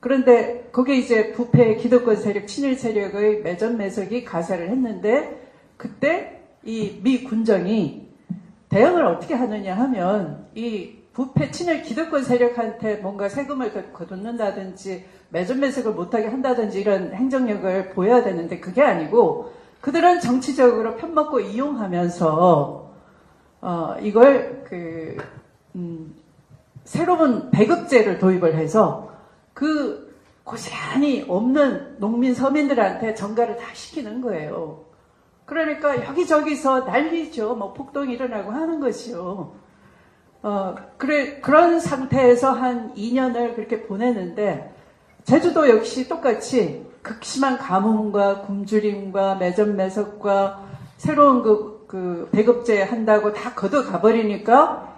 [0.00, 7.22] 그런데 거기에 이제 부패 기득권 세력, 친일 세력의 매전 매석이 가세를 했는데 그때 이 미
[7.24, 8.11] 군정이
[8.72, 16.28] 대응을 어떻게 하느냐 하면 이 부패 친일 기득권 세력한테 뭔가 세금을 거둔다든지 매점 매석을 못하게
[16.28, 22.92] 한다든지 이런 행정력을 보여야 되는데 그게 아니고 그들은 정치적으로 편먹고 이용하면서
[23.60, 25.18] 어, 이걸 그
[25.74, 26.14] 음,
[26.84, 29.12] 새로운 배급제를 도입을 해서
[29.52, 34.91] 그 고스란히 없는 농민 서민들한테 전가를 다 시키는 거예요.
[35.52, 37.54] 그러니까 여기저기서 난리죠.
[37.56, 39.52] 뭐 폭동이 일어나고 하는 것이요.
[40.42, 44.74] 어, 그래, 그런 상태에서 한 2년을 그렇게 보내는데
[45.24, 50.62] 제주도 역시 똑같이 극심한 가뭄과 굶주림과 매점 매석과
[50.96, 54.90] 새로운 그, 그 배급제 한다고 다 걷어가 버리니까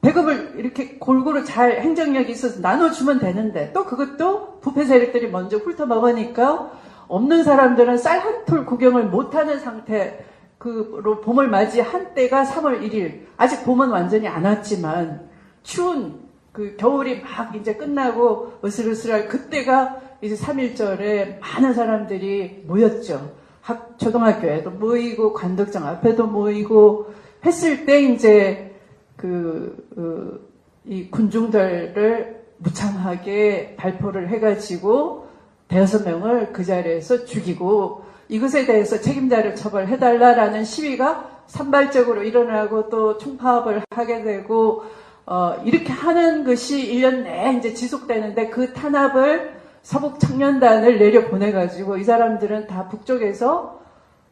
[0.00, 6.70] 배급을 이렇게 골고루 잘 행정력이 있어서 나눠주면 되는데 또 그것도 부패 세력들이 먼저 훑어먹으니까
[7.08, 10.24] 없는 사람들은 쌀한톨 구경을 못하는 상태
[10.58, 15.28] 그로 봄을 맞이한 때가 3월 1일 아직 봄은 완전히 안 왔지만
[15.62, 16.20] 추운
[16.52, 23.32] 그 겨울이 막 이제 끝나고 으슬으슬할 그때가 이제 3일절에 많은 사람들이 모였죠.
[23.60, 27.12] 학, 초등학교에도 모이고 관덕장 앞에도 모이고
[27.44, 28.74] 했을 때 이제
[29.16, 30.48] 그, 그,
[30.84, 35.27] 이 군중들을 무참하게 발포를 해가지고
[35.68, 44.22] 대여섯 명을 그 자리에서 죽이고 이것에 대해서 책임자를 처벌해달라라는 시위가 산발적으로 일어나고 또 총파업을 하게
[44.22, 44.84] 되고
[45.26, 52.04] 어, 이렇게 하는 것이 1년 내에 이제 지속되는데 그 탄압을 서북 청년단을 내려 보내가지고 이
[52.04, 53.78] 사람들은 다 북쪽에서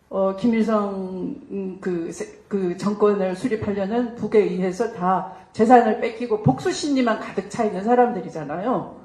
[0.09, 2.11] 어, 김일성 음, 그,
[2.49, 8.97] 그 정권을 수립하려는 북에 의해서 다 재산을 뺏기고 복수 심리만 가득 차 있는 사람들이잖아요.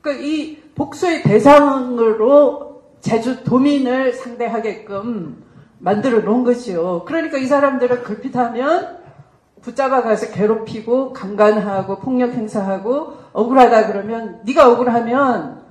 [0.00, 5.44] 그러니까 이 복수의 대상으로 제주 도민을 상대하게끔
[5.78, 7.04] 만들어 놓은 것이요.
[7.06, 8.98] 그러니까 이 사람들은 글핏하면
[9.62, 15.62] 붙잡아 가서 괴롭히고 강간하고 폭력 행사하고 억울하다 그러면 네가 억울하면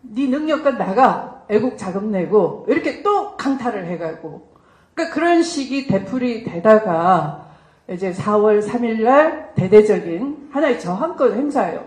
[0.00, 4.48] 네 능력과 나가 애국 자금 내고 이렇게 또 강탈을 해가고
[4.94, 7.48] 그러니까 그런 식이 되풀이 되다가
[7.90, 11.84] 이제 4월 3일 날 대대적인 하나의 저항권 행사예요.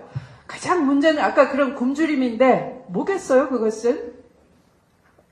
[0.51, 4.11] 가장 문제는 아까 그런 굶주림인데 뭐겠어요, 그것은?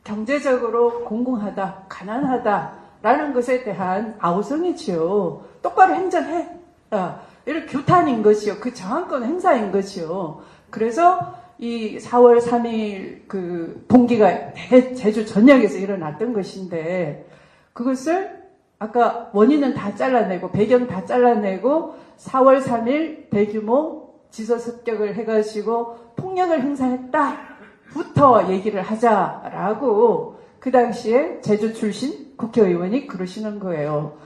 [0.06, 5.44] 경제적으로 공공하다, 가난하다라는 것에 대한 아우성이지요.
[5.62, 6.48] 똑바로 행정해.
[6.92, 8.62] 어, 이런 규탄인 것이요.
[8.62, 10.42] 그 저항권 행사인 것이요.
[10.70, 14.54] 그래서 이 4월 3일 그 봉기가
[14.96, 17.28] 제주 전역에서 일어났던 것인데
[17.74, 18.40] 그것을
[18.80, 23.99] 아까 원인은 다 잘라내고 배경 다 잘라내고 4월 3일 대규모
[24.32, 34.18] 지서 습격을 해가지고 폭력을 행사했다부터 얘기를 하자라고 그 당시에 제주 출신 국회의원이 그러시는 거예요.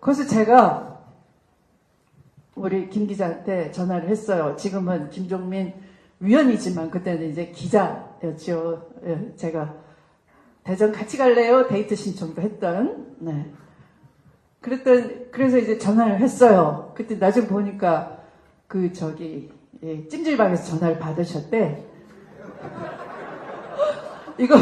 [0.00, 1.00] 그래서 제가
[2.54, 4.56] 우리 김 기자한테 전화를 했어요.
[4.56, 5.72] 지금은 김종민
[6.20, 8.90] 위원이지만 그때는 이제 기자였죠.
[9.06, 9.74] 예, 제가
[10.64, 11.66] 대전 같이 갈래요?
[11.66, 13.16] 데이트 신청도 했던.
[13.18, 13.52] 네.
[14.60, 16.92] 그랬던 그래서 이제 전화를 했어요.
[16.94, 18.21] 그때 나중에 보니까
[18.72, 19.50] 그 저기
[19.82, 21.84] 예, 찜질방에서 전화를 받으셨대.
[24.38, 24.56] 이거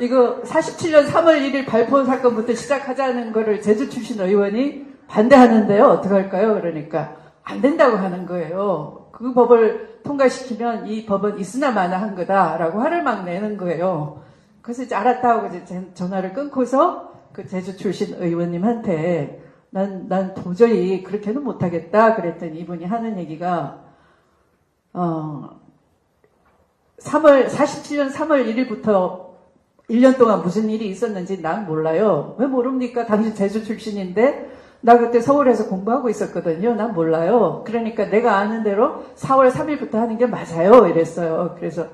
[0.00, 5.84] 이거 47년 3월 1일 발포 사건부터 시작하자는 거를 제주 출신 의원이 반대하는데요.
[5.84, 6.54] 어떡할까요?
[6.54, 9.10] 그러니까 안 된다고 하는 거예요.
[9.12, 14.22] 그 법을 통과시키면 이 법은 있으나 마나 한 거다라고 화를 막 내는 거예요.
[14.62, 19.43] 그래서 이제 알았다고 이제 전화를 끊고서 그 제주 출신 의원님한테
[19.74, 23.80] 난, 난 도저히 그렇게는 못하겠다 그랬더니 이분이 하는 얘기가
[24.92, 25.50] 어
[27.00, 29.34] 3월 47년 3월 1일부터
[29.90, 32.36] 1년 동안 무슨 일이 있었는지 난 몰라요.
[32.38, 33.06] 왜 모릅니까?
[33.06, 34.48] 당신 제주 출신인데
[34.80, 36.76] 나 그때 서울에서 공부하고 있었거든요.
[36.76, 37.64] 난 몰라요.
[37.66, 40.86] 그러니까 내가 아는 대로 4월 3일부터 하는 게 맞아요.
[40.86, 41.56] 이랬어요.
[41.58, 41.88] 그래서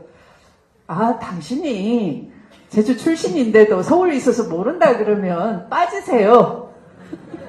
[0.86, 2.30] 아 당신이
[2.68, 6.69] 제주 출신인데도 서울에 있어서 모른다 그러면 빠지세요.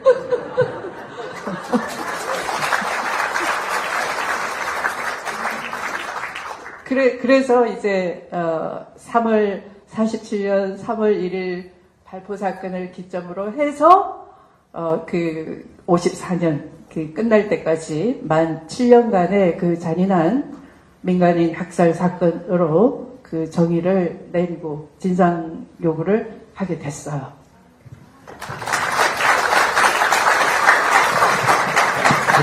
[6.86, 11.72] 그래, 그래서 이제, 어, 3월 47년 3월 1일
[12.06, 14.28] 발포 사건을 기점으로 해서,
[14.74, 20.60] 어, 그 54년, 그 끝날 때까지 만 7년간의 그 잔인한
[21.02, 27.32] 민간인 학살 사건으로 그 정의를 내리고 진상 요구를 하게 됐어요.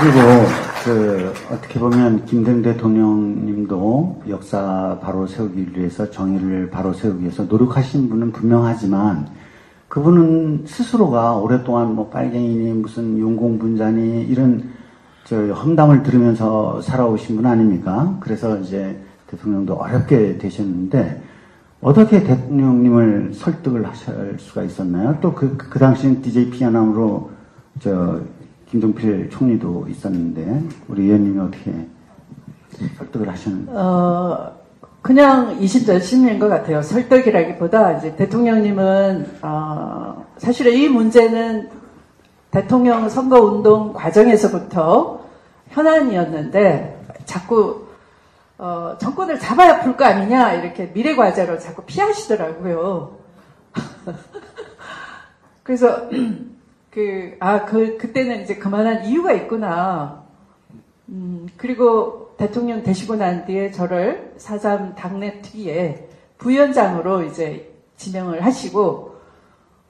[0.01, 0.17] 그리고
[0.85, 8.31] 그 어떻게 보면 김대중 대통령님도 역사 바로 세우기 위해서 정의를 바로 세우기 위해서 노력하신 분은
[8.31, 9.27] 분명하지만
[9.89, 14.69] 그분은 스스로가 오랫동안 뭐 빨갱이니 무슨 용공분자니 이런
[15.25, 18.17] 저 험담을 들으면서 살아오신 분 아닙니까?
[18.21, 18.97] 그래서 이제
[19.27, 21.21] 대통령도 어렵게 되셨는데
[21.81, 25.17] 어떻게 대통령님을 설득을 하실 수가 있었나요?
[25.19, 27.31] 또 그 그 당시엔 DJ 피아남으로
[27.79, 28.21] 저
[28.71, 31.71] 김종필 총리도 있었는데 우리 의원님이 어떻게
[32.97, 33.71] 설득을 하셨는지?
[33.73, 34.53] 어,
[35.01, 36.81] 그냥 이심전심인 것 같아요.
[36.81, 41.69] 설득이라기보다 이제 대통령님은 어, 사실은 이 문제는
[42.51, 45.25] 대통령 선거 운동 과정에서부터
[45.69, 47.87] 현안이었는데 자꾸
[48.57, 53.17] 어, 정권을 잡아야 풀 거 아니냐 이렇게 미래 과제로 자꾸 피하시더라고요.
[55.63, 56.09] 그래서
[56.99, 60.25] 그, 아, 그, 그때는 이제 그만한 이유가 있구나.
[61.07, 69.15] 음, 그리고 대통령 되시고 난 뒤에 저를 사삼 당내 특위에 부위원장으로 이제 지명을 하시고,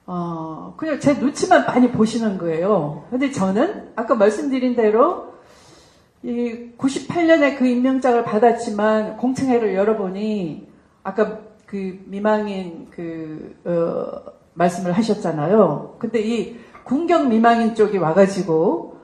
[0.06, 3.08] 어, 그냥 제 눈치만 많이 보시는 거예요.
[3.10, 5.34] 근데 저는 아까 말씀드린 대로
[6.22, 10.68] 이 98년에 그 임명장을 받았지만 공청회를 열어보니
[11.02, 15.96] 아까 그 미망인 그, 어, 말씀을 하셨잖아요.
[15.98, 18.98] 근데 이 군경 미망인 쪽이 와가지고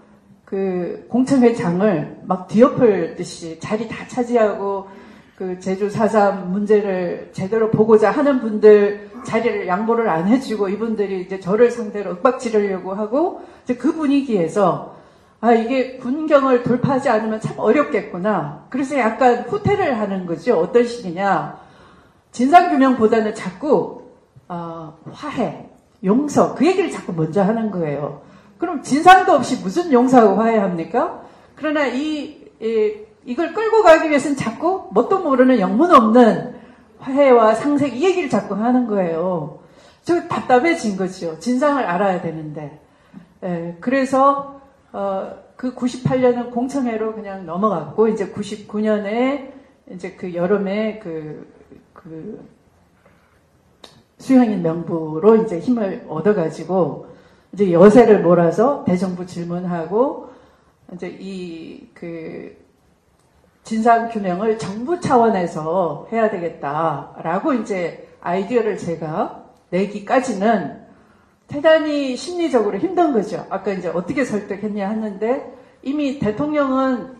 [0.43, 4.87] 그 공청회장을 막 뒤엎을 듯이 자리 다 차지하고
[5.35, 11.69] 그 제주 사삼 문제를 제대로 보고자 하는 분들 자리를 양보를 안 해주고 이분들이 이제 저를
[11.69, 14.95] 상대로 윽박지르려고 하고 이제 그 분위기에서
[15.39, 18.65] 아 이게 군경을 돌파하지 않으면 참 어렵겠구나.
[18.71, 20.57] 그래서 약간 후퇴를 하는 거죠.
[20.57, 21.59] 어떤 식이냐.
[22.31, 24.05] 진상규명보다는 자꾸
[24.47, 25.64] 어, 화해,
[26.05, 28.21] 용서 그 얘기를 자꾸 먼저 하는 거예요.
[28.57, 31.23] 그럼 진상도 없이 무슨 용서하고 화해합니까?
[31.55, 32.93] 그러나 이, 이
[33.25, 36.55] 이걸 끌고 가기 위해서는 자꾸 뭣도 모르는 영문 없는
[36.99, 39.59] 화해와 상색 이 얘기를 자꾸 하는 거예요.
[40.03, 41.39] 저 답답해진 거죠.
[41.39, 42.79] 진상을 알아야 되는데.
[43.43, 44.61] 예, 그래서
[44.93, 49.51] 어, 그 98년은 공청회로 그냥 넘어갔고 이제 99년에
[49.91, 51.51] 이제 그 여름에 그,
[51.93, 52.47] 그
[54.25, 57.07] 수행인 명부로 이제 힘을 얻어가지고
[57.53, 60.29] 이제 여세를 몰아서 대정부 질문하고
[60.93, 61.55] 이제 이
[61.95, 62.55] 그
[63.63, 70.85] 진상 규명을 정부 차원에서 해야 되겠다라고 이제 아이디어를 제가 내기까지는
[71.47, 73.45] 대단히 심리적으로 힘든 거죠.
[73.49, 77.15] 아까 이제 어떻게 설득했냐 하는데 이미 대통령은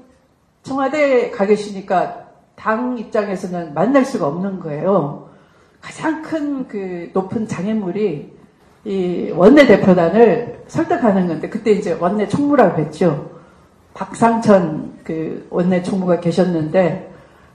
[0.61, 5.24] 청와대에 가 계시니까 당 입장에서는 만날 수가 없는 거예요.
[5.85, 8.33] 가장 큰 그 높은 장애물이
[8.85, 13.31] 이 원내 대표단을 설득하는 건데 그때 이제 원내 총무라고 했죠.
[13.93, 17.11] 박상천 그 원내 총무가 계셨는데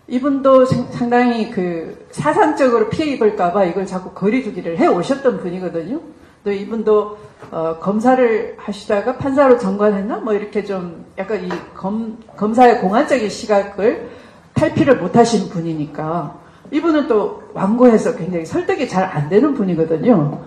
[0.08, 6.00] 이분도 상당히 그 사상적으로 피해 입을까봐 이걸 자꾸 거리두기를 해 오셨던 분이거든요.
[6.42, 7.18] 또 이분도
[7.50, 14.08] 어, 검사를 하시다가 판사로 전관했나 뭐 이렇게 좀 약간 이 검, 검사의 공안적인 시각을
[14.54, 16.39] 탈피를 못하신 분이니까
[16.72, 20.38] 이분은 또 완고해서 굉장히 설득이 잘 안 되는 분이거든요.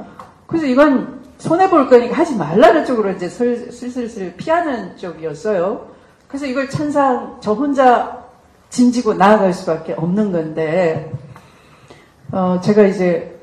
[0.47, 5.87] 그래서 이건 손해 볼 거니까 하지 말라는 쪽으로 이제 슬슬슬 피하는 쪽이었어요.
[6.27, 8.23] 그래서 이걸 천상 저 혼자
[8.69, 11.11] 짐지고 나아갈 수밖에 없는 건데
[12.31, 13.39] 어, 제가 이제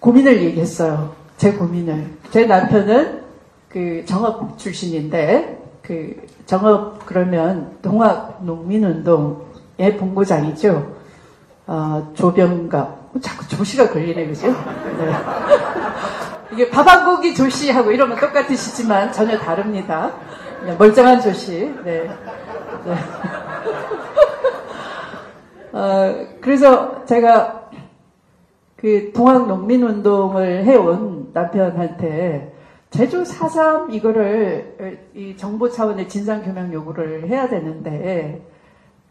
[0.00, 1.14] 고민을 얘기했어요.
[1.36, 2.06] 제 고민을.
[2.30, 3.22] 제 남편은
[3.68, 6.16] 그 정업 출신인데 그
[6.46, 10.97] 정업 그러면 동학 농민운동의 본부장이죠.
[11.68, 12.98] 어, 조병갑.
[13.22, 14.48] 자꾸 조시가 걸리네, 그죠?
[14.48, 15.12] 네.
[16.52, 20.10] 이게 밥 한 고기 조시하고 이러면 똑같으시지만 전혀 다릅니다.
[20.64, 21.74] 네, 멀쩡한 조시.
[21.84, 22.08] 네.
[22.84, 22.94] 네.
[25.72, 27.68] 어, 그래서 제가
[28.76, 32.54] 그 동학 농민 운동을 해온 남편한테
[32.90, 38.40] 제주 4.3 이거를 이 정부 차원의 진상 규명 요구를 해야 되는데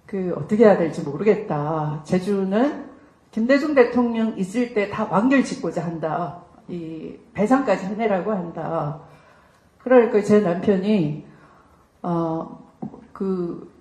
[0.08, 2.02] 그 어떻게 해야 될지 모르겠다.
[2.06, 2.86] 제주는
[3.32, 6.40] 김대중 대통령 있을 때 다 완결 짓고자 한다.
[6.70, 9.02] 이 배상까지 해내라고 한다.
[9.84, 11.26] 그러니까 제 남편이
[12.02, 13.72] 어그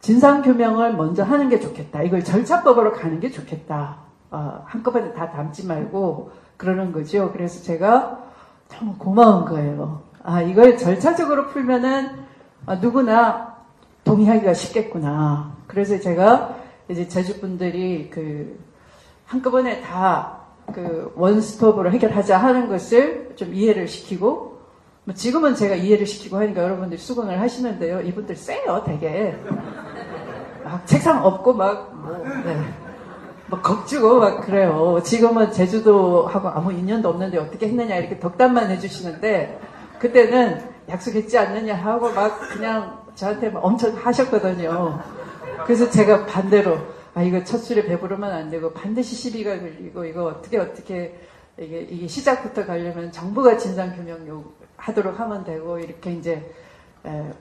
[0.00, 2.02] 진상 규명을 먼저 하는 게 좋겠다.
[2.02, 3.98] 이걸 절차법으로 가는 게 좋겠다.
[4.30, 7.32] 어, 한꺼번에 다 담지 말고 그러는 거죠.
[7.32, 8.24] 그래서 제가
[8.68, 10.02] 너무 고마운 거예요.
[10.22, 12.10] 아 이걸 절차적으로 풀면은
[12.66, 13.47] 아, 누구나
[14.08, 15.56] 동의하기가 쉽겠구나.
[15.66, 16.56] 그래서 제가
[16.88, 18.58] 이제 제주 분들이 그
[19.26, 20.38] 한꺼번에 다
[20.72, 24.58] 그 원스톱으로 해결하자 하는 것을 좀 이해를 시키고
[25.04, 28.02] 뭐 지금은 제가 이해를 시키고 하니까 여러분들이 수긍을 하시는데요.
[28.02, 29.34] 이분들 세요, 되게.
[30.62, 32.60] 막 책상 없고 막, 뭐, 네.
[33.46, 35.00] 막 겁주고 막 그래요.
[35.02, 39.58] 지금은 제주도하고 아무 인연도 없는데 어떻게 했느냐 이렇게 덕담만 해주시는데
[39.98, 40.60] 그때는
[40.90, 45.02] 약속했지 않느냐 하고 막 그냥 저한테 막 엄청 하셨거든요.
[45.66, 46.78] 그래서 제가 반대로
[47.14, 51.18] 아 이거 첫 술에 배부르면 안 되고 반드시 시비가 걸리고 이거 어떻게 어떻게
[51.58, 54.44] 이게, 이게 시작부터 가려면 정부가 진상 규명 요
[54.76, 56.48] 하도록 하면 되고 이렇게 이제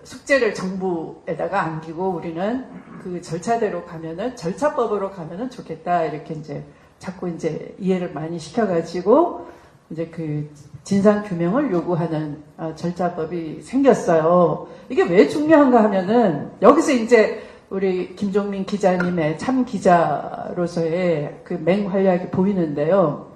[0.03, 2.65] 숙제를 정부에다가 안기고 우리는
[3.03, 6.63] 그 절차대로 가면은 절차법으로 가면은 좋겠다 이렇게 이제
[6.97, 9.47] 자꾸 이제 이해를 많이 시켜가지고
[9.91, 10.49] 이제 그
[10.87, 14.69] 진상 규명을 요구하는 어, 절차법이 생겼어요.
[14.87, 23.33] 이게 왜 중요한가 하면은 여기서 이제 우리 김종민 기자님의 참 기자로서의 그 맹활약이 보이는데요.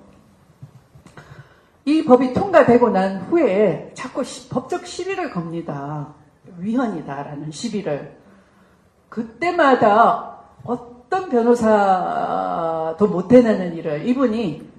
[1.84, 6.14] 이 법이 통과되고 난 후에 자꾸 시, 법적 시비를 겁니다.
[6.58, 8.16] 위헌이다라는 시비를.
[9.10, 14.72] 그때마다 어떤 변호사도 못 해내는 일을 이분이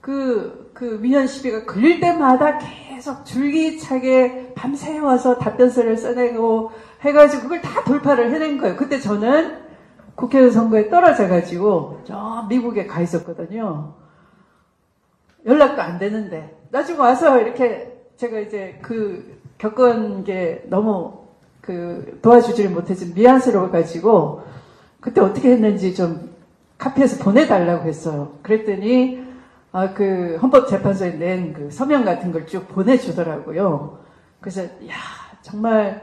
[0.00, 6.70] 그, 그 위헌 시비가 걸릴 때마다 계속 줄기차게 밤새워서 답변서를 써내고
[7.00, 8.76] 해가지고 그걸 다 돌파를 해낸 거예요.
[8.76, 9.58] 그때 저는
[10.14, 13.94] 국회의원 선거에 떨어져가지고 저 미국에 가 있었거든요.
[15.46, 21.28] 연락도 안 되는데 나중에 와서 이렇게 제가 이제 그 겪은 게 너무
[21.60, 24.42] 그 도와주지를 못해서 미안스러워 가지고
[25.00, 26.34] 그때 어떻게 했는지 좀
[26.78, 28.38] 카피해서 보내달라고 했어요.
[28.42, 29.27] 그랬더니
[29.72, 33.98] 아, 그 헌법재판소에 낸 그 서명 같은 걸 쭉 보내주더라고요.
[34.40, 34.94] 그래서 야
[35.42, 36.02] 정말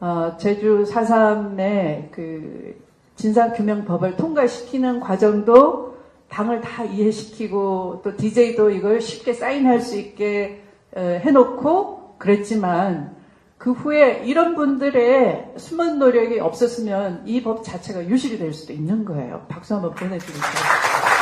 [0.00, 2.82] 어, 제주 4.3의 그
[3.16, 5.96] 진상규명법을 통과시키는 과정도
[6.28, 10.62] 당을 다 이해시키고 또 DJ도 이걸 쉽게 사인할 수 있게
[10.96, 13.14] 해놓고 그랬지만
[13.58, 19.46] 그 후에 이런 분들의 숨은 노력이 없었으면 이 법 자체가 유실이 될 수도 있는 거예요.
[19.48, 21.13] 박수 한번 보내드릴게요.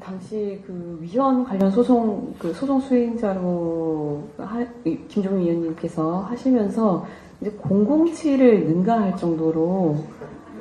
[0.00, 4.64] 당시 그 위헌 관련 소송 그 소송 수행자로 하,
[5.08, 7.06] 김종민 의원님께서 하시면서
[7.40, 9.96] 이제 007을 능가할 정도로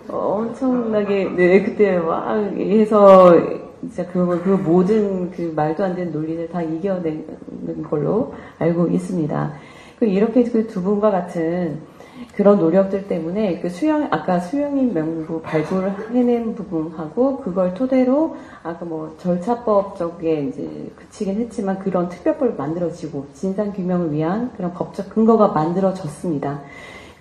[0.08, 3.34] 엄청나게 네 그때 막 해서
[3.82, 9.54] 진짜 그, 그 모든 그 말도 안 되는 논리를 다 이겨내는 걸로 알고 있습니다.
[10.00, 11.80] 그 이렇게 그 두 분과 같은
[12.36, 19.16] 그런 노력들 때문에 그 수영 아까 수영인 명부 발부를 해낸 부분하고 그걸 토대로 아까 뭐
[19.20, 26.62] 절차법 쪽에 이제 그치긴 했지만 그런 특별법을 만들어지고 진상 규명을 위한 그런 법적 근거가 만들어졌습니다.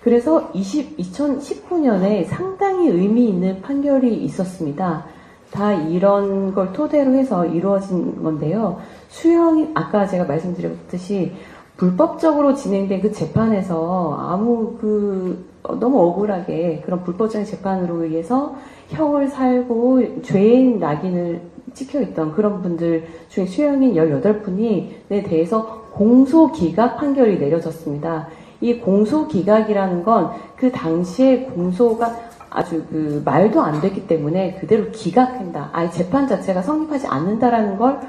[0.01, 5.05] 그래서 20, 2019년에 상당히 의미 있는 판결이 있었습니다.
[5.49, 8.81] 다 이런 걸 토대로 해서 이루어진 건데요.
[9.07, 11.33] 수영이 아까 제가 말씀드렸듯이
[11.77, 15.45] 불법적으로 진행된 그 재판에서 아무 그
[15.79, 18.55] 너무 억울하게 그런 불법적인 재판으로 의해서
[18.89, 21.41] 형을 살고 죄인 낙인을
[21.73, 28.27] 찍혀 있던 그런 분들 중에 수영인 18분이 에 대해서 공소 기각 판결이 내려졌습니다.
[28.61, 32.15] 이 공소 기각이라는 건 그 당시에 공소가
[32.49, 35.69] 아주 그 말도 안 됐기 때문에 그대로 기각한다.
[35.73, 37.99] 아예 재판 자체가 성립하지 않는다라는 걸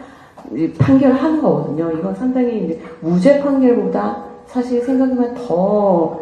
[0.78, 1.90] 판결하는 거거든요.
[1.92, 6.20] 이건 상당히 무죄 판결보다 사실 생각하면 더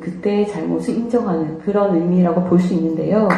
[0.00, 3.28] 그때의 잘못을 인정하는 그런 의미라고 볼 수 있는데요.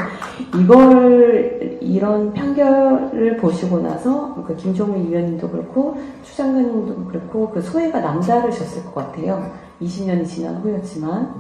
[0.55, 8.85] 이걸 이런 판결을 보시고 나서 그 김종민 위원님도 그렇고 추 장관님도 그렇고 그 소외가 남다르셨을
[8.85, 9.51] 것 같아요.
[9.83, 11.35] 20년이 지난 후였지만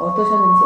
[0.00, 0.60] 어떠셨는지.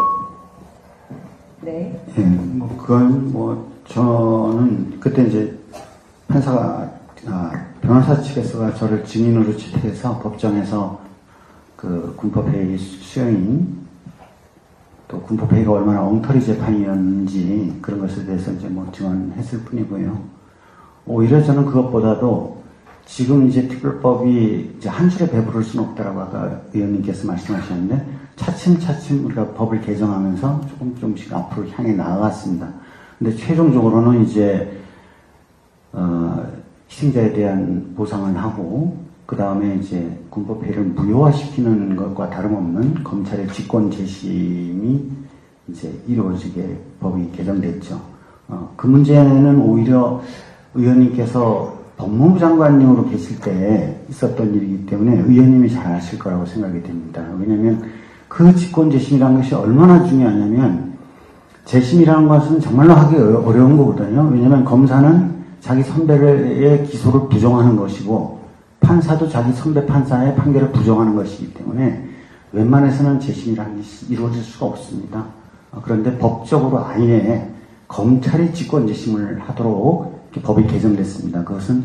[1.63, 2.05] 네.
[2.17, 5.55] 예, 뭐 그건 뭐 저는 그때 이제
[6.29, 6.91] 판사가 아,
[7.81, 11.01] 변호사 측에서가 저를 증인으로 채택해서 법정에서
[11.77, 13.81] 그 군법회의 수행인
[15.09, 20.41] 또 군법회의가 얼마나 엉터리 재판이었는지 그런 것에 대해서 이제 뭐 증언했을 뿐이고요.
[21.07, 22.63] 오히려 저는 그것보다도
[23.07, 28.07] 지금 이제 특별법이 이제 한 줄에 배부를 수는 없다라고 아까 의원님께서 말씀하셨는데
[28.37, 32.69] 차츰차츰 우리가 법을 개정하면서 조금 조금씩 앞으로 향해 나아갔습니다.
[33.19, 34.81] 근데 최종적으로는 이제
[35.93, 36.47] 어,
[36.91, 45.09] 희생자에 대한 보상을 하고 그 다음에 이제 군법회를 무효화시키는 것과 다름없는 검찰의 직권 재심이
[45.69, 48.01] 이제 이루어지게 법이 개정됐죠.
[48.49, 50.21] 어, 그 문제는 오히려
[50.75, 57.23] 의원님께서 법무부 장관님으로 계실 때 있었던 일이기 때문에 의원님이 잘 아실 거라고 생각이 됩니다.
[57.39, 57.85] 왜냐하면
[58.27, 60.95] 그 직권 재심이라는 것이 얼마나 중요하냐면
[61.67, 64.29] 재심이라는 것은 정말로 하기 어려운 거거든요.
[64.33, 68.41] 왜냐하면 검사는 자기 선배의 기소를 부정하는 것이고
[68.81, 72.09] 판사도 자기 선배 판사의 판결을 부정하는 것이기 때문에
[72.53, 75.27] 웬만해서는 재심이라는 것이 이루어질 수가 없습니다.
[75.71, 77.49] 어, 그런데 법적으로 아예
[77.87, 81.45] 검찰이 직권 재심을 하도록 법이 개정됐습니다.
[81.45, 81.85] 그것은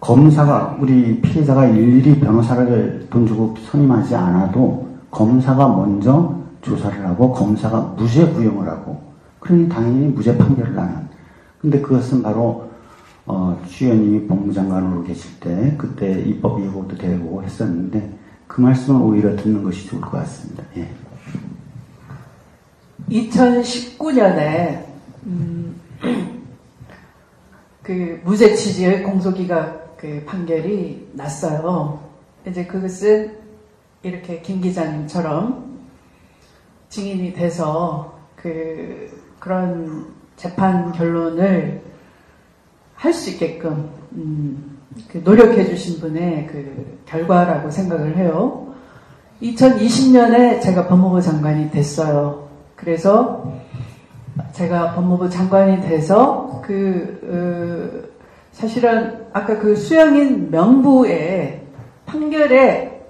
[0.00, 8.26] 검사가 우리 피해자가 일일이 변호사를 돈 주고 선임하지 않아도 검사가 먼저 조사를 하고 검사가 무죄
[8.26, 9.00] 구형을 하고
[9.40, 11.08] 그러니 당연히 무죄 판결을 하는.
[11.60, 12.71] 근데 그것은 바로
[13.26, 19.86] 어, 추의원님이 법무장관으로 계실 때 그때 입법 예고도 되고 했었는데 그 말씀을 오히려 듣는 것이
[19.86, 20.64] 좋을 것 같습니다.
[20.76, 20.88] 예.
[23.08, 24.84] 2019년에
[25.26, 25.80] 음,
[27.82, 32.00] 그 무죄 취지의 공소기각 그 판결이 났어요.
[32.46, 33.36] 이제 그것은
[34.02, 35.78] 이렇게 김 기자님처럼
[36.88, 39.08] 증인이 돼서 그
[39.38, 41.91] 그런 재판 결론을
[43.02, 44.78] 할 수 있게끔 음,
[45.10, 48.68] 그 노력해 주신 분의 그 결과라고 생각을 해요.
[49.42, 52.48] 2020년에 제가 법무부 장관이 됐어요.
[52.76, 53.52] 그래서
[54.52, 58.08] 제가 법무부 장관이 돼서 그 어,
[58.52, 61.60] 사실은 아까 그 수영인 명부의
[62.06, 63.02] 판결에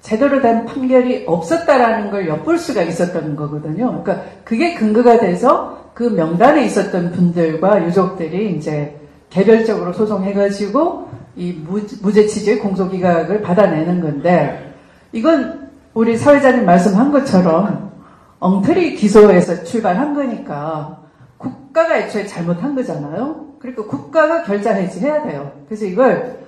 [0.00, 4.02] 제대로 된 판결이 없었다라는 걸 엿볼 수가 있었던 거거든요.
[4.02, 12.58] 그러니까 그게 근거가 돼서 그 명단에 있었던 분들과 유족들이 이제 개별적으로 소송해가지고 이 무죄 취지의
[12.60, 14.74] 공소기각을 받아내는 건데
[15.12, 17.92] 이건 우리 사회자님 말씀한 것처럼
[18.38, 21.02] 엉터리 기소에서 출발한 거니까
[21.38, 23.46] 국가가 애초에 잘못한 거잖아요.
[23.58, 25.52] 그러니까 국가가 결자해지 해야 돼요.
[25.66, 26.44] 그래서 이걸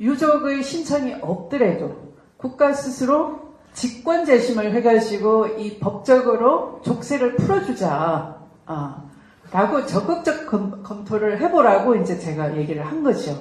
[0.00, 3.40] 유족의 신청이 없더라도 국가 스스로
[3.72, 8.36] 직권 재심을 해가지고 이 법적으로 족쇄를 풀어주자.
[8.66, 9.04] 아,
[9.52, 13.36] 라고 적극적 검, 토를 해보라고 이제 제가 얘기를 한 거죠.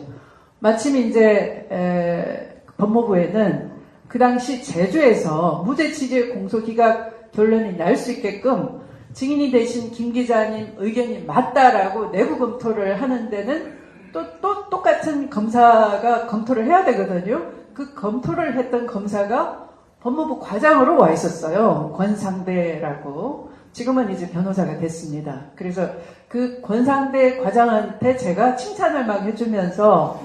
[0.59, 3.71] 마침 이제 에, 법무부에는
[4.07, 8.81] 그 당시 제주에서 무죄 취재 공소 기각 결론이 날 수 있게끔
[9.13, 13.73] 증인이 되신 김 기자님 의견이 맞다라고 내부 검토를 하는 데는
[14.13, 17.41] 또, 또 똑같은 검사가 검토를 해야 되거든요.
[17.73, 19.69] 그 검토를 했던 검사가
[20.01, 21.93] 법무부 과장으로 와 있었어요.
[21.95, 23.51] 권상대라고.
[23.73, 25.45] 지금은 이제 변호사가 됐습니다.
[25.56, 25.89] 그래서
[26.27, 30.22] 그 권상대 과장한테 제가 칭찬을 막 해주면서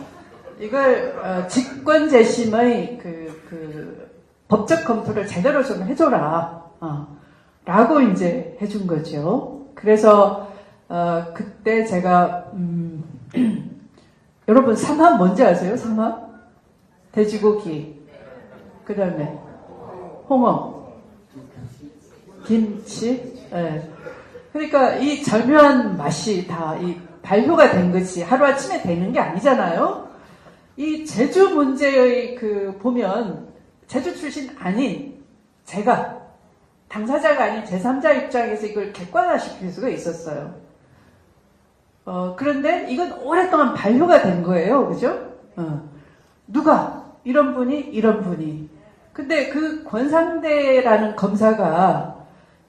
[0.59, 4.10] 이걸 어, 직권 재심의 그, 그
[4.48, 6.64] 법적 검토를 제대로 좀 해줘라.
[6.81, 7.16] 어,
[7.64, 9.66] 라고 이제 해준 거죠.
[9.74, 10.52] 그래서
[10.89, 13.05] 어, 그때 제가 음,
[14.48, 15.77] 여러분 삼합 뭔지 아세요?
[15.77, 16.27] 삼합?
[17.12, 18.06] 돼지고기,
[18.85, 19.39] 그 다음에
[20.28, 20.93] 홍어,
[22.44, 23.35] 김치.
[23.52, 23.90] 예.
[24.52, 26.97] 그러니까 이 절묘한 맛이 다 이
[27.27, 30.09] 발효가 된 것이 하루아침에 되는 게 아니잖아요.
[30.77, 33.48] 이 제주 문제의 그 보면
[33.89, 35.24] 제주 출신 아닌
[35.64, 36.18] 제가
[36.89, 40.55] 당사자가 아닌 제3자 입장에서 이걸 객관화시킬 수가 있었어요.
[42.05, 44.89] 어, 그런데 이건 오랫동안 반려가 된 거예요.
[44.89, 45.32] 그죠?
[45.56, 45.82] 어.
[46.47, 47.05] 누가?
[47.24, 48.70] 이런 분이, 이런 분이.
[49.12, 52.15] 근데 그 권상대라는 검사가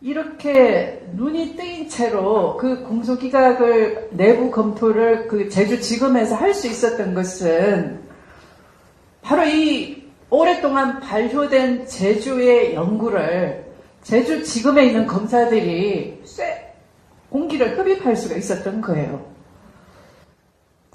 [0.01, 7.99] 이렇게 눈이 뜨인 채로 그 공소기각을 내부 검토를 그 제주지검에서 할 수 있었던 것은
[9.21, 13.65] 바로 이 오랫동안 발효된 제주의 연구를
[14.03, 16.73] 제주지검에 있는 검사들이 쇠
[17.29, 19.25] 공기를 흡입할 수가 있었던 거예요.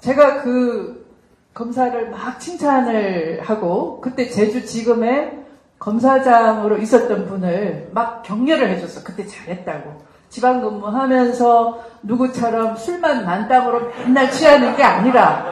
[0.01, 1.05] 제가 그
[1.53, 5.42] 검사를 막 칭찬을 하고 그때 제주지검에
[5.79, 9.03] 검사장으로 있었던 분을 막 격려를 해줬어.
[9.03, 10.01] 그때 잘했다고.
[10.29, 15.45] 지방 근무하면서 누구처럼 술만 만땅으로 맨날 취하는 게 아니라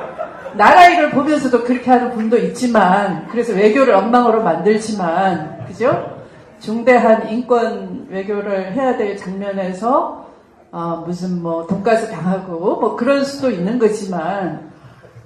[0.55, 6.17] 나라 일을 보면서도 그렇게 하는 분도 있지만 그래서 외교를 엉망으로 만들지만 그죠?
[6.59, 10.25] 중대한 인권 외교를 해야 될 장면에서
[10.71, 14.71] 어, 무슨 뭐 돈가스 당하고 뭐 그럴 수도 있는 거지만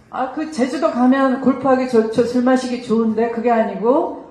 [0.10, 4.25] 아 그 제주도 가면 골프하기 좋죠 술 마시기 좋은데 그게 아니고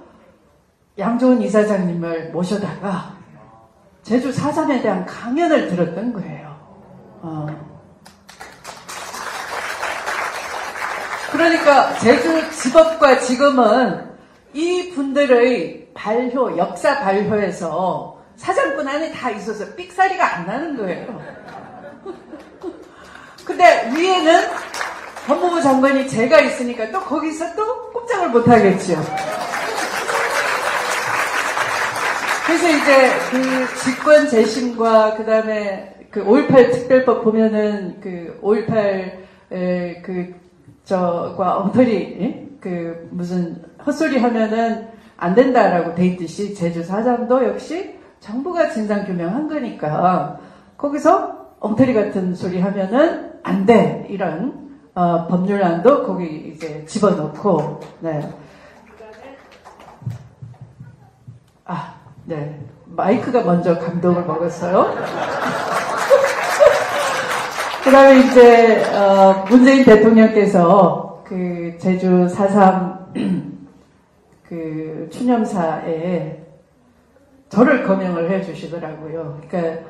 [0.97, 3.17] 양조은 이사장님을 모셔다가
[4.03, 6.57] 제주 사삼에 대한 강연을 들었던 거예요.
[7.23, 7.47] 어.
[11.33, 14.15] 그러니까 제주 직업과 지금은
[14.53, 21.21] 이 분들의 발효, 역사 발효에서 사장꾼 안에 다 있어서 삑사리가 안 나는 거예요.
[23.45, 24.49] 근데 위에는
[25.27, 29.03] 법무부 장관이 제가 있으니까 또 거기서 또 꼼짝을 못 하겠죠.
[32.47, 40.35] 그래서 이제 그 직권 재심과 그 다음에 그 5.18 특별법 보면은 그 5.18, 그,
[40.85, 42.47] 저과 엉터리, 예?
[42.61, 50.39] 그 무슨 헛소리 하면은 안 된다라고 돼 있듯이 제주 사장도 역시 정부가 진상 규명한 거니까
[50.77, 54.07] 거기서 엉터리 같은 소리 하면은 안 돼.
[54.09, 54.65] 이런
[54.95, 58.21] 어, 법률안도 거기 이제 집어넣고, 네.
[61.65, 61.95] 아,
[62.27, 62.59] 네.
[62.87, 64.95] 마이크가 먼저 감동을 먹었어요.
[67.85, 73.05] 그 다음에 이제, 어, 문재인 대통령께서 그 제주 4.3
[74.49, 76.41] 그 추념사에
[77.51, 79.41] 저를 거명을 해 주시더라고요.
[79.49, 79.85] 그러니까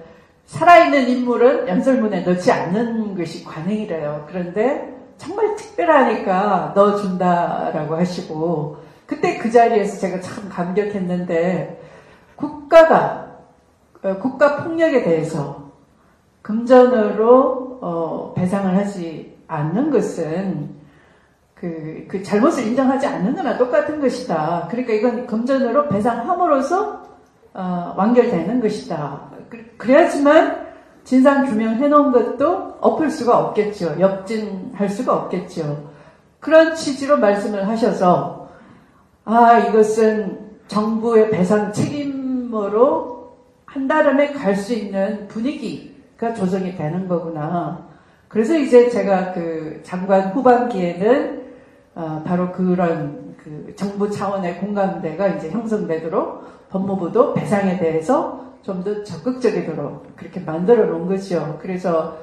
[0.46, 4.26] 살아있는 인물은 연설문에 넣지 않는 것이 관행이래요.
[4.28, 11.83] 그런데 정말 특별하니까 넣어준다라고 하시고 그때 그 자리에서 제가 참 감격했는데
[12.44, 13.24] 국가가
[14.02, 15.70] 어, 국가 폭력에 대해서
[16.42, 20.74] 금전으로 어, 배상을 하지 않는 것은
[21.54, 24.68] 그, 그 잘못을 인정하지 않는 거나 똑같은 것이다.
[24.70, 27.02] 그러니까 이건 금전으로 배상함으로써
[27.54, 29.20] 어, 완결되는 것이다.
[29.48, 30.64] 그, 래야지만
[31.04, 33.96] 진상 규명해 놓은 것도 엎을 수가 없겠죠.
[34.00, 35.90] 역진할 수가 없겠죠.
[36.40, 38.50] 그런 취지로 말씀을 하셔서
[39.24, 42.03] 아 이것은 정부의 배상 책임
[42.54, 43.32] 으로
[43.66, 47.88] 한다름에 갈 수 있는 분위기가 조성이 되는 거구나.
[48.28, 51.42] 그래서 이제 제가 그 장관 후반기에는
[51.96, 60.16] 어, 바로 그런 그 정부 차원의 공감대가 이제 형성되도록 법무부도 배상에 대해서 좀 더 적극적이도록
[60.16, 61.58] 그렇게 만들어 놓은 거죠.
[61.60, 62.16] 그래서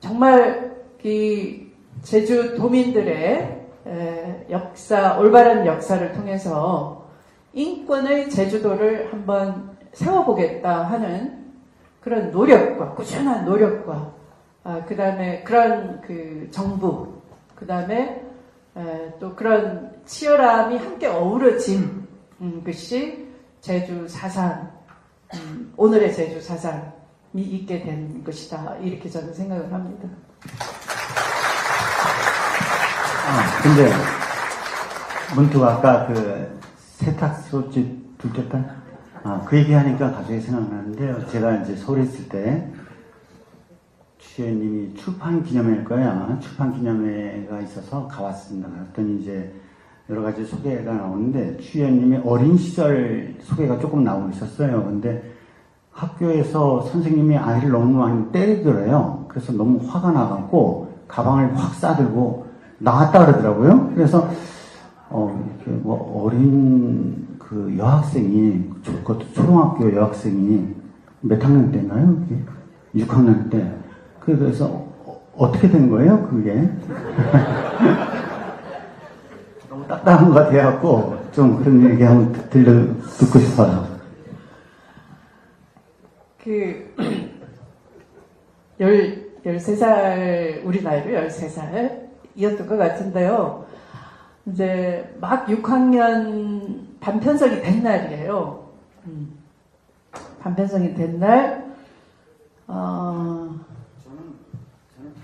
[0.00, 0.74] 정말
[1.04, 1.66] 이
[2.02, 3.66] 제주 도민들의
[4.50, 7.05] 역사, 올바른 역사를 통해서
[7.56, 11.46] 인권의 제주도를 한번 세워보겠다 하는
[12.02, 14.12] 그런 노력과 꾸준한 노력과
[14.62, 17.22] 아, 그 다음에 그런 그 정부,
[17.54, 18.22] 그 다음에
[19.18, 22.06] 또 그런 치열함이 함께 어우러진
[22.42, 23.26] 음, 것이
[23.62, 24.70] 제주 사상,
[25.34, 26.92] 음, 오늘의 제주 사상이
[27.36, 28.76] 있게 된 것이다.
[28.82, 30.08] 이렇게 저는 생각을 합니다.
[33.28, 33.90] 아, 근데
[35.34, 36.56] 문득 아까 그
[36.96, 38.06] 세탁소집
[38.48, 38.76] 딸
[39.22, 41.26] 아, 그 얘기하니까 갑자기 생각나는데요.
[41.26, 42.70] 제가 이제 서울에 있을 때
[44.18, 46.38] 주연님이 출판 기념회일 거야.
[46.40, 48.68] 출판 기념회가 있어서 가봤습니다.
[48.68, 49.52] 그랬더니 이제
[50.08, 54.84] 여러 가지 소개가 나오는데 주연님의 어린 시절 소개가 조금 나오고 있었어요.
[54.84, 55.22] 근데
[55.90, 59.26] 학교에서 선생님이 아이를 너무 많이 때리더래요.
[59.28, 62.46] 그래서 너무 화가 나갖고 가방을 확 싸들고
[62.78, 63.92] 나왔다 그러더라고요.
[63.94, 64.28] 그래서
[65.08, 70.74] 어, 이렇게 뭐 어린 그 여학생이 그것도 초등학교 여학생이
[71.20, 72.06] 몇 학년 때인가요?
[72.28, 72.42] 그게?
[73.04, 73.72] 6학년 때.
[74.20, 76.26] 그래서 어, 어떻게 된 거예요?
[76.28, 76.54] 그게
[79.68, 82.72] 너무 딱딱한 것 같아갖고 좀 그런 얘기 한번 들려
[83.18, 83.86] 듣고 싶어요.
[86.42, 86.94] 그,
[88.80, 93.65] 열, 13살, 우리 나이로 13살이었던 것 같은데요.
[94.46, 98.68] 이제 막 6학년 반편성이 된 날이에요.
[99.06, 99.36] 음.
[100.40, 101.66] 반편성이 된 날,
[102.68, 103.54] 어,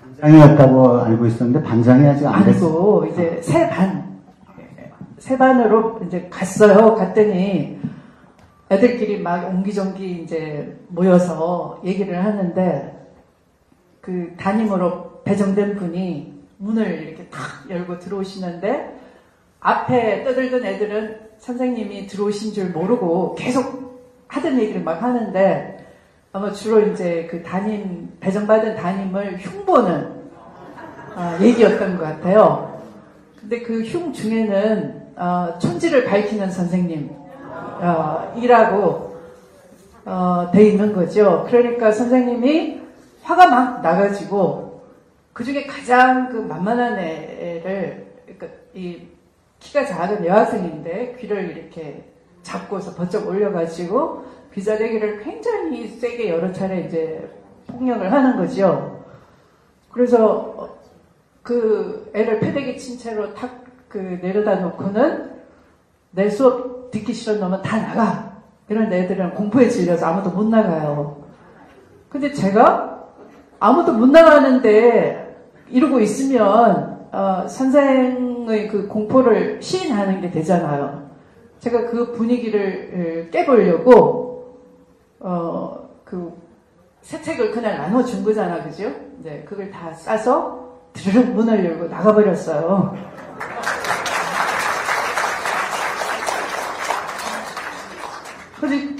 [0.00, 2.42] 반장이었다고 알고 있었는데 반장이 아직 안.
[2.42, 4.20] 아니고 이제 새 반,
[5.18, 6.94] 새 반으로 이제 갔어요.
[6.96, 7.80] 갔더니
[8.70, 12.98] 애들끼리 막 옹기종기 이제 모여서 얘기를 하는데
[14.00, 17.40] 그 담임으로 배정된 분이 문을 이렇게 탁
[17.70, 19.01] 열고 들어오시는데
[19.62, 25.86] 앞에 떠들던 애들은 선생님이 들어오신 줄 모르고 계속 하던 얘기를 막 하는데
[26.32, 30.22] 아마 주로 이제 그 담임 배정받은 담임을 흉보는
[31.14, 32.80] 아, 얘기였던 것 같아요.
[33.40, 37.10] 근데 그 흉 중에는 어, 촌지를 밝히는 선생님
[37.80, 39.16] 어, 이라고
[40.04, 41.46] 어, 돼 있는 거죠.
[41.48, 42.80] 그러니까 선생님이
[43.22, 44.82] 화가 막 나가지고
[45.32, 49.06] 그 중에 가장 그 만만한 애를 그러니까 이
[49.62, 52.04] 키가 작은 여학생인데 귀를 이렇게
[52.42, 54.24] 잡고서 번쩍 올려가지고
[54.54, 57.30] 귀자대기를 굉장히 세게 여러 차례 이제
[57.68, 59.02] 폭력을 하는 거죠.
[59.90, 60.76] 그래서
[61.42, 63.62] 그 애를 패대기 친 채로 탁
[63.92, 65.30] 그 내려다 놓고는
[66.12, 68.32] 내 수업 듣기 싫은 놈은 다 나가.
[68.68, 71.22] 이런 애들은 공포에 질려서 아무도 못 나가요.
[72.08, 73.06] 근데 제가
[73.60, 81.10] 아무도 못 나가는데 이러고 있으면 어, 선생 의 그 공포를 시인하는 게 되잖아요.
[81.60, 84.58] 제가 그 분위기를 깨보려고
[85.20, 86.32] 어, 그
[87.02, 88.90] 세책을 그날 나눠준 거잖아, 그죠?
[89.22, 90.60] 네, 그걸 다 싸서
[90.92, 92.96] 드르륵 문을 열고 나가버렸어요.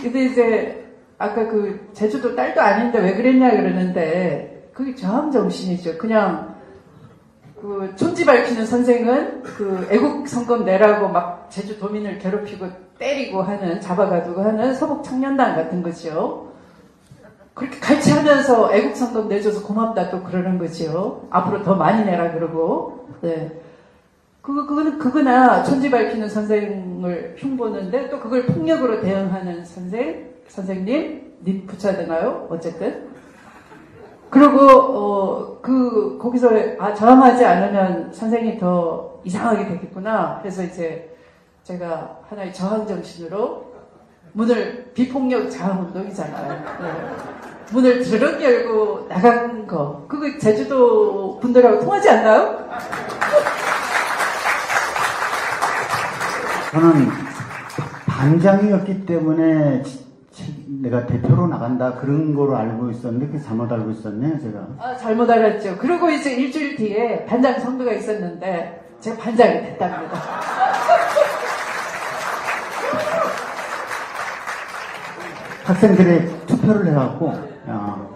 [0.03, 0.85] 근데 이제
[1.19, 5.97] 아까 그 제주도 딸도 아닌데 왜 그랬냐 그러는데 그게 저항 정신이죠.
[5.99, 6.52] 그냥
[7.63, 12.67] 그 촌지 밝히는 선생은 그 애국 성금 내라고 막 제주 도민을 괴롭히고
[12.99, 16.51] 때리고 하는 잡아가지고 하는 서북 청년단 같은 거죠.
[17.55, 21.29] 그렇게 갈치하면서 애국 성금 내줘서 고맙다 또 그러는 거죠.
[21.31, 23.07] 앞으로 더 많이 내라 그러고.
[23.21, 23.61] 네.
[24.41, 31.97] 그거, 그거는, 그거나 천지 밝히는 선생을 흉보는데 또 그걸 폭력으로 대응하는 선생, 선생님, 님 붙여야
[31.97, 32.49] 되나요?
[32.51, 33.12] 어쨌든.
[34.33, 36.49] 그리고, 어, 그, 거기서,
[36.79, 40.41] 아, 저항하지 않으면 선생이 더 이상하게 되겠구나.
[40.43, 41.15] 해서 이제
[41.63, 43.73] 제가 하나의 저항 정신으로
[44.33, 46.49] 문을, 비폭력 저항 운동이잖아요.
[46.81, 46.93] 네.
[47.73, 50.07] 문을 드르륵 열고 나간 거.
[50.09, 52.59] 그거 제주도 분들하고 통하지 않나요?
[56.71, 57.09] 저는
[58.07, 59.83] 반장이었기 때문에
[60.67, 64.67] 내가 대표로 나간다 그런 거로 알고 있었는데 그 잘못 알고 있었네요 제가.
[64.79, 65.77] 아 잘못 알았죠.
[65.79, 70.19] 그리고 이제 일주일 뒤에 반장 선거가 있었는데 제가 반장이 됐답니다.
[75.65, 77.33] 학생들이 투표를 해갖고
[77.69, 78.13] 야.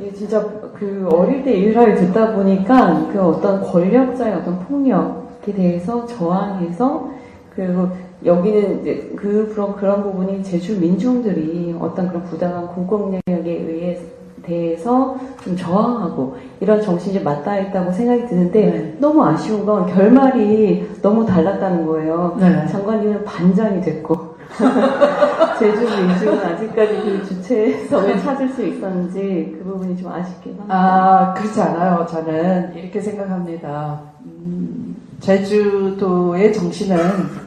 [0.00, 0.42] 예, 진짜
[0.76, 7.10] 그 어릴 때 일화를 듣다 보니까 그 어떤 권력자의 어떤 폭력에 대해서 저항해서
[7.54, 7.90] 그리고
[8.24, 13.98] 여기는 이제 그 그런 그런 부분이 제주 민중들이 어떤 그런 부당한 공권력에 의해
[14.42, 18.96] 대해서 좀 저항하고 이런 정신이 맞닿아 있다고 생각이 드는데 네.
[18.98, 22.36] 너무 아쉬운 건 결말이 너무 달랐다는 거예요.
[22.38, 22.66] 네.
[22.66, 24.34] 장관님은 반장이 됐고
[25.58, 30.74] 제주 민중은 아직까지 그 주체성을 찾을 수 있었는지 그 부분이 좀 아쉽긴 합니다.
[30.74, 32.06] 아 그렇지 않아요.
[32.06, 34.00] 저는 이렇게 생각합니다.
[34.24, 37.43] 음, 제주도의 정신은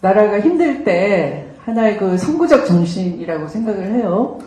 [0.00, 4.38] 나라가 힘들 때 하나의 그 선구적 정신이라고 생각을 해요.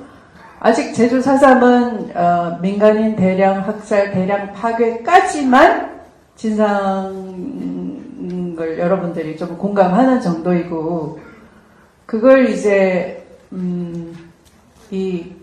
[0.59, 5.99] 아직 제주 사삼은 어, 민간인 대량 학살, 대량 파괴까지만
[6.35, 7.17] 진상을
[8.77, 11.19] 여러분들이 좀 공감하는 정도이고
[12.05, 14.15] 그걸 이제 음,
[14.91, 15.33] 이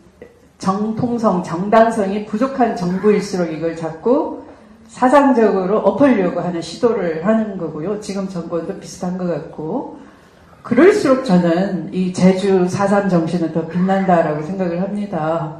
[0.58, 4.42] 정통성, 정당성이 부족한 정부일수록 이걸 자꾸
[4.88, 8.00] 사상적으로 엎으려고 하는 시도를 하는 거고요.
[8.00, 9.98] 지금 정권도 비슷한 것 같고.
[10.62, 15.58] 그럴수록 저는 이 제주 4.3 정신은 더 빛난다라고 생각을 합니다.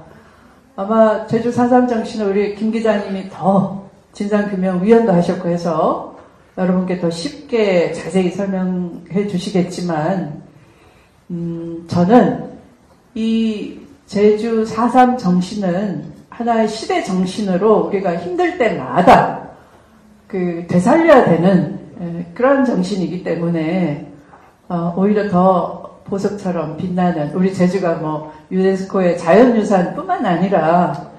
[0.75, 6.17] 아마 제주 4.3 정신은 우리 김 기자님이 더 진상규명위원도 하셨고 해서
[6.59, 10.43] 여러분께 더 쉽게 자세히 설명해 주시겠지만,
[11.31, 12.51] 음, 저는
[13.15, 19.49] 이 제주 4.3 정신은 하나의 시대 정신으로 우리가 힘들 때마다
[20.27, 21.79] 그 되살려야 되는
[22.35, 24.13] 그런 정신이기 때문에
[24.69, 31.11] 어, 오히려 더 보석처럼 빛나는 우리 제주가 뭐 유네스코의 자연유산뿐만 아니라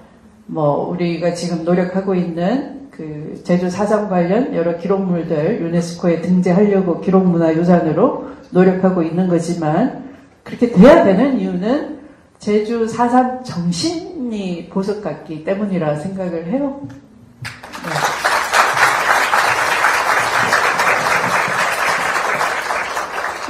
[0.45, 9.01] 뭐 우리가 지금 노력하고 있는 그 제주 사상 관련 여러 기록물들 유네스코에 등재하려고 기록문화유산으로 노력하고
[9.01, 10.03] 있는 거지만
[10.43, 11.96] 그렇게 돼야 되는 이유는
[12.39, 16.81] 제주 사상 정신이 보석 같기 때문이라 생각을 해요.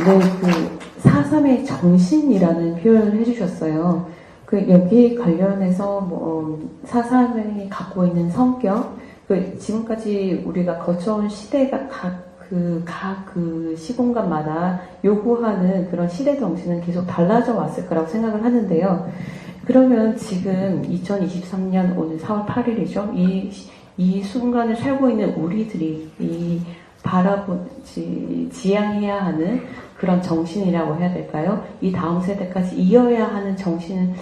[0.06, 4.08] 네, 그 4.3의 정신이라는 표현을 해주셨어요.
[4.46, 8.98] 그 여기 관련해서 뭐 4.3이 갖고 있는 성격,
[9.28, 17.54] 그 지금까지 우리가 거쳐온 시대가 각 그, 각그 시공간마다 요구하는 그런 시대 정신은 계속 달라져
[17.56, 19.10] 왔을 거라고 생각을 하는데요.
[19.66, 23.14] 그러면 지금 2023년 오늘 4월 8일이죠.
[23.16, 23.52] 이,
[23.98, 26.62] 이 순간을 살고 있는 우리들이 이
[27.04, 29.62] 바라보, 지, 지향해야 하는
[29.98, 31.66] 그런 정신이라고 해야 될까요?
[31.82, 34.14] 이 다음 세대까지 이어야 하는 정신은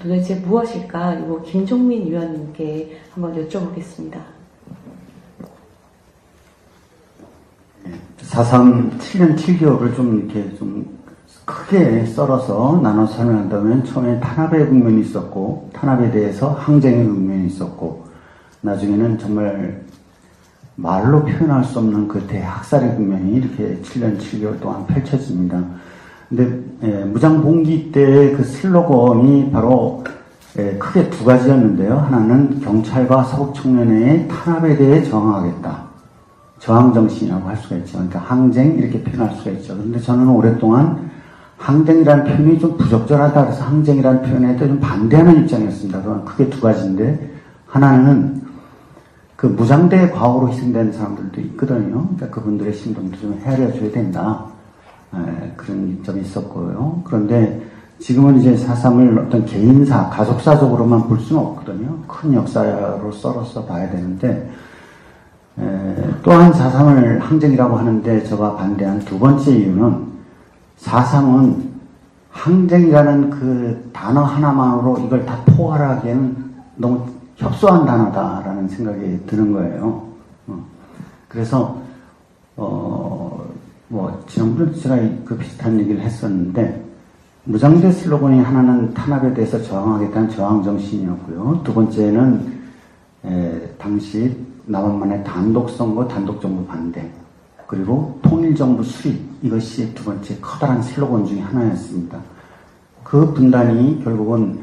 [0.00, 1.14] 도대체 무엇일까?
[1.14, 4.41] 이거 김종민 위원님께 한번 여쭤보겠습니다.
[8.18, 10.86] 4.3 7년 7개월을 좀 이렇게 좀
[11.44, 18.06] 크게 썰어서 나눠 설명한다면 처음에 탄압의 국면이 있었고 탄압에 대해서 항쟁의 국면이 있었고
[18.60, 19.82] 나중에는 정말
[20.76, 25.62] 말로 표현할 수 없는 그 대학살의 국면이 이렇게 7년 7개월 동안 펼쳐집니다.
[26.28, 30.02] 근데 예, 무장봉기 때그 슬로건이 바로
[30.58, 31.96] 예, 크게 두 가지였는데요.
[31.96, 35.91] 하나는 경찰과 서북청년회의 탄압에 대해 저항하겠다.
[36.62, 37.94] 저항정신이라고 할 수가 있죠.
[37.94, 39.76] 그러니까 항쟁 이렇게 표현할 수가 있죠.
[39.76, 41.10] 그런데 저는 오랫동안
[41.58, 46.02] 항쟁이라는 표현이 좀 부적절하다 그래서 항쟁이라는 표현에 좀 반대하는 입장이었습니다.
[46.02, 47.30] 그건 크게 두 가지인데
[47.66, 48.42] 하나는
[49.36, 52.06] 그 무장대 과오로 희생된 사람들도 있거든요.
[52.14, 54.44] 그러니까 그분들의 심정도 좀 헤아려줘야 된다.
[55.14, 57.02] 에, 그런 점이 있었고요.
[57.04, 57.60] 그런데
[57.98, 61.98] 지금은 이제 사삼을 어떤 개인사, 가족사적으로만 볼 수는 없거든요.
[62.06, 64.48] 큰 역사로 썰어서 봐야 되는데
[66.22, 70.06] 또한 4.3을 항쟁이라고 하는데 제가 반대한 두 번째 이유는
[70.78, 71.72] 4.3은
[72.30, 77.06] 항쟁이라는 그 단어 하나만으로 이걸 다 포괄하기에는 너무
[77.36, 80.08] 협소한 단어다라는 생각이 드는 거예요.
[80.46, 80.64] 어.
[81.28, 81.76] 그래서
[82.56, 83.44] 어,
[83.88, 86.82] 뭐 지난번에 제가 그 비슷한 얘기를 했었는데
[87.44, 91.60] 무장대 슬로건이 하나는 탄압에 대해서 저항하겠다는 저항 정신이었고요.
[91.64, 92.62] 두 번째는
[93.24, 94.36] 에, 당시
[94.66, 97.10] 남한만의 단독선거, 단독정부 반대,
[97.66, 102.18] 그리고 통일정부 수립, 이것이 두 번째 커다란 슬로건 중의 하나였습니다.
[103.02, 104.60] 그 분단이 결국은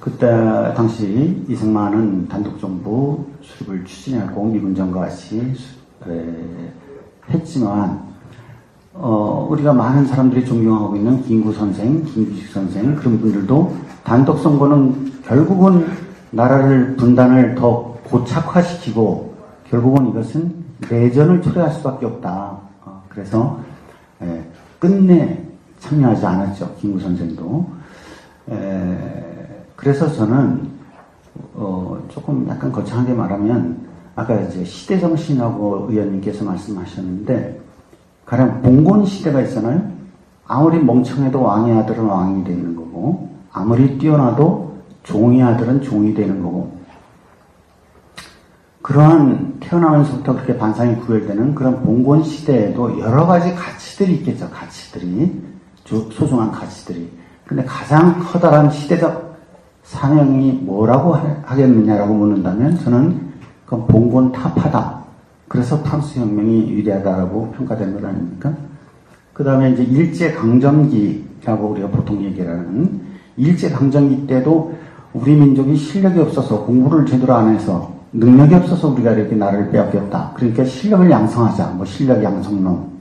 [0.00, 0.26] 그때
[0.74, 5.54] 당시 이승만은 단독정부 수립을 추진하고 미군정과 같이
[7.30, 8.12] 했지만
[8.94, 15.86] 어, 우리가 많은 사람들이 존경하고 있는 김구 선생, 김규식 선생 그런 분들도 단독 선거는 결국은
[16.30, 19.31] 나라를 분단을 더 고착화시키고
[19.72, 20.54] 결국은 이것은
[20.90, 22.58] 내전을 초래할 수밖에 없다.
[22.84, 23.58] 어, 그래서
[24.20, 24.42] 에,
[24.78, 25.42] 끝내
[25.80, 26.74] 참여하지 않았죠.
[26.78, 27.66] 김구 선생도.
[28.50, 28.98] 에,
[29.74, 30.68] 그래서 저는
[31.54, 33.78] 어, 조금 약간 거창하게 말하면
[34.14, 37.58] 아까 이제 시대 정신하고 의원님께서 말씀하셨는데
[38.26, 39.90] 가령 봉건 시대가 있잖아요.
[40.46, 46.81] 아무리 멍청해도 왕의 아들은 왕이 되는 거고 아무리 뛰어나도 종의 아들은 종이 되는 거고
[48.82, 54.50] 그러한 태어나면서부터 그렇게 반상이 구별되는 그런 봉건 시대에도 여러 가지 가치들이 있겠죠.
[54.50, 55.40] 가치들이.
[55.84, 57.10] 소중한 가치들이.
[57.46, 59.36] 근데 가장 커다란 시대적
[59.82, 61.14] 사명이 뭐라고
[61.44, 63.32] 하겠느냐라고 묻는다면 저는
[63.64, 65.02] 그건 봉건 타파다.
[65.48, 68.54] 그래서 프랑스 혁명이 위대하다라고 평가된 것 아닙니까?
[69.32, 73.00] 그 다음에 이제 일제강점기라고 우리가 보통 얘기를 하는
[73.36, 74.74] 일제강점기 때도
[75.12, 80.32] 우리 민족이 실력이 없어서 공부를 제대로 안 해서 능력이 없어서 우리가 이렇게 나라를 빼앗겼다.
[80.34, 81.68] 그러니까 실력을 양성하자.
[81.70, 82.92] 뭐 실력 양성론.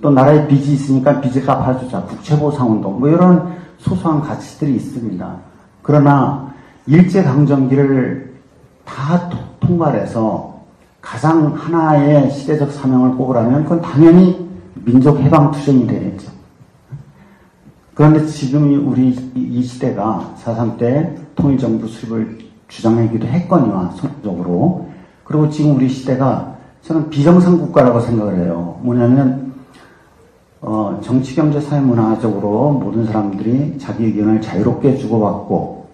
[0.00, 2.02] 또 나라에 빚이 있으니까 빚을 갚아주자.
[2.02, 3.00] 국채보상운동.
[3.00, 5.36] 뭐 이런 소소한 가치들이 있습니다.
[5.82, 6.52] 그러나
[6.86, 8.34] 일제강점기를
[8.84, 9.28] 다
[9.60, 10.62] 통과해서
[11.00, 16.30] 가장 하나의 시대적 사명을 꼽으라면 그건 당연히 민족해방투쟁이 되겠죠.
[17.94, 24.88] 그런데 지금 우리 이 시대가 4.3 때 통일정부 수립을 주장하기도 했거니와 속적으로
[25.24, 28.78] 그리고 지금 우리 시대가 저는 비정상 국가라고 생각을 해요.
[28.82, 29.52] 뭐냐면
[30.60, 35.86] 어, 정치, 경제, 사회, 문화적으로 모든 사람들이 자기 의견을 자유롭게 주고받고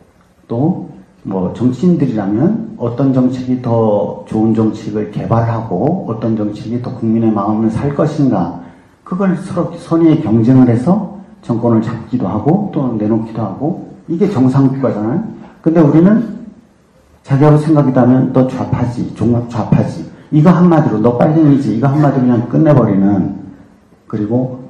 [0.48, 0.94] 또
[1.24, 8.60] 뭐 정치인들이라면 어떤 정책이 더 좋은 정책을 개발하고 어떤 정책이 더 국민의 마음을 살 것인가
[9.02, 15.24] 그걸 서로 선의의 경쟁을 해서 정권을 잡기도 하고 또 내놓기도 하고 이게 정상 국가잖아요.
[15.62, 16.43] 근데 우리는
[17.24, 20.12] 자기하고 생각이 다면 너 좌파지, 종합 좌파지.
[20.30, 21.76] 이거 한마디로 너 빨갱이지.
[21.76, 23.34] 이거 한마디로 그냥 끝내버리는
[24.06, 24.64] 그리고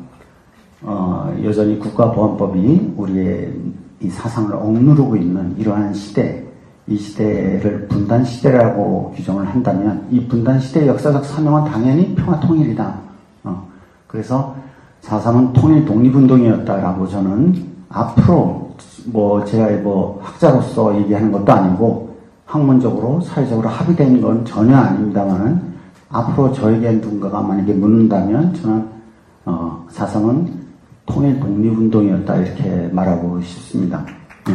[0.82, 3.52] 어, 여전히 국가보안법이 우리의
[4.00, 6.44] 이 사상을 억누르고 있는 이러한 시대,
[6.86, 12.94] 이 시대를 분단 시대라고 규정을 한다면 이 분단 시대의 역사적 사명은 당연히 평화 통일이다.
[13.44, 13.66] 어,
[14.06, 14.54] 그래서
[15.02, 17.54] 4.3은 통일 독립운동이었다라고 저는
[17.88, 18.74] 앞으로
[19.06, 22.13] 뭐 제가 뭐 학자로서 얘기하는 것도 아니고
[22.46, 25.74] 학문적으로 사회적으로 합의된 건 전혀 아닙니다만은
[26.10, 28.88] 앞으로 저에게 누군가가 만약에 묻는다면 저는
[29.46, 30.64] 어, 4.3은
[31.06, 34.04] 통일 독립운동이었다 이렇게 말하고 싶습니다.
[34.46, 34.54] 네.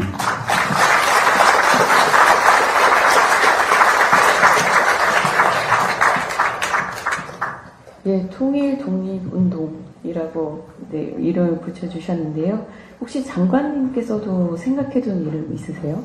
[8.05, 12.65] 예, 통일 독립 운동이라고 네, 이름을 붙여주셨는데요.
[12.99, 16.03] 혹시 장관님께서도 생각해둔 이름 있으세요?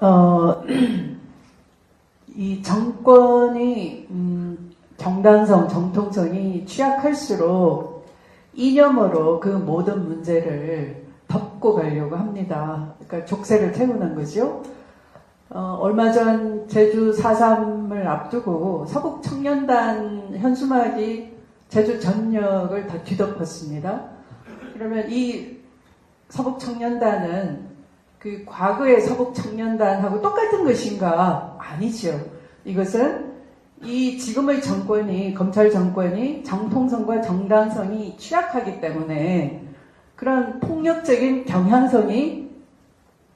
[0.00, 0.62] 어,
[2.34, 8.06] 이 정권이 음, 정당성, 정통성이 취약할수록
[8.54, 12.94] 이념으로 그 모든 문제를 덮고 가려고 합니다.
[12.98, 14.62] 그러니까 족쇄를 태우는 거죠.
[15.50, 21.30] 어, 얼마 전 제주 4.3을 앞두고 서북 청년단 현수막이
[21.68, 24.02] 제주 전역을 다 뒤덮었습니다.
[24.74, 25.58] 그러면 이
[26.30, 27.69] 서북 청년단은
[28.20, 31.56] 그 과거의 서북 청년단하고 똑같은 것인가?
[31.58, 32.20] 아니죠.
[32.66, 33.30] 이것은
[33.82, 39.66] 이 지금의 정권이, 검찰 정권이 정통성과 정당성이 취약하기 때문에
[40.16, 42.50] 그런 폭력적인 경향성이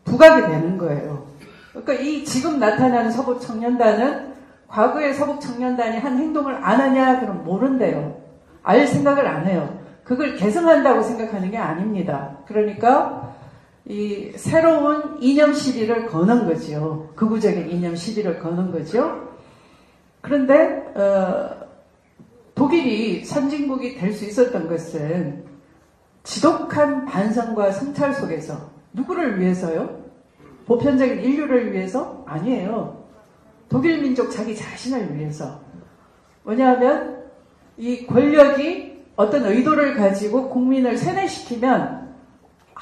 [0.05, 1.29] 부각이 되는 거예요.
[1.71, 4.35] 그러니까 이 지금 나타나는 서북 청년단은
[4.69, 7.21] 과거의 서북 청년단이 한 행동을 안 하냐?
[7.21, 8.21] 그럼 모른대요.
[8.63, 9.79] 알 생각을 안 해요.
[10.05, 12.37] 그걸 개성한다고 생각하는 게 아닙니다.
[12.47, 13.34] 그러니까
[13.87, 17.13] 이 새로운 이념 시비를 거는 거죠.
[17.17, 19.29] 극우적인 이념 시비를 거는 거죠.
[20.23, 21.65] 그런데 어,
[22.55, 25.45] 독일이 선진국이 될 수 있었던 것은
[26.23, 30.03] 지독한 반성과 성찰 속에서 누구를 위해서요?
[30.67, 32.25] 보편적인 인류를 위해서?
[32.27, 33.05] 아니에요.
[33.69, 35.61] 독일 민족 자기 자신을 위해서.
[36.45, 37.25] 왜냐하면
[37.77, 42.04] 이 권력이 어떤 의도를 가지고 국민을 세뇌시키면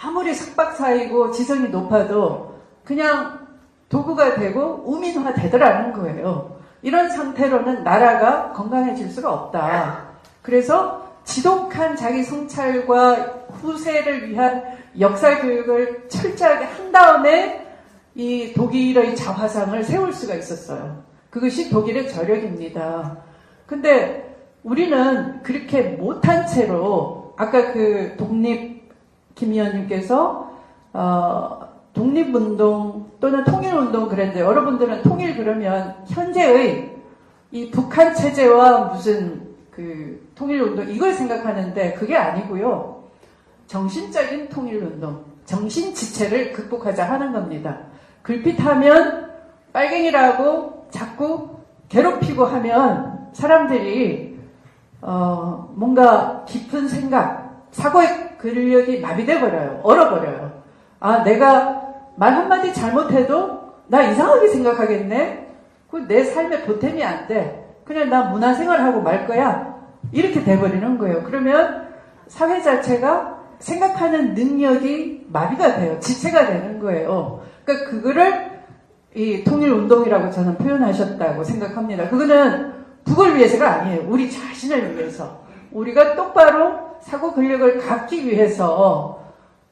[0.05, 3.47] 아무리 석박사이고 지성이 높아도 그냥
[3.89, 6.57] 도구가 되고 우민화 되더라는 거예요.
[6.83, 10.09] 이런 상태로는 나라가 건강해질 수가 없다.
[10.43, 13.15] 그래서 지독한 자기 성찰과
[13.53, 14.65] 후세를 위한
[14.99, 17.65] 역사 교육을 철저하게 한 다음에
[18.17, 21.05] 이 독일의 자화상을 세울 수가 있었어요.
[21.31, 23.19] 그것이 독일의 저력입니다.
[23.67, 28.82] 근데 우리는 그렇게 못한 채로 아까 그 독립
[29.35, 30.51] 김 의원님께서
[30.93, 36.97] 어, 독립운동 또는 통일운동 그랬는데 여러분들은 통일 그러면 현재의
[37.51, 43.05] 이 북한 체제와 무슨 그 통일운동 이걸 생각하는데 그게 아니고요.
[43.67, 47.79] 정신적인 통일운동, 정신지체를 극복하자 하는 겁니다.
[48.23, 49.31] 글핏하면
[49.73, 51.57] 빨갱이라고 자꾸
[51.89, 54.39] 괴롭히고 하면 사람들이
[55.01, 59.81] 어, 뭔가 깊은 생각, 사고의 근력이 마비돼 버려요.
[59.85, 60.63] 얼어버려요.
[61.01, 61.81] 아, 내가
[62.17, 65.49] 말 한마디 잘못해도 나 이상하게 생각하겠네?
[65.91, 67.77] 그내 삶의 보탬이 안 돼.
[67.85, 69.77] 그냥 나 문화생활하고 말 거야.
[70.11, 71.23] 이렇게 돼버리는 거예요.
[71.25, 71.89] 그러면
[72.27, 75.99] 사회 자체가 생각하는 능력이 마비가 돼요.
[76.01, 77.43] 지체가 되는 거예요.
[77.65, 78.53] 그러니까 그거를
[79.15, 82.09] 이 통일운동이라고 저는 표현하셨다고 생각합니다.
[82.09, 82.73] 그거는
[83.05, 84.07] 북을 위해서가 아니에요.
[84.09, 85.43] 우리 자신을 위해서.
[85.71, 89.21] 우리가 똑바로 사고 근력을 갖기 위해서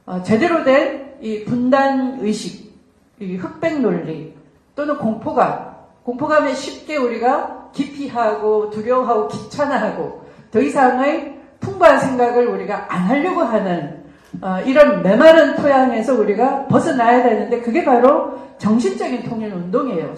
[0.07, 2.74] 어, 제대로 된 이 분단 의식,
[3.20, 4.35] 이 흑백 논리
[4.74, 13.43] 또는 공포감, 공포감에 쉽게 우리가 기피하고 두려워하고 귀찮아하고 더 이상의 풍부한 생각을 우리가 안 하려고
[13.43, 14.01] 하는
[14.40, 20.15] 어, 이런 메마른 토양에서 우리가 벗어나야 되는데 그게 바로 정신적인 통일 운동이에요.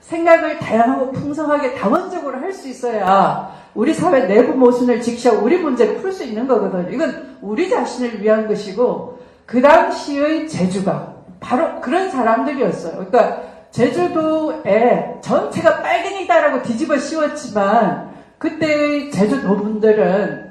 [0.00, 5.98] 생, 생각을 다양하고 풍성하게 다원적으로 할 수 있어야 우리 사회 내부 모순을 직시하고 우리 문제를
[5.98, 6.90] 풀 수 있는 거거든요.
[6.90, 12.92] 이건 우리 자신을 위한 것이고 그 당시의 제주가 바로 그런 사람들이었어요.
[12.94, 20.50] 그러니까 제주도에 전체가 빨갱이다라고 뒤집어 씌웠지만 그때의 제주도 분들은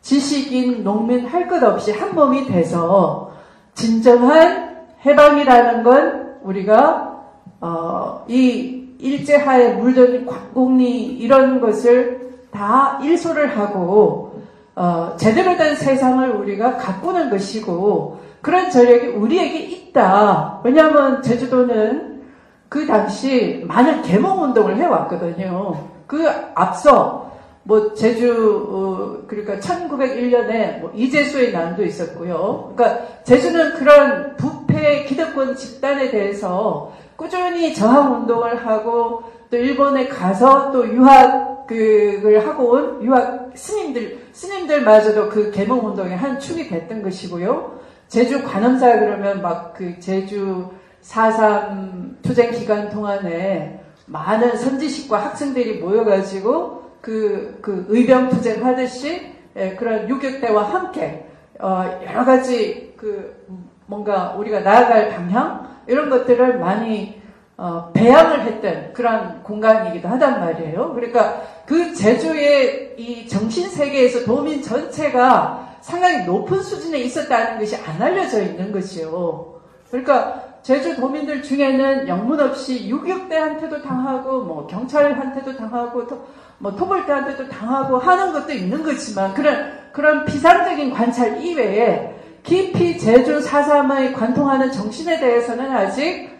[0.00, 3.32] 지식인, 농민 할 것 없이 한 몸이 돼서
[3.74, 7.22] 진정한 해방이라는 건 우리가
[7.60, 14.42] 어, 이 일제하에 물든 광공리 이런 것을 다 일소를 하고
[14.74, 20.60] 어, 제대로 된 세상을 우리가 가꾸는 것이고 그런 저력이 우리에게 있다.
[20.62, 22.22] 왜냐하면 제주도는
[22.68, 25.88] 그 당시 많은 개몽 운동을 해왔거든요.
[26.06, 27.32] 그 앞서
[27.62, 32.72] 뭐 제주 어, 그러니까 1901년에 뭐 이재수의 난도 있었고요.
[32.76, 40.86] 그러니까 제주는 그런 부패 기득권 집단에 대해서 꾸준히 저항 운동을 하고 또 일본에 가서 또
[40.86, 47.80] 유학을 하고 온 유학 스님들 스님들마저도 그 개몽 운동의 한 축이 됐던 것이고요.
[48.08, 50.70] 제주 관음사 그러면 막 그 제주
[51.02, 60.08] 4.3 투쟁 기간 동안에 많은 선지식과 학생들이 모여가지고 그, 그 의병 투쟁 하듯이 예, 그런
[60.08, 61.26] 유격대와 함께
[61.60, 63.44] 어, 여러 가지 그
[63.86, 67.20] 뭔가 우리가 나아갈 방향 이런 것들을 많이
[67.58, 70.92] 어, 배양을 했던 그런 공간이기도 하단 말이에요.
[70.94, 78.42] 그러니까 그 제주의 이 정신 세계에서 도민 전체가 상당히 높은 수준에 있었다는 것이 안 알려져
[78.42, 79.60] 있는 것이요.
[79.90, 86.26] 그러니까 제주 도민들 중에는 영문 없이 유격대한테도 당하고 뭐 경찰한테도 당하고 또,
[86.58, 92.14] 뭐 토벌대한테도 당하고 하는 것도 있는 거지만 그런 그런 비상적인 관찰 이외에
[92.46, 96.30] 깊이 제주 사삼의 관통하는 정신에 대해서는 아직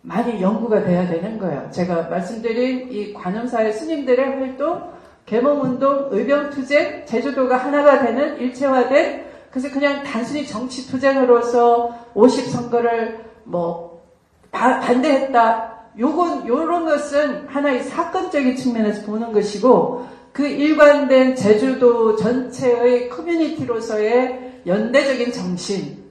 [0.00, 1.68] 많이 연구가 돼야 되는 거예요.
[1.72, 4.92] 제가 말씀드린 이 관음사의 스님들의 활동,
[5.26, 14.04] 개몽운동, 의병투쟁, 제주도가 하나가 되는 일체화된 그래서 그냥 단순히 정치 투쟁으로서 50선거를 뭐
[14.52, 15.80] 반대했다.
[15.98, 26.04] 요건 요런 것은 하나의 사건적인 측면에서 보는 것이고 그 일관된 제주도 전체의 커뮤니티로서의 연대적인 정신,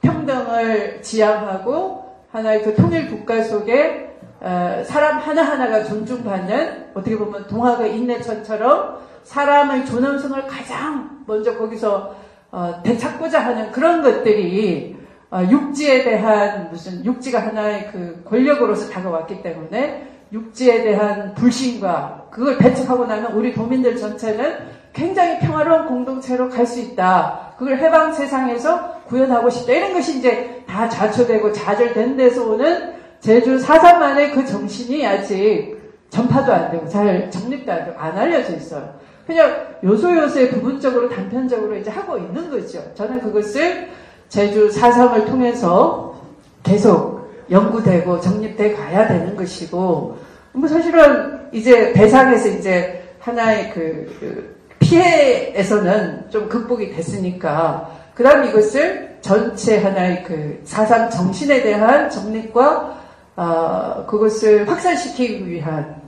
[0.00, 4.06] 평등을 지향하고 하나의 그 통일 국가 속에
[4.40, 12.14] 어, 사람 하나하나가 존중받는 어떻게 보면 동화가 인내천처럼 사람의 존엄성을 가장 먼저 거기서
[12.52, 14.96] 어, 되찾고자 하는 그런 것들이
[15.30, 23.06] 어, 육지에 대한 무슨 육지가 하나의 그 권력으로서 다가왔기 때문에 육지에 대한 불신과 그걸 배척하고
[23.06, 24.58] 나면 우리 도민들 전체는
[24.96, 27.52] 굉장히 평화로운 공동체로 갈 수 있다.
[27.58, 29.72] 그걸 해방 세상에서 구현하고 싶다.
[29.72, 35.76] 이런 것이 이제 다 자초되고 좌절된 데서 오는 제주 사삼만의 그 정신이 아직
[36.08, 38.94] 전파도 안 되고 잘 정립도 안 되고 안 알려져 있어요.
[39.26, 39.50] 그냥
[39.84, 42.82] 요소요소에 부분적으로 단편적으로 이제 하고 있는 거죠.
[42.94, 43.88] 저는 그것을
[44.28, 46.14] 제주 사삼을 통해서
[46.62, 50.16] 계속 연구되고 정립돼 가야 되는 것이고
[50.52, 59.18] 뭐 사실은 이제 배상에서 이제 하나의 그, 그 피해에서는 좀 극복이 됐으니까 그 다음 이것을
[59.20, 62.96] 전체 하나의 그 사상 정신에 대한 정립과
[63.36, 66.00] 어, 그것을 확산시키기 위한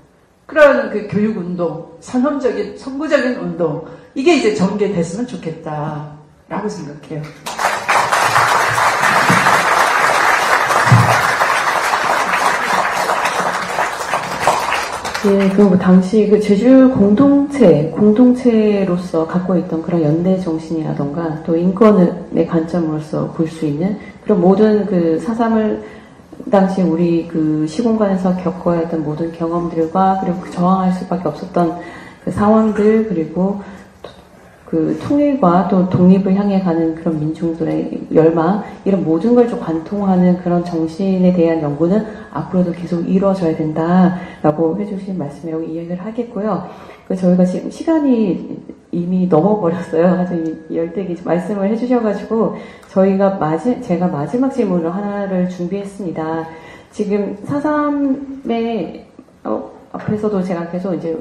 [0.46, 7.22] 그런 그 교육 운동, 선험적인, 선구적인 운동, 이게 이제 전개됐으면 좋겠다라고 생각해요.
[15.26, 23.32] 예, 그 당시 그 제주 공동체, 공동체로서 갖고 있던 그런 연대 정신이라던가 또 인권의 관점으로서
[23.32, 25.82] 볼 수 있는 그런 모든 그 사삼을
[26.52, 31.80] 당시 우리 그 시공간에서 겪어야 했던 모든 경험들과 그리고 그 저항할 수밖에 없었던
[32.24, 33.60] 그 상황들 그리고
[34.68, 40.62] 그 통일과 또 독립을 향해 가는 그런 민중들의 열망 이런 모든 걸 좀 관통하는 그런
[40.62, 46.68] 정신에 대한 연구는 앞으로도 계속 이루어져야 된다라고 해주신 말씀이라고 이해를 하겠고요.
[47.06, 48.58] 그 저희가 지금 시간이
[48.92, 50.06] 이미 넘어버렸어요.
[50.06, 52.56] 아주 열대기 말씀을 해주셔가지고
[52.90, 56.46] 저희가 마지, 제가 마지막 질문을 하나를 준비했습니다.
[56.90, 59.06] 지금 사삼의
[59.44, 61.16] 어, 앞에서도 제가 계속 이제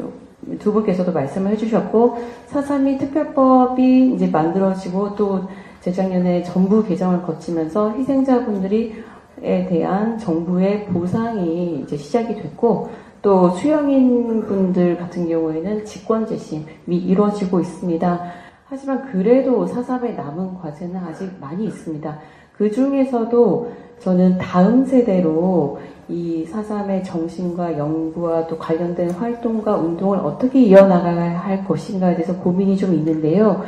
[0.59, 2.17] 두 분께서도 말씀을 해주셨고
[2.47, 5.43] 사삼이 특별법이 이제 만들어지고 또
[5.81, 9.03] 재작년에 정부 개정을 거치면서 희생자분들이
[9.43, 12.89] 에 대한 정부의 보상이 이제 시작이 됐고
[13.21, 18.21] 또 수영인 분들 같은 경우에는 직권 재심이 이루어지고 있습니다.
[18.65, 22.19] 하지만 그래도 사삼에 남은 과제는 아직 많이 있습니다.
[22.57, 25.79] 그 중에서도 저는 다음 세대로
[26.09, 32.93] 이 사삼의 정신과 연구와 또 관련된 활동과 운동을 어떻게 이어나가야 할 것인가에 대해서 고민이 좀
[32.93, 33.63] 있는데요.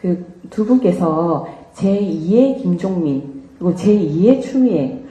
[0.00, 5.04] 그 두 분께서 제2의 김종민 그리고 제2의 추미애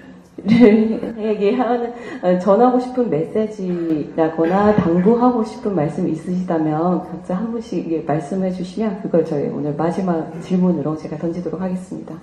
[1.18, 9.02] 에게 하는 어, 전하고 싶은 메시지라거나 당부하고 싶은 말씀 있으시다면 각자 한 분씩 말씀해 주시면
[9.02, 12.16] 그걸 저희 오늘 마지막 질문으로 제가 던지도록 하겠습니다.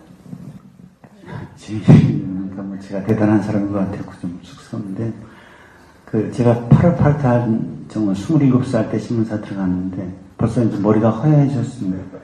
[2.55, 5.13] 그러니까 뭐 제가 대단한 사람인 것 같아서 좀 쑥스러운데
[6.07, 12.19] 그 제가 8월 8일 정말 27살 때 신문사 들어갔는데 벌써 이제 머리가 허해졌습니다.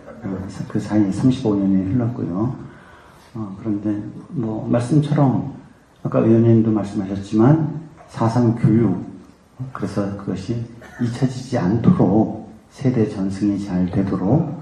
[0.68, 2.54] 그 사이에 35년이 흘렀고요.
[3.34, 5.54] 어, 그런데 뭐 말씀처럼
[6.02, 9.04] 아까 의원님도 말씀하셨지만 사상 교육
[9.72, 10.64] 그래서 그것이
[11.02, 14.60] 잊혀지지 않도록 세대 전승이 잘 되도록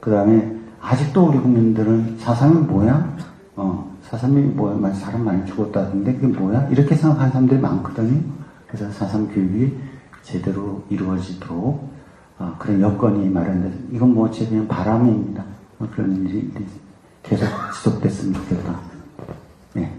[0.00, 3.16] 그 다음에 아직도 우리 국민들은 사상이 뭐야?
[3.56, 4.92] 어, 사삼이 뭐야?
[4.94, 6.66] 사람 많이 죽었다던데 그게 뭐야?
[6.68, 8.20] 이렇게 생각하는 사람들이 많거든요.
[8.66, 9.78] 그래서 사삼 교육이
[10.22, 11.90] 제대로 이루어지도록
[12.38, 15.44] 어, 그런 여건이 마련돼서 이건 뭐 제 그냥 바람입니다.
[15.78, 16.50] 뭐 그런 일이
[17.22, 18.80] 계속 지속됐으면 좋겠다.
[19.74, 19.92] 네.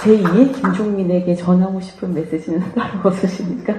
[0.00, 3.74] 제2의 김종민에게 전하고 싶은 메시지는 따로 없으십니까?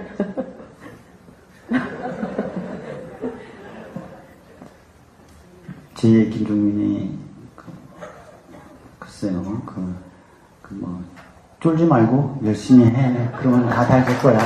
[6.08, 7.18] 제2의 김종민이
[7.56, 7.66] 그,
[9.00, 9.96] 글쎄요 그,
[10.62, 11.02] 그 뭐
[11.60, 14.38] 쫄지 말고 열심히 해 그러면 다 잘 될 거야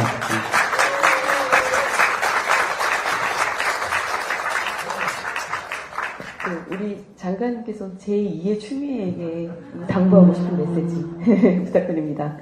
[6.44, 9.52] 그 우리 장관님께서 제2의 추미애에게
[9.88, 12.38] 당부하고 싶은 메시지 부탁드립니다.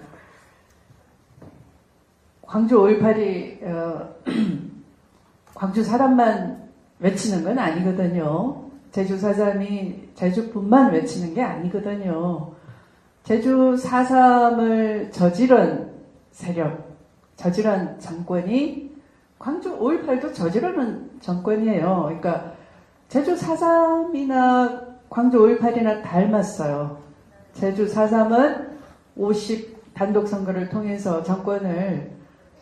[2.42, 4.16] 광주 5.18이 어,
[5.54, 6.70] 광주 사람만
[7.00, 8.69] 외치는 건 아니거든요.
[8.92, 12.54] 제주 사삼이 제주뿐만 외치는 게 아니거든요.
[13.24, 15.92] 제주 4.3을 저지른
[16.32, 16.98] 세력,
[17.36, 18.90] 저지른 정권이
[19.38, 22.04] 광주 5.18도 저지르는 정권이에요.
[22.06, 22.54] 그러니까
[23.08, 26.98] 제주 4.3이나 광주 5.18이나 닮았어요.
[27.54, 28.70] 제주 4.3은
[29.16, 32.12] 50 단독 선거를 통해서 정권을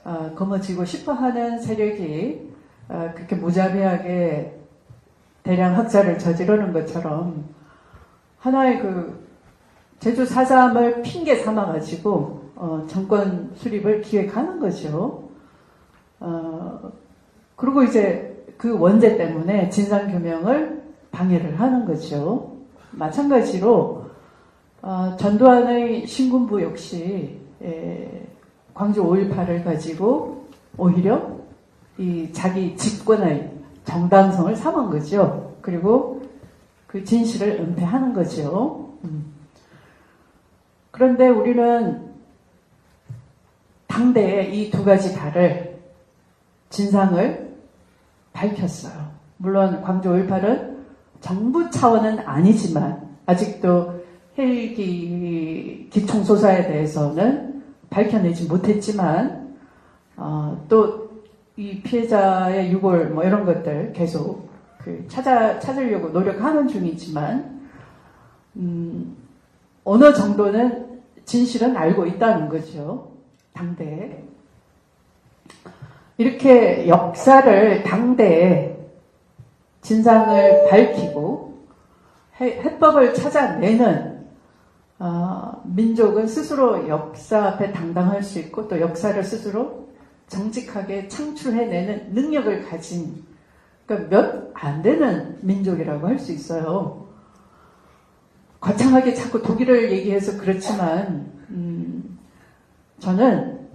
[0.03, 2.51] 어, 거머쥐고 싶어 하는 세력이
[2.89, 4.56] 어, 그렇게 무자비하게
[5.47, 7.45] 대량 학살을 저지르는 것처럼
[8.39, 9.25] 하나의 그
[9.97, 15.29] 제주 4.3을 핑계 삼아 가지고 어, 정권 수립을 기획하는 거죠.
[16.19, 16.91] 어,
[17.55, 22.57] 그리고 이제 그 원죄 때문에 진상 규명을 방해를 하는 거죠.
[22.91, 24.05] 마찬가지로
[24.81, 28.27] 어, 전두환의 신군부 역시 에,
[28.73, 30.45] 광주 5.18을 가지고
[30.77, 31.37] 오히려
[31.97, 33.56] 이 자기 집권의
[33.87, 35.55] 정당성을 삼은 거죠.
[35.61, 36.21] 그리고
[36.87, 38.93] 그 진실을 은폐하는 거죠.
[39.03, 39.33] 음.
[40.91, 42.05] 그런데 우리는
[43.87, 45.79] 당대에 이 두 가지 다를
[46.69, 47.55] 진상을
[48.33, 48.93] 밝혔어요.
[49.37, 50.77] 물론 광주 5.18은
[51.21, 54.03] 정부 차원은 아니지만 아직도
[54.37, 59.55] 헬기 기총소사에 대해서는 밝혀내지 못했지만
[60.17, 61.06] 어, 또
[61.57, 64.47] 이 피해자의 유골 뭐 이런 것들 계속
[64.77, 67.67] 그 찾아 찾으려고 노력하는 중이지만
[68.57, 69.17] 음,
[69.83, 73.11] 어느 정도는 진실은 알고 있다는 거죠.
[73.53, 74.23] 당대에.
[76.17, 78.77] 이렇게 역사를 당대에
[79.81, 81.57] 진상을 밝히고
[82.39, 84.25] 해법을 찾아내는
[84.99, 89.86] 어, 민족은 스스로 역사 앞에 당당할 수 있고 또 역사를 스스로
[90.27, 93.25] 정직하게 창출해내는 능력을 가진
[93.85, 97.07] 그러니까 몇 안 되는 민족이라고 할 수 있어요.
[98.59, 102.17] 거창하게 자꾸 독일을 얘기해서 그렇지만 음,
[102.99, 103.67] 저는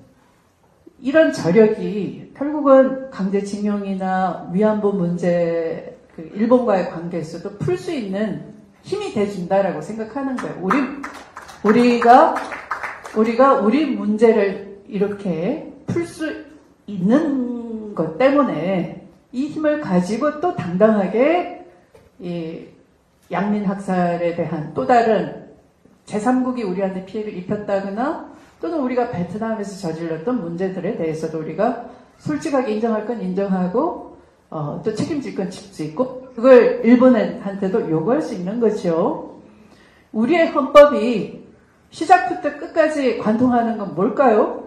[1.01, 8.53] 이런 저력이 결국은 강제징용이나 위안부 문제, 그 일본과의 관계에서도 풀 수 있는
[8.83, 10.59] 힘이 돼준다라고 생각하는 거예요.
[10.61, 10.77] 우리
[11.65, 12.35] 우리가
[13.16, 16.45] 우리가 우리 문제를 이렇게 풀 수
[16.87, 21.65] 있는 것 때문에 이 힘을 가지고 또 당당하게
[22.19, 22.67] 이
[23.31, 25.47] 양민 학살에 대한 또 다른
[26.07, 28.31] 제3국이 우리한테 피해를 입혔다거나
[28.61, 31.87] 또는 우리가 베트남에서 저질렀던 문제들에 대해서도 우리가
[32.19, 34.17] 솔직하게 인정할 건 인정하고
[34.51, 39.41] 어, 또 책임질 건 질 수 있고 그걸 일본한테도 요구할 수 있는 거죠.
[40.13, 41.43] 우리의 헌법이
[41.91, 44.61] 시작부터 끝까지 관통하는 건 뭘까요?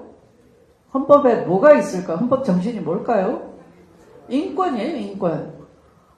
[0.96, 2.16] 헌법에 뭐가 있을까?
[2.16, 3.54] 헌법 정신이 뭘까요?
[4.30, 5.54] 인권이에요, 인권.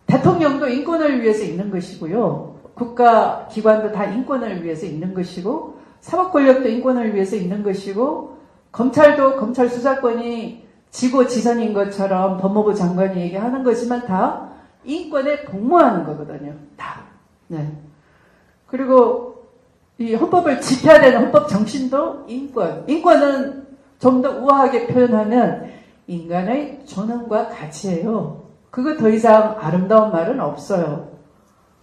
[0.05, 2.55] 대통령도 인권을 위해서 있는 것이고요.
[2.75, 8.37] 국가 기관도 다 인권을 위해서 있는 것이고, 사법 권력도 인권을 위해서 있는 것이고,
[8.71, 14.49] 검찰도 검찰 수사권이 지고 지선인 것처럼 법무부 장관이 얘기하는 거지만 다
[14.85, 16.53] 인권에 복무하는 거거든요.
[16.77, 17.01] 다.
[17.47, 17.71] 네.
[18.67, 19.47] 그리고
[19.97, 22.83] 이 헌법을 지켜야 되는 헌법 정신도 인권.
[22.87, 23.66] 인권은
[23.99, 25.71] 좀 더 우아하게 표현하면
[26.07, 28.43] 인간의 존엄과 가치예요.
[28.69, 31.09] 그거 더 이상 아름다운 말은 없어요.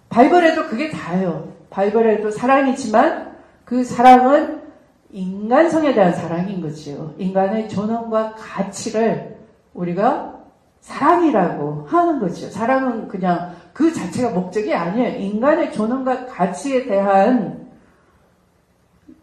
[0.08, 1.48] 바이블에도 그게 다예요.
[1.70, 3.34] 바이블에도 사랑이지만
[3.64, 4.62] 그 사랑은
[5.10, 7.14] 인간성에 대한 사랑인 거지요.
[7.18, 9.36] 인간의 존엄과 가치를
[9.74, 10.34] 우리가
[10.80, 12.48] 사랑이라고 하는 거죠.
[12.50, 15.18] 사랑은 그냥 그 자체가 목적이 아니에요.
[15.18, 17.68] 인간의 존엄과 가치에 대한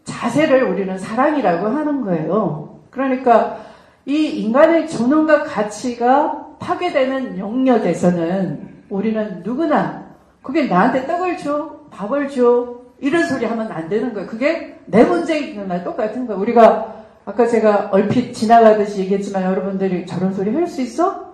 [0.04, 2.71] 자세를 우리는 사랑이라고 하는 거예요.
[2.92, 3.58] 그러니까
[4.04, 10.04] 이 인간의 존엄과 가치가 파괴되는 영역에서는 우리는 누구나
[10.42, 14.28] 그게 나한테 떡을 줘, 밥을 줘, 이런 소리 하면 안 되는 거예요.
[14.28, 16.40] 그게 내 문제인 날 똑같은 거예요.
[16.40, 21.32] 우리가 아까 제가 얼핏 지나가듯이 얘기했지만 여러분들이 저런 소리 할 수 있어?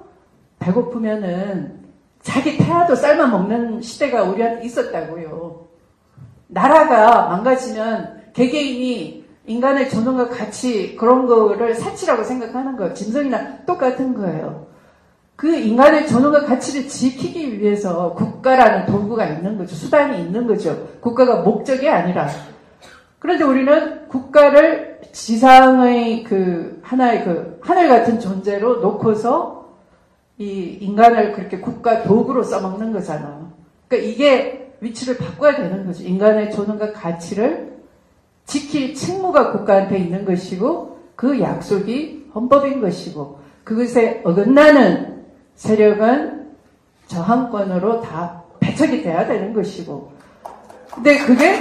[0.59, 1.79] 배고프면은
[2.23, 5.67] 자기 태아도 삶아 먹는 시대가 우리한테 있었다고요.
[6.49, 12.95] 나라가 망가지면 개개인이 인간의 존엄과 가치 그런 거를 사치라고 생각하는 거예요.
[12.95, 14.66] 짐승이나 똑같은 거예요.
[15.37, 19.75] 그 인간의 존엄과 가치를 지키기 위해서 국가라는 도구가 있는 거죠.
[19.75, 20.89] 수단이 있는 거죠.
[21.01, 22.29] 국가가 목적이 아니라.
[23.19, 29.77] 그런데 우리는 국가를 지상의 그 하나의 그 하늘 같은 존재로 놓고서
[30.39, 33.51] 이 인간을 그렇게 국가 도구로 써먹는 거잖아.
[33.89, 36.05] 그러니까 이게 위치를 바꿔야 되는 거죠.
[36.05, 37.68] 인간의 존엄과 가치를
[38.49, 46.49] 지킬 책무가 국가한테 있는 것이고 그 약속이 헌법인 것이고 그것에 어긋나는 세력은
[47.09, 50.12] 저항권으로 다 배척이 돼야 되는 것이고.
[50.95, 51.61] 근데 그게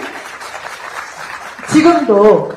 [1.71, 2.51] 지금도,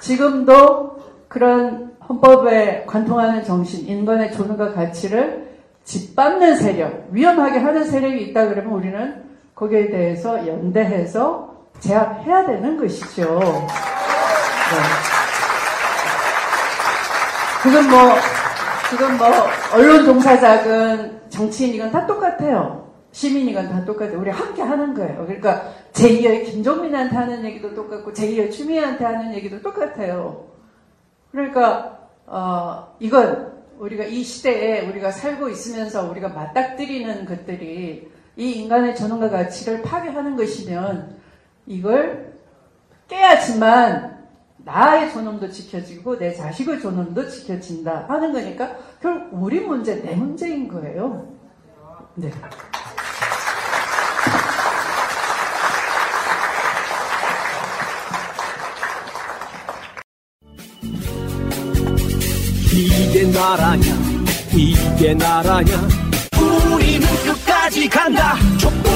[0.00, 5.48] 지금도 그런 헌법에 관통하는 정신, 인간의 존엄과 가치를
[5.84, 9.22] 짓밟는 세력, 위험하게 하는 세력이 있다 그러면 우리는
[9.54, 11.49] 거기에 대해서 연대해서
[11.80, 13.40] 제압해야 되는 것이죠.
[13.40, 15.10] 네.
[17.62, 18.14] 그건 뭐
[18.88, 19.26] 지금 뭐
[19.74, 22.90] 언론 종사자건 정치인이건 다 똑같아요.
[23.12, 24.18] 시민이건 다 똑같아요.
[24.18, 25.26] 우리 함께 하는 거예요.
[25.26, 30.46] 그러니까 제2의 김종민한테 하는 얘기도 똑같고 제2의 추미애한테 하는 얘기도 똑같아요.
[31.32, 39.30] 그러니까 어, 이건 우리가 이 시대에 우리가 살고 있으면서 우리가 맞닥뜨리는 것들이 이 인간의 전원과
[39.30, 41.18] 가치를 파괴하는 것이면
[41.70, 42.34] 이걸
[43.06, 44.26] 깨야지만
[44.58, 51.28] 나의 존엄도 지켜지고 내 자식의 존엄도 지켜진다 하는 거니까 결국 우리 문제, 내 문제인 거예요.
[52.16, 52.32] 네.
[62.74, 63.82] 이게 나라냐
[64.52, 65.72] 이게 나라냐
[66.36, 68.90] 우리는 끝까지 간다 촛불